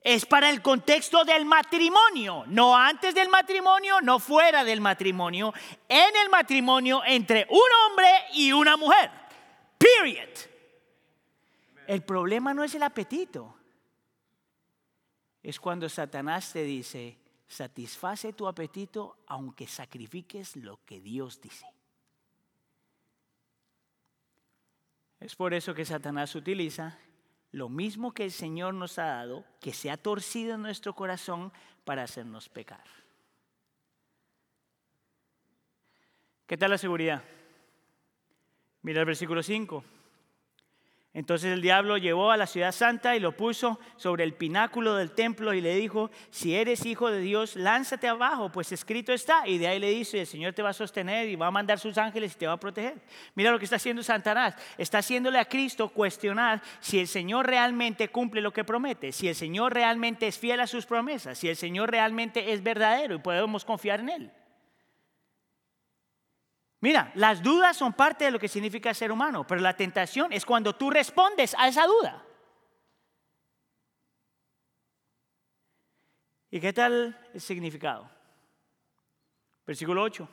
Es 0.03 0.26
para 0.26 0.51
el 0.51 0.62
contexto 0.62 1.24
del 1.24 1.44
matrimonio, 1.44 2.44
no 2.46 2.76
antes 2.76 3.14
del 3.14 3.28
matrimonio, 3.28 4.01
no 4.01 4.18
fuera 4.18 4.64
del 4.64 4.80
matrimonio, 4.80 5.53
en 5.88 6.16
el 6.16 6.30
matrimonio 6.30 7.03
entre 7.07 7.46
un 7.51 7.59
hombre 7.86 8.09
y 8.34 8.53
una 8.53 8.76
mujer. 8.76 9.11
Period. 9.76 10.28
El 11.86 12.03
problema 12.03 12.53
no 12.55 12.64
es 12.64 12.74
el 12.74 12.82
apetito. 12.82 13.55
Es 15.42 15.59
cuando 15.59 15.88
Satanás 15.88 16.53
te 16.53 16.62
dice, 16.62 17.16
satisface 17.46 18.34
tu 18.34 18.46
apetito 18.46 19.16
aunque 19.26 19.66
sacrifiques 19.66 20.57
lo 20.57 20.80
que 20.84 21.01
Dios 21.01 21.40
dice. 21.40 21.66
Es 25.20 25.34
por 25.34 25.55
eso 25.55 25.74
que 25.74 25.84
Satanás 25.84 26.34
utiliza 26.34 26.99
lo 27.53 27.68
mismo 27.68 28.12
que 28.12 28.24
el 28.24 28.32
Señor 28.32 28.74
nos 28.74 28.99
ha 28.99 29.07
dado, 29.07 29.44
que 29.61 29.72
se 29.72 29.90
ha 29.90 29.96
torcido 29.96 30.55
en 30.55 30.62
nuestro 30.62 30.94
corazón 30.94 31.53
para 31.84 32.03
hacernos 32.03 32.49
pecar. 32.49 32.84
¿Qué 36.46 36.57
tal 36.57 36.70
la 36.70 36.78
seguridad? 36.78 37.22
Mira 38.82 39.01
el 39.01 39.07
versículo 39.07 39.42
5. 39.42 39.84
Entonces 41.18 41.52
el 41.52 41.60
diablo 41.60 41.96
llevó 41.98 42.30
a 42.30 42.36
la 42.36 42.46
ciudad 42.46 42.70
santa 42.70 43.16
y 43.16 43.18
lo 43.18 43.32
puso 43.32 43.80
sobre 43.96 44.22
el 44.22 44.34
pináculo 44.34 44.94
del 44.94 45.10
templo 45.10 45.52
y 45.52 45.60
le 45.60 45.74
dijo, 45.74 46.12
si 46.30 46.54
eres 46.54 46.86
hijo 46.86 47.10
de 47.10 47.18
Dios, 47.18 47.56
lánzate 47.56 48.06
abajo, 48.06 48.52
pues 48.52 48.70
escrito 48.70 49.12
está. 49.12 49.48
Y 49.48 49.58
de 49.58 49.66
ahí 49.66 49.80
le 49.80 49.90
dice, 49.90 50.20
el 50.20 50.28
Señor 50.28 50.52
te 50.52 50.62
va 50.62 50.68
a 50.68 50.72
sostener 50.72 51.28
y 51.28 51.34
va 51.34 51.48
a 51.48 51.50
mandar 51.50 51.80
sus 51.80 51.98
ángeles 51.98 52.36
y 52.36 52.38
te 52.38 52.46
va 52.46 52.52
a 52.52 52.60
proteger. 52.60 53.00
Mira 53.34 53.50
lo 53.50 53.58
que 53.58 53.64
está 53.64 53.74
haciendo 53.74 54.00
Satanás. 54.04 54.54
Está 54.78 54.98
haciéndole 54.98 55.40
a 55.40 55.46
Cristo 55.46 55.88
cuestionar 55.88 56.62
si 56.78 57.00
el 57.00 57.08
Señor 57.08 57.48
realmente 57.48 58.10
cumple 58.10 58.40
lo 58.40 58.52
que 58.52 58.62
promete, 58.62 59.10
si 59.10 59.26
el 59.26 59.34
Señor 59.34 59.74
realmente 59.74 60.28
es 60.28 60.38
fiel 60.38 60.60
a 60.60 60.68
sus 60.68 60.86
promesas, 60.86 61.36
si 61.36 61.48
el 61.48 61.56
Señor 61.56 61.90
realmente 61.90 62.52
es 62.52 62.62
verdadero 62.62 63.16
y 63.16 63.18
podemos 63.18 63.64
confiar 63.64 63.98
en 63.98 64.08
Él. 64.08 64.30
Mira, 66.81 67.11
las 67.14 67.43
dudas 67.43 67.76
son 67.76 67.93
parte 67.93 68.26
de 68.26 68.31
lo 68.31 68.39
que 68.39 68.49
significa 68.49 68.95
ser 68.95 69.11
humano, 69.11 69.47
pero 69.47 69.61
la 69.61 69.76
tentación 69.76 70.33
es 70.33 70.47
cuando 70.47 70.76
tú 70.76 70.91
respondes 70.91 71.55
a 71.59 71.66
esa 71.66 71.87
duda. 71.87 72.24
¿Y 76.51 76.61
qué 76.61 76.72
tal 76.72 77.18
el 77.35 77.41
significado? 77.41 78.09
Versículo 79.66 80.03
8. 80.03 80.29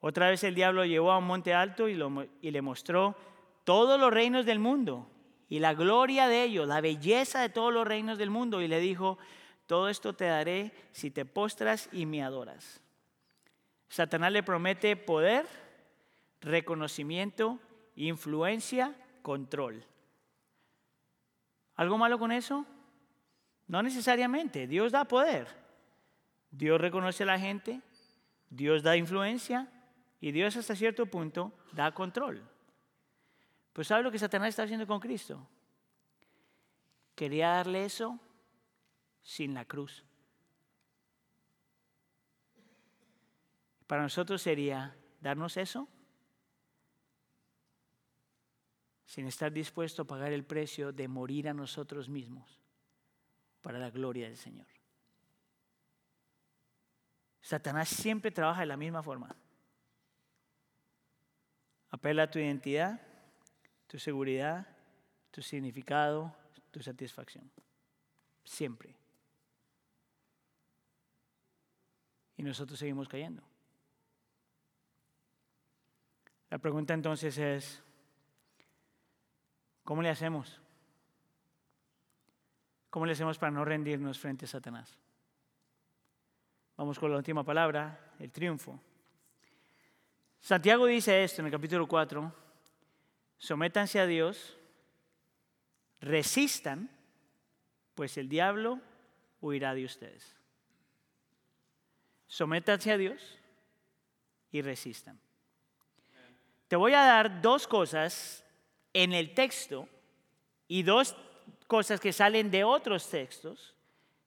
Otra 0.00 0.28
vez 0.28 0.44
el 0.44 0.54
diablo 0.54 0.84
llevó 0.84 1.10
a 1.10 1.18
un 1.18 1.26
monte 1.26 1.54
alto 1.54 1.88
y, 1.88 1.98
y, 2.42 2.50
le 2.50 2.62
mostró 2.62 3.16
todos 3.64 3.98
los 3.98 4.12
reinos 4.12 4.44
del 4.44 4.58
mundo 4.58 5.10
y 5.48 5.58
la 5.58 5.72
gloria 5.72 6.28
de 6.28 6.44
ellos, 6.44 6.68
la 6.68 6.82
belleza 6.82 7.40
de 7.40 7.48
todos 7.48 7.72
los 7.72 7.86
reinos 7.86 8.18
del 8.18 8.28
mundo. 8.28 8.60
Y 8.60 8.68
le 8.68 8.78
dijo, 8.78 9.18
todo 9.66 9.88
esto 9.88 10.12
te 10.12 10.26
daré 10.26 10.72
si 10.92 11.10
te 11.10 11.24
postras 11.24 11.88
y 11.90 12.04
me 12.04 12.22
adoras. 12.22 12.83
Satanás 13.94 14.32
le 14.32 14.42
promete 14.42 14.96
poder, 14.96 15.46
reconocimiento, 16.40 17.60
influencia, 17.94 18.92
control. 19.22 19.86
¿Algo 21.76 21.96
malo 21.96 22.18
con 22.18 22.32
eso? 22.32 22.66
No 23.68 23.84
necesariamente. 23.84 24.66
Dios 24.66 24.90
da 24.90 25.04
poder. 25.04 25.46
Dios 26.50 26.80
reconoce 26.80 27.22
a 27.22 27.26
la 27.26 27.38
gente, 27.38 27.82
Dios 28.50 28.82
da 28.82 28.96
influencia 28.96 29.70
y 30.20 30.32
Dios 30.32 30.56
hasta 30.56 30.74
cierto 30.74 31.06
punto 31.06 31.52
da 31.70 31.94
control. 31.94 32.42
Pues 33.72 33.86
¿sabe 33.86 34.02
lo 34.02 34.10
que 34.10 34.18
Satanás 34.18 34.48
está 34.48 34.64
haciendo 34.64 34.88
con 34.88 34.98
Cristo? 34.98 35.46
Quería 37.14 37.50
darle 37.50 37.84
eso 37.84 38.18
sin 39.22 39.54
la 39.54 39.64
cruz. 39.64 40.04
Para 43.86 44.02
nosotros 44.02 44.40
sería 44.40 44.96
darnos 45.20 45.56
eso 45.56 45.88
sin 49.04 49.26
estar 49.26 49.52
dispuesto 49.52 50.02
a 50.02 50.06
pagar 50.06 50.32
el 50.32 50.44
precio 50.44 50.92
de 50.92 51.06
morir 51.06 51.48
a 51.48 51.54
nosotros 51.54 52.08
mismos 52.08 52.58
para 53.60 53.78
la 53.78 53.90
gloria 53.90 54.26
del 54.26 54.36
Señor. 54.36 54.66
Satanás 57.40 57.90
siempre 57.90 58.30
trabaja 58.30 58.60
de 58.60 58.66
la 58.66 58.76
misma 58.76 59.02
forma. 59.02 59.36
Apela 61.90 62.24
a 62.24 62.30
tu 62.30 62.38
identidad, 62.38 63.00
tu 63.86 63.98
seguridad, 63.98 64.66
tu 65.30 65.42
significado, 65.42 66.34
tu 66.70 66.82
satisfacción. 66.82 67.50
Siempre. 68.42 68.96
Y 72.36 72.42
nosotros 72.42 72.78
seguimos 72.78 73.08
cayendo. 73.08 73.42
La 76.54 76.58
pregunta 76.58 76.94
entonces 76.94 77.36
es, 77.36 77.82
¿cómo 79.82 80.02
le 80.02 80.08
hacemos? 80.08 80.60
¿Cómo 82.90 83.06
le 83.06 83.10
hacemos 83.10 83.38
para 83.38 83.50
no 83.50 83.64
rendirnos 83.64 84.20
frente 84.20 84.44
a 84.44 84.48
Satanás? 84.48 84.96
Vamos 86.76 86.96
con 86.96 87.10
la 87.10 87.16
última 87.16 87.42
palabra, 87.42 88.14
el 88.20 88.30
triunfo. 88.30 88.80
Santiago 90.38 90.86
dice 90.86 91.24
esto 91.24 91.42
en 91.42 91.46
el 91.46 91.50
capítulo 91.50 91.88
4, 91.88 92.32
sométanse 93.36 93.98
a 93.98 94.06
Dios, 94.06 94.56
resistan, 96.00 96.88
pues 97.96 98.16
el 98.16 98.28
diablo 98.28 98.80
huirá 99.40 99.74
de 99.74 99.86
ustedes. 99.86 100.36
Sométanse 102.28 102.92
a 102.92 102.96
Dios 102.96 103.40
y 104.52 104.62
resistan. 104.62 105.18
Te 106.74 106.78
voy 106.78 106.92
a 106.92 107.02
dar 107.02 107.40
dos 107.40 107.68
cosas 107.68 108.44
en 108.92 109.12
el 109.12 109.32
texto 109.32 109.88
y 110.66 110.82
dos 110.82 111.14
cosas 111.68 112.00
que 112.00 112.12
salen 112.12 112.50
de 112.50 112.64
otros 112.64 113.08
textos 113.08 113.76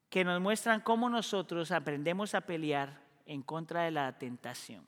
que 0.08 0.24
nos 0.24 0.40
muestran 0.40 0.80
cómo 0.80 1.10
nosotros 1.10 1.70
aprendemos 1.72 2.34
a 2.34 2.40
pelear 2.40 3.02
en 3.26 3.42
contra 3.42 3.82
de 3.82 3.90
la 3.90 4.18
tentación 4.18 4.82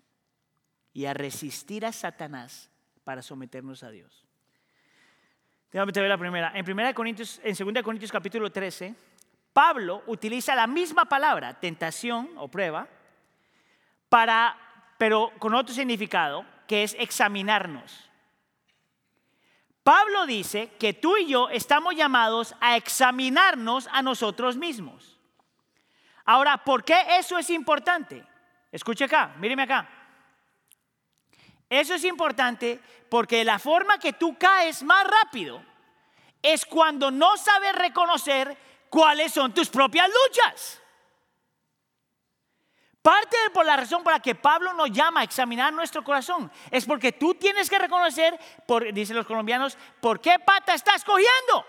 y 0.95 1.05
a 1.05 1.13
resistir 1.13 1.85
a 1.85 1.93
Satanás 1.93 2.71
para 3.05 3.21
someternos 3.21 3.83
a 3.83 3.91
Dios. 3.91 4.27
Déjame 5.71 5.93
te 5.93 6.01
ver 6.01 6.09
la 6.09 6.17
primera. 6.17 6.53
En, 6.55 6.65
primera 6.65 6.95
Corintios, 6.95 7.43
en 7.45 7.55
2 7.55 7.83
Corintios 7.85 8.11
capítulo 8.11 8.51
13, 8.51 8.95
Pablo 9.53 10.03
utiliza 10.07 10.55
la 10.55 10.67
misma 10.67 11.05
palabra, 11.05 11.61
tentación 11.61 12.31
o 12.39 12.49
prueba, 12.49 12.89
para, 14.09 14.57
pero 14.97 15.31
con 15.39 15.55
otro 15.55 15.75
significado, 15.75 16.47
que 16.71 16.85
es 16.85 16.95
examinarnos. 17.01 18.09
Pablo 19.83 20.25
dice 20.25 20.71
que 20.79 20.93
tú 20.93 21.16
y 21.16 21.27
yo 21.27 21.49
estamos 21.49 21.97
llamados 21.97 22.55
a 22.61 22.77
examinarnos 22.77 23.89
a 23.91 24.03
nosotros 24.03 24.57
mismos. 24.57 25.18
Ahora, 26.25 26.59
¿por 26.59 26.85
qué 26.85 26.95
eso 27.18 27.37
es 27.39 27.51
importante? 27.51 28.25
Escuche 28.71 29.07
acá, 29.07 29.35
míreme 29.39 29.64
acá. 29.64 29.91
Eso 31.68 31.95
es 31.95 32.05
importante 32.05 32.79
porque 33.09 33.45
la 33.45 33.59
forma 33.59 33.99
que 33.99 34.12
tú 34.12 34.39
caes 34.39 34.85
más 34.85 35.05
rápido 35.09 35.61
es 36.41 36.64
cuando 36.64 37.11
no 37.11 37.37
sabes 37.37 37.75
reconocer 37.75 38.57
cuáles 38.89 39.33
son 39.33 39.53
tus 39.53 39.68
propias 39.68 40.09
luchas. 40.09 40.80
Parte 43.03 43.36
de 43.44 43.51
por 43.51 43.64
la 43.64 43.76
razón 43.76 44.03
por 44.03 44.12
la 44.12 44.20
que 44.20 44.34
Pablo 44.34 44.74
nos 44.74 44.90
llama 44.90 45.20
a 45.20 45.24
examinar 45.24 45.72
nuestro 45.72 46.05
corazón 46.05 46.51
es 46.70 46.84
porque 46.84 47.12
tú 47.12 47.34
tienes 47.34 47.70
que 47.70 47.78
reconocer, 47.78 48.38
por, 48.66 48.92
dicen 48.92 49.16
los 49.16 49.26
colombianos, 49.26 49.78
por 50.01 50.20
qué 50.20 50.38
pata 50.38 50.74
estás 50.74 51.03
cogiendo. 51.03 51.64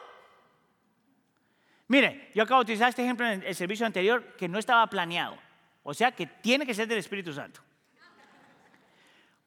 Mire, 1.87 2.31
yo 2.33 2.43
acabo 2.43 2.59
de 2.61 2.63
utilizar 2.63 2.89
este 2.89 3.03
ejemplo 3.03 3.27
en 3.29 3.43
el 3.43 3.55
servicio 3.55 3.85
anterior 3.85 4.35
que 4.35 4.49
no 4.49 4.59
estaba 4.59 4.85
planeado, 4.87 5.37
o 5.83 5.93
sea 5.93 6.11
que 6.11 6.25
tiene 6.25 6.65
que 6.65 6.73
ser 6.73 6.87
del 6.87 6.97
Espíritu 6.97 7.33
Santo. 7.33 7.61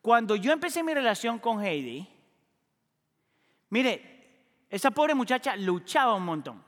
Cuando 0.01 0.37
yo 0.37 0.53
empecé 0.53 0.83
mi 0.83 0.95
relación 0.95 1.39
con 1.39 1.63
Heidi, 1.63 2.07
mire, 3.71 4.15
esa 4.71 4.91
pobre 4.91 5.15
muchacha 5.15 5.57
luchaba 5.57 6.15
un 6.15 6.25
montón. 6.25 6.65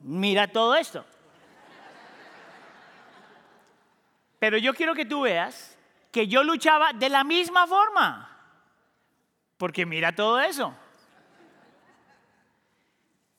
Mira 0.00 0.48
todo 0.48 0.76
esto. 0.76 1.04
Pero 4.38 4.58
yo 4.58 4.74
quiero 4.74 4.94
que 4.94 5.04
tú 5.04 5.22
veas 5.22 5.76
que 6.12 6.28
yo 6.28 6.42
luchaba 6.42 6.92
de 6.92 7.08
la 7.08 7.24
misma 7.24 7.66
forma. 7.66 8.24
Porque 9.56 9.84
mira 9.84 10.14
todo 10.14 10.40
eso. 10.40 10.74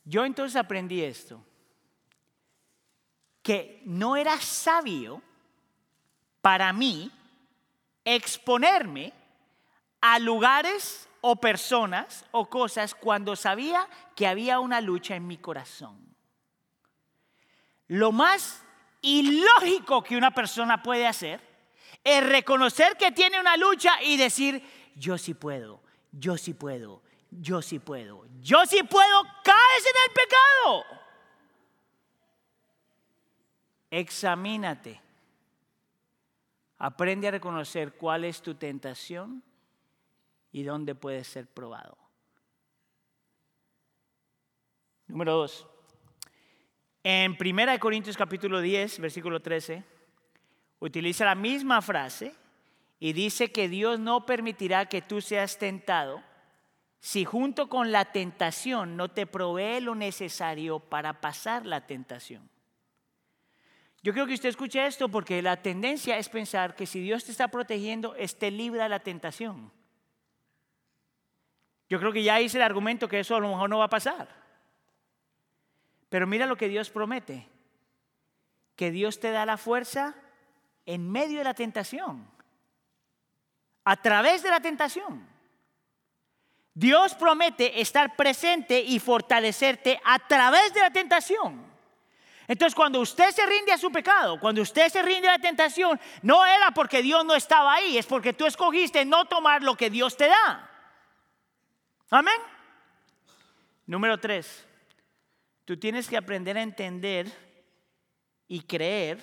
Yo 0.03 0.25
entonces 0.25 0.55
aprendí 0.55 1.03
esto. 1.03 1.43
Que 3.41 3.81
no 3.85 4.17
era 4.17 4.37
sabio 4.37 5.21
para 6.41 6.73
mí 6.73 7.11
exponerme 8.03 9.13
a 10.01 10.19
lugares 10.19 11.07
o 11.21 11.35
personas 11.35 12.25
o 12.31 12.49
cosas 12.49 12.95
cuando 12.95 13.35
sabía 13.35 13.87
que 14.15 14.27
había 14.27 14.59
una 14.59 14.81
lucha 14.81 15.15
en 15.15 15.27
mi 15.27 15.37
corazón. 15.37 15.97
Lo 17.87 18.11
más 18.11 18.63
ilógico 19.01 20.03
que 20.03 20.17
una 20.17 20.31
persona 20.31 20.81
puede 20.81 21.07
hacer 21.07 21.41
es 22.03 22.27
reconocer 22.27 22.97
que 22.97 23.11
tiene 23.11 23.39
una 23.39 23.57
lucha 23.57 24.01
y 24.03 24.17
decir, 24.17 24.63
yo 24.95 25.17
sí 25.17 25.33
puedo, 25.33 25.81
yo 26.11 26.37
sí 26.37 26.53
puedo, 26.53 27.01
yo 27.31 27.61
sí 27.61 27.79
puedo, 27.79 28.25
yo 28.41 28.65
sí 28.65 28.83
puedo, 28.83 29.23
caes 29.43 29.85
en 29.85 30.01
el 30.05 30.13
pecado. 30.13 30.99
Examínate. 33.91 35.01
Aprende 36.77 37.27
a 37.27 37.31
reconocer 37.31 37.93
cuál 37.93 38.23
es 38.23 38.41
tu 38.41 38.55
tentación 38.55 39.43
y 40.51 40.63
dónde 40.63 40.95
puede 40.95 41.23
ser 41.23 41.47
probado. 41.47 41.97
Número 45.07 45.33
dos. 45.33 45.67
En 47.03 47.37
1 47.39 47.79
Corintios 47.79 48.17
capítulo 48.17 48.59
10, 48.59 48.99
versículo 48.99 49.41
13, 49.41 49.83
utiliza 50.79 51.23
la 51.25 51.35
misma 51.35 51.81
frase 51.81 52.35
y 52.99 53.13
dice 53.13 53.51
que 53.51 53.69
Dios 53.69 53.99
no 53.99 54.25
permitirá 54.25 54.87
que 54.87 55.01
tú 55.01 55.21
seas 55.21 55.57
tentado 55.57 56.21
si 56.99 57.23
junto 57.23 57.69
con 57.69 57.93
la 57.93 58.11
tentación 58.11 58.97
no 58.97 59.09
te 59.09 59.25
provee 59.25 59.79
lo 59.79 59.95
necesario 59.95 60.79
para 60.79 61.21
pasar 61.21 61.65
la 61.65 61.87
tentación. 61.87 62.49
Yo 64.01 64.11
creo 64.11 64.27
que 64.27 64.33
usted 64.33 64.49
escuche 64.49 64.85
esto 64.85 65.07
porque 65.07 65.41
la 65.41 65.61
tendencia 65.61 66.17
es 66.17 66.27
pensar 66.27 66.75
que 66.75 66.85
si 66.85 66.99
Dios 66.99 67.23
te 67.23 67.31
está 67.31 67.47
protegiendo, 67.47 68.15
esté 68.15 68.51
libre 68.51 68.83
de 68.83 68.89
la 68.89 68.99
tentación. 68.99 69.71
Yo 71.89 71.99
creo 71.99 72.11
que 72.11 72.23
ya 72.23 72.41
hice 72.41 72.57
el 72.57 72.63
argumento 72.63 73.07
que 73.07 73.21
eso 73.21 73.37
a 73.37 73.39
lo 73.39 73.47
mejor 73.47 73.69
no 73.69 73.79
va 73.79 73.85
a 73.85 73.89
pasar. 73.89 74.27
Pero 76.09 76.27
mira 76.27 76.45
lo 76.45 76.57
que 76.57 76.67
Dios 76.67 76.89
promete, 76.89 77.47
que 78.75 78.91
Dios 78.91 79.19
te 79.19 79.31
da 79.31 79.45
la 79.45 79.57
fuerza 79.57 80.15
en 80.85 81.09
medio 81.09 81.37
de 81.37 81.43
la 81.43 81.53
tentación, 81.53 82.27
a 83.83 84.01
través 84.01 84.41
de 84.41 84.49
la 84.49 84.59
tentación. 84.59 85.27
Dios 86.73 87.13
promete 87.15 87.81
estar 87.81 88.15
presente 88.15 88.79
y 88.79 88.99
fortalecerte 88.99 89.99
a 90.03 90.19
través 90.19 90.73
de 90.73 90.79
la 90.79 90.91
tentación. 90.91 91.69
Entonces 92.47 92.73
cuando 92.73 92.99
usted 92.99 93.29
se 93.31 93.45
rinde 93.45 93.71
a 93.71 93.77
su 93.77 93.91
pecado, 93.91 94.39
cuando 94.39 94.63
usted 94.63 94.89
se 94.89 95.03
rinde 95.03 95.27
a 95.27 95.33
la 95.33 95.39
tentación, 95.39 95.99
no 96.23 96.43
era 96.45 96.71
porque 96.71 97.03
Dios 97.03 97.23
no 97.23 97.35
estaba 97.35 97.75
ahí, 97.75 97.97
es 97.97 98.07
porque 98.07 98.33
tú 98.33 98.47
escogiste 98.47 99.05
no 99.05 99.25
tomar 99.25 99.61
lo 99.61 99.75
que 99.75 99.91
Dios 99.91 100.17
te 100.17 100.27
da. 100.27 100.67
Amén. 102.09 102.39
Número 103.85 104.17
tres, 104.17 104.65
tú 105.69 105.77
tienes 105.77 106.09
que 106.09 106.17
aprender 106.17 106.57
a 106.57 106.63
entender 106.63 107.31
y 108.47 108.61
creer 108.61 109.19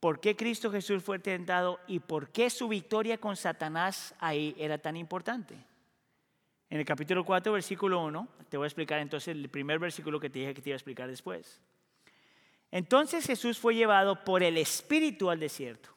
por 0.00 0.18
qué 0.18 0.34
Cristo 0.34 0.68
Jesús 0.68 1.00
fue 1.00 1.20
tentado 1.20 1.78
y 1.86 2.00
por 2.00 2.30
qué 2.30 2.50
su 2.50 2.66
victoria 2.66 3.18
con 3.18 3.36
Satanás 3.36 4.16
ahí 4.18 4.56
era 4.58 4.78
tan 4.78 4.96
importante. 4.96 5.54
En 6.68 6.80
el 6.80 6.84
capítulo 6.84 7.24
4, 7.24 7.52
versículo 7.52 8.02
1, 8.02 8.28
te 8.48 8.56
voy 8.56 8.64
a 8.64 8.66
explicar 8.66 8.98
entonces 8.98 9.28
el 9.28 9.48
primer 9.48 9.78
versículo 9.78 10.18
que 10.18 10.28
te 10.28 10.40
dije 10.40 10.54
que 10.54 10.60
te 10.60 10.70
iba 10.70 10.74
a 10.74 10.78
explicar 10.78 11.08
después. 11.08 11.60
Entonces 12.72 13.24
Jesús 13.24 13.56
fue 13.56 13.76
llevado 13.76 14.24
por 14.24 14.42
el 14.42 14.58
Espíritu 14.58 15.30
al 15.30 15.38
desierto 15.38 15.90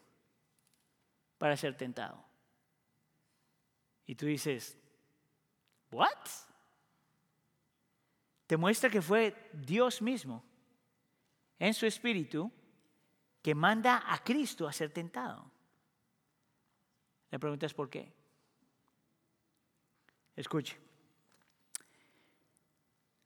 para 1.39 1.58
ser 1.58 1.76
tentado. 1.76 2.24
Y 4.05 4.14
tú 4.14 4.28
dices, 4.28 4.78
¿what? 5.89 6.47
Te 8.48 8.58
muestra 8.58 8.89
que 8.89 9.02
fue 9.02 9.36
Dios 9.54 10.02
mismo 10.02 10.43
en 11.60 11.74
su 11.74 11.86
Espíritu 11.86 12.52
que 13.41 13.54
manda 13.54 14.04
a 14.08 14.24
Cristo 14.24 14.68
a 14.68 14.74
ser 14.74 14.91
tentado. 14.91 15.52
La 17.30 17.39
pregunta 17.39 17.66
es 17.66 17.74
¿por 17.74 17.89
qué? 17.89 18.12
Escuche. 20.36 20.78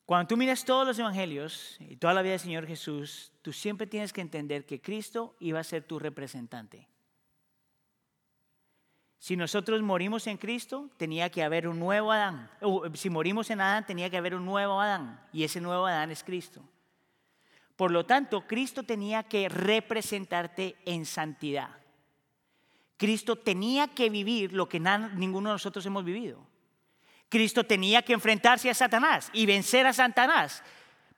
Cuando 0.05 0.28
tú 0.28 0.38
miras 0.38 0.65
todos 0.65 0.86
los 0.88 0.99
evangelios 0.99 1.78
y 1.80 1.95
toda 1.95 2.13
la 2.13 2.22
vida 2.22 2.32
del 2.32 2.39
Señor 2.39 2.67
Jesús, 2.67 3.32
tú 3.41 3.53
siempre 3.53 3.88
tienes 3.88 4.11
que 4.11 4.22
entender 4.22 4.65
que 4.65 4.82
Cristo 4.82 5.36
iba 5.39 5.59
a 5.59 5.63
ser 5.63 5.84
tu 5.84 5.99
representante. 5.99 6.90
Si 9.22 9.36
nosotros 9.36 9.84
morimos 9.84 10.26
en 10.26 10.38
Cristo, 10.38 10.89
tenía 10.97 11.30
que 11.30 11.43
haber 11.43 11.67
un 11.67 11.78
nuevo 11.78 12.11
Adán. 12.11 12.49
si 12.95 13.11
morimos 13.11 13.51
en 13.51 13.61
Adán, 13.61 13.86
tenía 13.86 14.09
que 14.09 14.17
haber 14.17 14.34
un 14.34 14.43
nuevo 14.43 14.82
Adán. 14.82 15.24
Y 15.32 15.43
ese 15.43 15.61
nuevo 15.61 15.86
Adán 15.86 16.09
es 16.09 16.24
Cristo. 16.24 16.63
Por 17.76 17.91
lo 17.91 18.03
tanto, 18.03 18.47
Cristo 18.47 18.82
tenía 18.82 19.22
que 19.22 19.47
representarte 19.47 20.76
en 20.86 21.05
santidad. 21.05 21.69
Cristo 22.97 23.36
tenía 23.36 23.89
que 23.89 24.09
vivir 24.09 24.53
lo 24.53 24.67
que 24.67 24.80
ninguno 24.80 25.49
de 25.49 25.53
nosotros 25.53 25.86
hemos 25.86 26.03
vivido. 26.03 26.39
Cristo 27.30 27.63
tenía 27.63 28.01
que 28.01 28.13
enfrentarse 28.13 28.72
a 28.72 28.74
Satanás 28.74 29.30
y 29.34 29.45
vencer 29.45 29.86
a 29.86 29.93
Satanás 29.93 30.63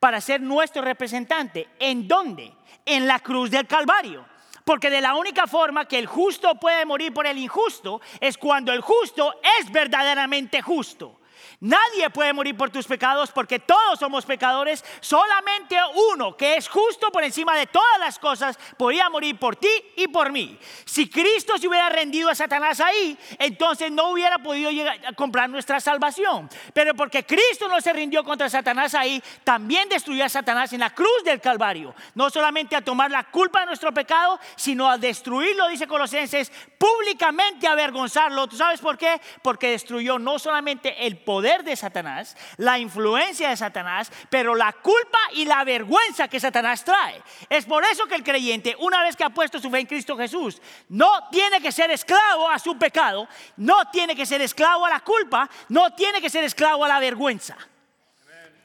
para 0.02 0.20
ser 0.20 0.42
nuestro 0.42 0.82
representante. 0.82 1.70
¿En 1.80 2.06
dónde? 2.06 2.52
En 2.86 3.08
la 3.08 3.22
cruz 3.22 3.50
del 3.50 3.66
Calvario. 3.66 4.33
Porque 4.64 4.90
de 4.90 5.02
la 5.02 5.16
única 5.16 5.48
forma 5.48 5.86
que 5.86 6.00
el 6.00 6.06
justo 6.06 6.56
puede 6.56 6.86
morir 6.86 7.14
por 7.14 7.28
el 7.28 7.38
injusto 7.38 8.02
es 8.20 8.38
cuando 8.38 8.72
el 8.72 8.82
justo 8.82 9.34
es 9.60 9.72
verdaderamente 9.72 10.62
justo. 10.62 11.20
Nadie 11.60 12.10
puede 12.10 12.34
morir 12.34 12.58
por 12.58 12.70
tus 12.70 12.86
pecados 12.86 13.32
porque 13.32 13.60
todos 13.60 14.00
somos 14.00 14.26
pecadores. 14.26 14.84
Solamente 15.00 15.78
uno 16.14 16.36
que 16.36 16.58
es 16.58 16.68
justo 16.68 17.12
por 17.12 17.24
encima 17.24 17.56
de 17.58 17.68
todas 17.68 18.00
las 18.00 18.20
cosas 18.20 18.58
podía 18.78 19.10
morir 19.10 19.38
por 19.40 19.56
ti 19.56 19.70
y 19.96 20.08
por 20.08 20.32
mí. 20.32 20.58
Si 20.86 21.10
Cristo 21.10 21.58
se 21.58 21.68
hubiera 21.68 21.90
rendido 21.90 22.30
a 22.30 22.36
Satanás 22.36 22.80
ahí, 22.80 23.18
entonces 23.40 23.92
no 23.92 24.10
hubiera 24.10 24.40
podido 24.40 24.72
llegar 24.72 25.00
a 25.06 25.14
comprar 25.14 25.50
nuestra 25.50 25.80
salvación. 25.80 26.50
Pero 26.74 26.94
porque 26.96 27.26
Cristo 27.26 27.68
no 27.68 27.80
se 27.82 27.94
rindió 27.94 28.24
contra 28.24 28.50
Satanás 28.50 28.94
ahí, 28.96 29.22
también 29.44 29.90
destruyó 29.90 30.26
a 30.26 30.30
Satanás 30.30 30.74
en 30.74 30.80
la 30.80 30.94
cruz 30.94 31.24
del 31.24 31.42
Calvario. 31.42 31.96
No 32.16 32.30
solamente 32.30 32.76
a 32.76 32.82
tomar 32.82 33.12
la 33.12 33.24
culpa 33.26 33.62
de 33.62 33.68
nuestro 33.68 33.94
pecado, 33.94 34.40
sino 34.56 34.90
a 34.90 34.98
destruirlo, 34.98 35.68
dice 35.70 35.88
Colosenses, 35.88 36.52
públicamente 36.78 37.68
avergonzarlo. 37.68 38.48
¿Tú 38.48 38.58
sabes 38.58 38.82
por 38.82 38.98
qué? 38.98 39.22
Porque 39.42 39.72
destruyó 39.72 40.20
no 40.20 40.40
solamente 40.40 41.06
el 41.06 41.18
poder 41.24 41.64
de 41.64 41.76
Satanás, 41.76 42.36
la 42.58 42.80
influencia 42.80 43.50
de 43.50 43.58
Satanás, 43.58 44.12
pero 44.30 44.56
la 44.56 44.72
culpa 44.74 45.20
y 45.34 45.46
la 45.46 45.64
vergüenza 45.64 46.28
que 46.28 46.40
Satanás 46.40 46.84
trae. 46.84 47.22
Es 47.50 47.66
por 47.66 47.84
eso 47.84 48.06
que 48.06 48.16
el 48.16 48.24
creyente, 48.24 48.76
una 48.80 49.02
vez 49.04 49.16
que 49.16 49.24
ha 49.24 49.30
puesto 49.30 49.60
su 49.60 49.70
fe 49.70 49.80
en 49.80 49.88
Cristo 49.88 50.18
Jesús, 50.18 50.62
no 50.90 51.30
tiene 51.30 51.62
que 51.62 51.72
ser 51.72 51.92
esclavo 51.92 52.50
a 52.50 52.60
su 52.60 52.78
pecado, 52.78 53.28
no 53.58 53.90
tiene 53.92 54.16
que 54.16 54.26
ser 54.26 54.42
esclavo 54.42 54.86
a 54.86 54.90
la 54.90 55.00
culpa, 55.00 55.50
no 55.70 55.94
tiene 55.94 56.22
que 56.22 56.30
ser 56.30 56.44
esclavo 56.44 56.86
a 56.86 56.88
la 56.88 57.00
vergüenza. 57.00 57.58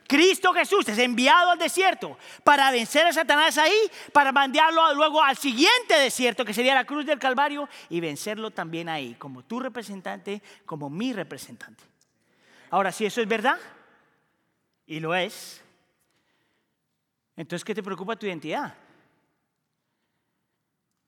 Cristo 0.09 0.51
Jesús 0.53 0.89
es 0.89 0.97
enviado 0.97 1.51
al 1.51 1.59
desierto 1.59 2.17
para 2.43 2.71
vencer 2.71 3.05
a 3.05 3.13
Satanás 3.13 3.59
ahí, 3.59 3.77
para 4.11 4.31
mandarlo 4.31 4.95
luego 4.95 5.21
al 5.21 5.37
siguiente 5.37 5.99
desierto, 5.99 6.43
que 6.43 6.53
sería 6.53 6.73
la 6.73 6.85
cruz 6.85 7.05
del 7.05 7.19
Calvario, 7.19 7.69
y 7.91 7.99
vencerlo 7.99 8.49
también 8.49 8.89
ahí, 8.89 9.13
como 9.19 9.43
tu 9.43 9.59
representante, 9.59 10.41
como 10.65 10.89
mi 10.89 11.13
representante. 11.13 11.88
Ahora, 12.69 12.91
si 12.91 13.05
eso 13.05 13.21
es 13.21 13.27
verdad, 13.27 13.57
y 14.85 14.99
lo 14.99 15.15
es, 15.15 15.63
entonces, 17.35 17.63
¿qué 17.63 17.73
te 17.73 17.81
preocupa 17.81 18.17
tu 18.17 18.25
identidad? 18.25 18.73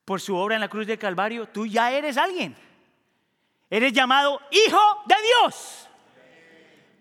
Por 0.05 0.22
su 0.22 0.36
obra 0.36 0.55
en 0.55 0.62
la 0.62 0.70
cruz 0.70 0.88
del 0.88 0.97
Calvario, 0.97 1.47
tú 1.49 1.66
ya 1.66 1.91
eres 1.91 2.18
alguien. 2.18 2.55
Eres 3.70 3.91
llamado 3.91 4.41
hijo 4.49 4.80
de 5.05 5.16
Dios. 5.24 5.89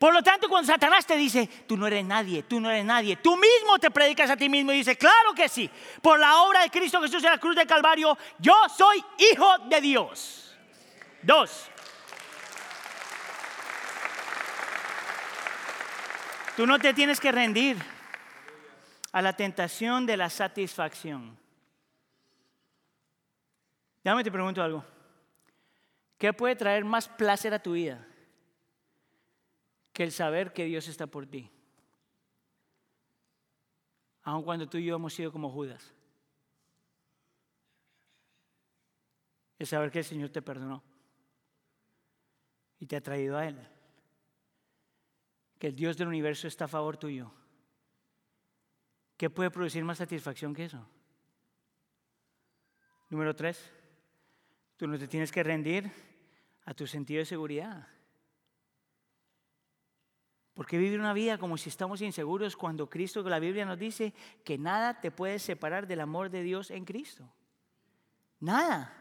Por 0.01 0.15
lo 0.15 0.23
tanto, 0.23 0.49
cuando 0.49 0.73
Satanás 0.73 1.07
te 1.07 1.17
dice, 1.17 1.47
tú 1.69 1.77
no 1.77 1.87
eres 1.87 2.05
nadie, 2.05 2.43
tú 2.43 2.59
no 2.59 2.71
eres 2.71 2.85
nadie, 2.85 3.17
tú 3.17 3.37
mismo 3.37 3.79
te 3.79 3.91
predicas 3.91 4.31
a 4.31 4.37
ti 4.37 4.49
mismo 4.49 4.73
y 4.73 4.79
dices, 4.79 4.97
claro 4.97 5.35
que 5.35 5.49
sí, 5.49 5.71
por 6.01 6.19
la 6.19 6.43
obra 6.43 6.63
de 6.63 6.71
Cristo 6.71 7.03
Jesús 7.03 7.23
en 7.23 7.31
la 7.31 7.39
cruz 7.39 7.55
del 7.55 7.67
Calvario, 7.67 8.17
yo 8.39 8.55
soy 8.75 9.05
hijo 9.19 9.59
de 9.69 9.81
Dios. 9.81 10.57
Dos. 11.23 11.71
Tú 16.61 16.67
no 16.67 16.79
te 16.79 16.93
tienes 16.93 17.19
que 17.19 17.33
rendir 17.33 17.79
a 19.13 19.23
la 19.23 19.35
tentación 19.35 20.05
de 20.05 20.19
la 20.19 20.29
satisfacción. 20.29 21.39
Déjame 24.05 24.23
te 24.23 24.31
pregunto 24.31 24.63
algo. 24.63 24.85
¿Qué 26.19 26.35
puede 26.35 26.57
traer 26.57 26.85
más 26.85 27.09
placer 27.09 27.55
a 27.55 27.63
tu 27.63 27.73
vida? 27.73 28.07
que 29.95 30.03
el 30.03 30.13
saber 30.13 30.53
que 30.53 30.67
Dios 30.67 30.87
está 30.89 31.07
por 31.07 31.27
ti. 31.27 31.51
Aun 34.25 34.43
cuando 34.43 34.69
tú 34.69 34.77
y 34.77 34.85
yo 34.85 34.97
hemos 34.97 35.15
sido 35.15 35.33
como 35.33 35.51
Judas. 35.51 35.95
El 39.59 39.67
saber 39.67 39.91
que 39.91 40.01
el 40.01 40.05
Señor 40.05 40.29
te 40.29 40.43
perdonó 40.43 40.83
y 42.79 42.85
te 42.85 42.97
ha 42.97 43.01
traído 43.01 43.39
a 43.39 43.49
Él. 43.49 43.80
Que 45.61 45.69
el 45.69 45.77
Dios 45.77 45.97
del 45.99 46.09
universo 46.09 46.49
está 46.49 46.65
a 46.65 46.69
favor 46.69 46.97
tuyo. 46.97 47.31
¿Qué 49.19 49.29
puede 49.29 49.51
producir 49.51 49.85
más 49.85 49.99
satisfacción 49.99 50.55
que 50.55 50.65
eso? 50.65 50.89
Número 53.11 53.37
tres, 53.37 53.71
tú 54.79 54.89
no 54.89 54.99
te 54.99 55.07
tienes 55.07 55.31
que 55.31 55.43
rendir 55.43 55.93
a 56.65 56.73
tu 56.73 56.87
sentido 56.87 57.19
de 57.19 57.27
seguridad. 57.27 57.87
¿Por 60.55 60.67
qué 60.67 60.79
vivir 60.79 60.99
una 60.99 61.13
vida 61.13 61.37
como 61.37 61.59
si 61.59 61.69
estamos 61.69 62.01
inseguros 62.01 62.57
cuando 62.57 62.89
Cristo, 62.89 63.23
la 63.23 63.39
Biblia 63.39 63.67
nos 63.67 63.79
dice 63.79 64.15
que 64.45 64.57
nada 64.57 65.01
te 65.01 65.11
puede 65.11 65.39
separar 65.39 65.87
del 65.87 66.01
amor 66.01 66.31
de 66.31 66.43
Dios 66.43 66.71
en 66.71 66.87
Cristo? 66.87 67.31
Nada. 68.41 68.97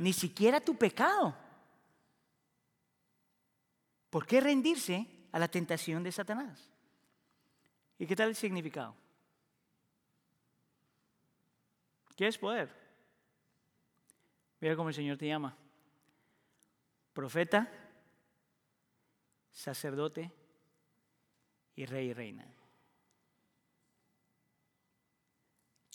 Ni 0.00 0.12
siquiera 0.12 0.60
tu 0.60 0.76
pecado. 0.76 1.36
¿Por 4.10 4.26
qué 4.26 4.40
rendirse 4.40 5.15
a 5.36 5.38
la 5.38 5.48
tentación 5.48 6.02
de 6.02 6.10
Satanás? 6.10 6.66
¿Y 7.98 8.06
qué 8.06 8.16
tal 8.16 8.30
el 8.30 8.34
significado? 8.34 8.96
¿Qué 12.16 12.26
es 12.26 12.38
poder? 12.38 12.74
Mira 14.60 14.74
cómo 14.74 14.88
el 14.88 14.94
Señor 14.94 15.18
te 15.18 15.26
llama. 15.26 15.54
Profeta, 17.12 17.70
sacerdote, 19.52 20.32
y 21.74 21.84
rey 21.84 22.08
y 22.08 22.12
reina. 22.14 22.46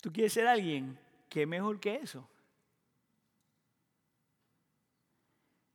¿Tú 0.00 0.12
quieres 0.12 0.32
ser 0.32 0.46
alguien? 0.46 0.96
¿Qué 1.28 1.46
mejor 1.46 1.80
que 1.80 1.96
eso? 1.96 2.28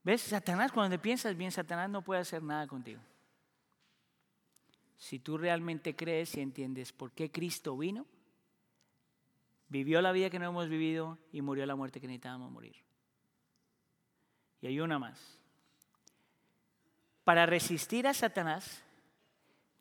¿Ves? 0.03 0.22
Satanás, 0.22 0.72
cuando 0.72 0.95
te 0.95 1.01
piensas 1.01 1.36
bien, 1.36 1.51
Satanás 1.51 1.89
no 1.89 2.01
puede 2.01 2.22
hacer 2.22 2.41
nada 2.41 2.65
contigo. 2.65 3.01
Si 4.97 5.19
tú 5.19 5.37
realmente 5.37 5.95
crees 5.95 6.35
y 6.35 6.41
entiendes 6.41 6.91
por 6.91 7.11
qué 7.11 7.31
Cristo 7.31 7.77
vino, 7.77 8.05
vivió 9.69 10.01
la 10.01 10.11
vida 10.11 10.29
que 10.29 10.39
no 10.39 10.47
hemos 10.47 10.69
vivido 10.69 11.17
y 11.31 11.41
murió 11.41 11.65
la 11.65 11.75
muerte 11.75 12.01
que 12.01 12.07
necesitábamos 12.07 12.51
morir. 12.51 12.75
Y 14.61 14.67
hay 14.67 14.79
una 14.79 14.97
más. 14.97 15.39
Para 17.23 17.45
resistir 17.45 18.07
a 18.07 18.13
Satanás, 18.13 18.83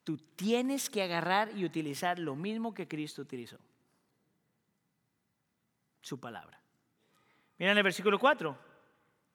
tú 0.04 0.18
tienes 0.18 0.90
que 0.90 1.02
agarrar 1.02 1.56
y 1.56 1.64
utilizar 1.64 2.18
lo 2.18 2.36
mismo 2.36 2.74
que 2.74 2.86
Cristo 2.86 3.22
utilizó. 3.22 3.58
Su 6.02 6.20
palabra. 6.20 6.60
Miren 7.58 7.76
el 7.76 7.82
versículo 7.82 8.18
4. 8.18 8.56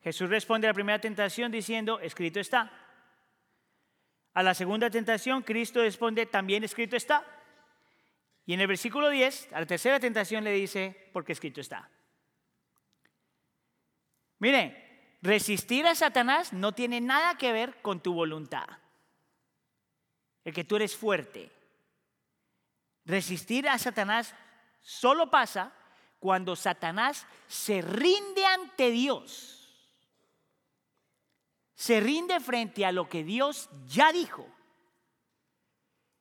Jesús 0.01 0.29
responde 0.29 0.67
a 0.67 0.71
la 0.71 0.73
primera 0.73 0.99
tentación 0.99 1.51
diciendo, 1.51 1.99
escrito 1.99 2.39
está. 2.39 2.71
A 4.33 4.43
la 4.43 4.53
segunda 4.53 4.89
tentación, 4.89 5.41
Cristo 5.41 5.81
responde, 5.81 6.25
también 6.25 6.63
escrito 6.63 6.95
está. 6.95 7.25
Y 8.45 8.53
en 8.53 8.61
el 8.61 8.67
versículo 8.67 9.09
10, 9.09 9.49
a 9.53 9.59
la 9.59 9.65
tercera 9.65 9.99
tentación 9.99 10.43
le 10.43 10.51
dice, 10.51 11.09
porque 11.13 11.33
escrito 11.33 11.61
está. 11.61 11.89
Miren, 14.39 14.75
resistir 15.21 15.85
a 15.85 15.95
Satanás 15.95 16.53
no 16.53 16.73
tiene 16.73 17.01
nada 17.01 17.37
que 17.37 17.51
ver 17.51 17.81
con 17.81 18.01
tu 18.01 18.13
voluntad 18.13 18.67
el 20.43 20.53
que 20.53 20.63
tú 20.63 20.75
eres 20.75 20.95
fuerte. 20.95 21.51
Resistir 23.05 23.67
a 23.67 23.77
Satanás 23.77 24.33
solo 24.81 25.29
pasa 25.29 25.73
cuando 26.19 26.55
Satanás 26.55 27.25
se 27.47 27.81
rinde 27.81 28.45
ante 28.45 28.91
Dios. 28.91 29.60
Se 31.81 31.99
rinde 31.99 32.39
frente 32.39 32.85
a 32.85 32.91
lo 32.91 33.09
que 33.09 33.23
Dios 33.23 33.69
ya 33.87 34.11
dijo. 34.11 34.47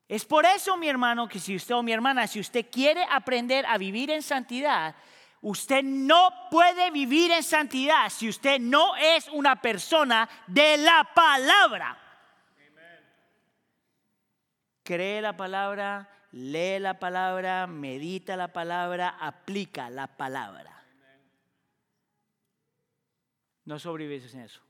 Es 0.09 0.25
por 0.25 0.47
eso, 0.47 0.77
mi 0.77 0.89
hermano, 0.89 1.29
que 1.29 1.39
si 1.39 1.55
usted 1.55 1.75
o 1.75 1.83
mi 1.83 1.93
hermana, 1.93 2.27
si 2.27 2.41
usted 2.41 2.67
quiere 2.71 3.05
aprender 3.11 3.67
a 3.67 3.79
vivir 3.79 4.11
en 4.11 4.23
santidad, 4.23 4.95
usted 5.41 5.83
no 5.83 6.31
puede 6.51 6.91
vivir 6.91 7.31
en 7.31 7.43
santidad 7.43 8.09
si 8.11 8.29
usted 8.29 8.59
no 8.59 8.97
es 8.97 9.29
una 9.29 9.61
persona 9.61 10.29
de 10.47 10.79
la 10.79 11.09
palabra 11.15 11.99
cree 14.91 15.23
la 15.23 15.37
palabra, 15.37 16.09
lee 16.33 16.81
la 16.81 16.99
palabra, 16.99 17.69
medita 17.69 18.37
la 18.37 18.53
palabra, 18.53 19.11
aplica 19.21 19.89
la 19.89 20.09
palabra. 20.09 20.83
No 23.65 23.79
sobrevives 23.79 24.35
en 24.35 24.41
eso. 24.41 24.61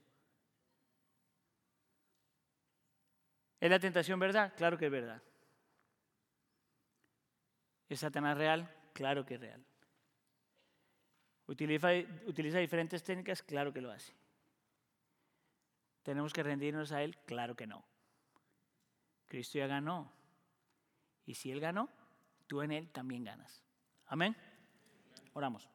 ¿Es 3.61 3.69
la 3.69 3.79
tentación 3.79 4.19
verdad? 4.19 4.53
Claro 4.57 4.77
que 4.77 4.87
es 4.87 4.91
verdad. 4.91 5.21
¿Es 7.87 7.99
Satanás 7.99 8.35
real? 8.37 8.67
Claro 8.93 9.23
que 9.23 9.35
es 9.35 9.39
real. 9.39 9.63
¿Utiliza, 11.45 11.89
¿Utiliza 12.25 12.57
diferentes 12.57 13.03
técnicas? 13.03 13.43
Claro 13.43 13.71
que 13.71 13.81
lo 13.81 13.91
hace. 13.91 14.13
¿Tenemos 16.01 16.33
que 16.33 16.41
rendirnos 16.41 16.91
a 16.91 17.03
Él? 17.03 17.15
Claro 17.25 17.55
que 17.55 17.67
no. 17.67 17.85
Cristo 19.27 19.59
ya 19.59 19.67
ganó. 19.67 20.11
Y 21.27 21.35
si 21.35 21.51
Él 21.51 21.59
ganó, 21.59 21.87
tú 22.47 22.63
en 22.63 22.71
Él 22.71 22.89
también 22.89 23.23
ganas. 23.23 23.63
Amén. 24.07 24.35
Oramos. 25.33 25.69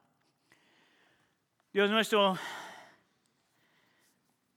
Dios 1.71 1.89
nuestro, 1.89 2.37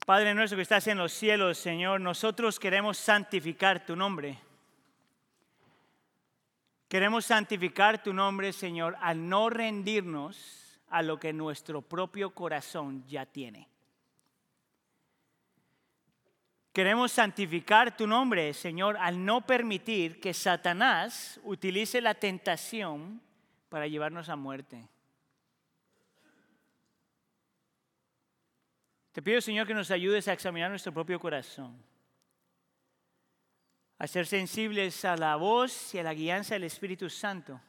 Padre 0.07 0.35
nuestro 0.35 0.57
que 0.57 0.63
estás 0.63 0.87
en 0.87 0.99
los 0.99 1.13
cielos, 1.13 1.59
Señor, 1.59 2.01
nosotros 2.01 2.59
queremos 2.59 2.99
santificar 2.99 3.85
tu 3.85 3.95
nombre. 3.95 4.39
Queremos 6.89 7.25
santificar 7.25 8.03
tu 8.03 8.13
nombre, 8.13 8.53
Señor, 8.53 8.97
al 9.01 9.29
no 9.29 9.49
rendirnos 9.49 10.81
a 10.89 11.03
lo 11.03 11.21
que 11.21 11.33
nuestro 11.33 11.83
propio 11.83 12.35
corazón 12.35 13.07
ya 13.07 13.25
tiene. 13.27 13.69
Queremos 16.73 17.13
santificar 17.13 17.97
tu 17.97 18.07
nombre, 18.07 18.53
Señor, 18.55 18.97
al 18.97 19.25
no 19.25 19.47
permitir 19.47 20.21
que 20.21 20.35
Satanás 20.35 21.41
utilice 21.45 22.01
la 22.01 22.15
tentación 22.15 23.21
para 23.69 23.87
llevarnos 23.87 24.29
a 24.29 24.37
muerte. 24.37 24.89
Te 29.13 29.23
pido, 29.23 29.41
Señor, 29.41 29.67
que 29.67 29.75
nos 29.75 29.91
ayudes 29.91 30.29
a 30.29 30.33
examinar 30.33 30.71
nuestro 30.71 30.93
propio 30.93 31.19
corazón. 31.19 31.83
a 34.01 34.07
ser 34.07 34.27
sensibles 34.27 35.05
a 35.05 35.15
la 35.15 35.37
voz 35.37 35.95
y 35.95 35.99
a 35.99 36.03
la 36.03 36.15
guianza 36.15 36.55
del 36.55 36.65
Espíritu 36.65 37.11
Santo, 37.11 37.61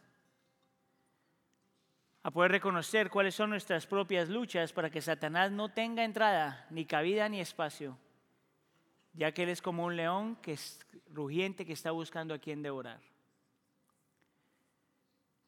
a 2.24 2.32
poder 2.32 2.52
reconocer 2.52 3.10
cuáles 3.10 3.36
son 3.36 3.50
nuestras 3.50 3.86
propias 3.86 4.30
luchas 4.30 4.72
para 4.72 4.90
que 4.90 5.02
Satanás 5.02 5.52
no 5.52 5.74
tenga 5.74 6.06
entrada, 6.06 6.66
ni 6.70 6.86
cabida, 6.86 7.28
ni 7.28 7.42
espacio, 7.42 7.98
ya 9.12 9.34
que 9.34 9.44
Él 9.44 9.50
es 9.50 9.62
como 9.62 9.84
un 9.84 9.98
león 9.98 10.38
que 10.38 10.54
es 10.54 10.80
rugiente 11.10 11.66
que 11.66 11.74
está 11.74 11.92
buscando 11.92 12.34
a 12.34 12.40
quien 12.40 12.62
devorar. 12.62 13.02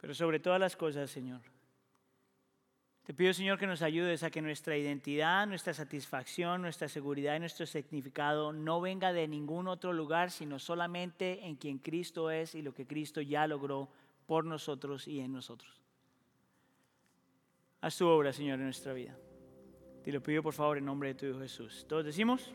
Pero 0.02 0.14
sobre 0.14 0.42
todas 0.42 0.60
las 0.60 0.76
cosas, 0.76 1.10
Señor, 1.10 1.40
te 3.06 3.14
pido, 3.14 3.34
Señor, 3.34 3.60
que 3.60 3.68
nos 3.68 3.82
ayudes 3.82 4.24
a 4.24 4.32
que 4.32 4.42
nuestra 4.42 4.78
identidad, 4.78 5.46
nuestra 5.46 5.74
satisfacción, 5.74 6.62
nuestra 6.62 6.88
seguridad 6.88 7.36
y 7.36 7.40
nuestro 7.40 7.66
significado 7.66 8.54
no 8.54 8.80
venga 8.80 9.12
de 9.12 9.28
ningún 9.28 9.68
otro 9.68 9.92
lugar, 9.92 10.32
sino 10.32 10.58
solamente 10.58 11.46
en 11.46 11.58
quien 11.58 11.80
Cristo 11.80 12.32
es 12.32 12.56
y 12.56 12.62
lo 12.62 12.74
que 12.74 12.88
Cristo 12.88 13.20
ya 13.20 13.46
logró 13.46 13.90
por 14.26 14.46
nosotros 14.46 15.06
y 15.10 15.20
en 15.20 15.34
nosotros. 15.34 15.82
Haz 17.82 17.98
tu 17.98 18.08
obra, 18.08 18.32
Señor, 18.32 18.60
en 18.60 18.66
nuestra 18.66 18.94
vida. 18.94 19.18
Te 20.06 20.12
lo 20.14 20.24
pido, 20.24 20.42
por 20.42 20.54
favor, 20.54 20.78
en 20.78 20.86
nombre 20.86 21.10
de 21.10 21.16
tu 21.16 21.26
Hijo 21.26 21.40
Jesús. 21.40 21.86
Todos 21.90 22.06
decimos. 22.06 22.54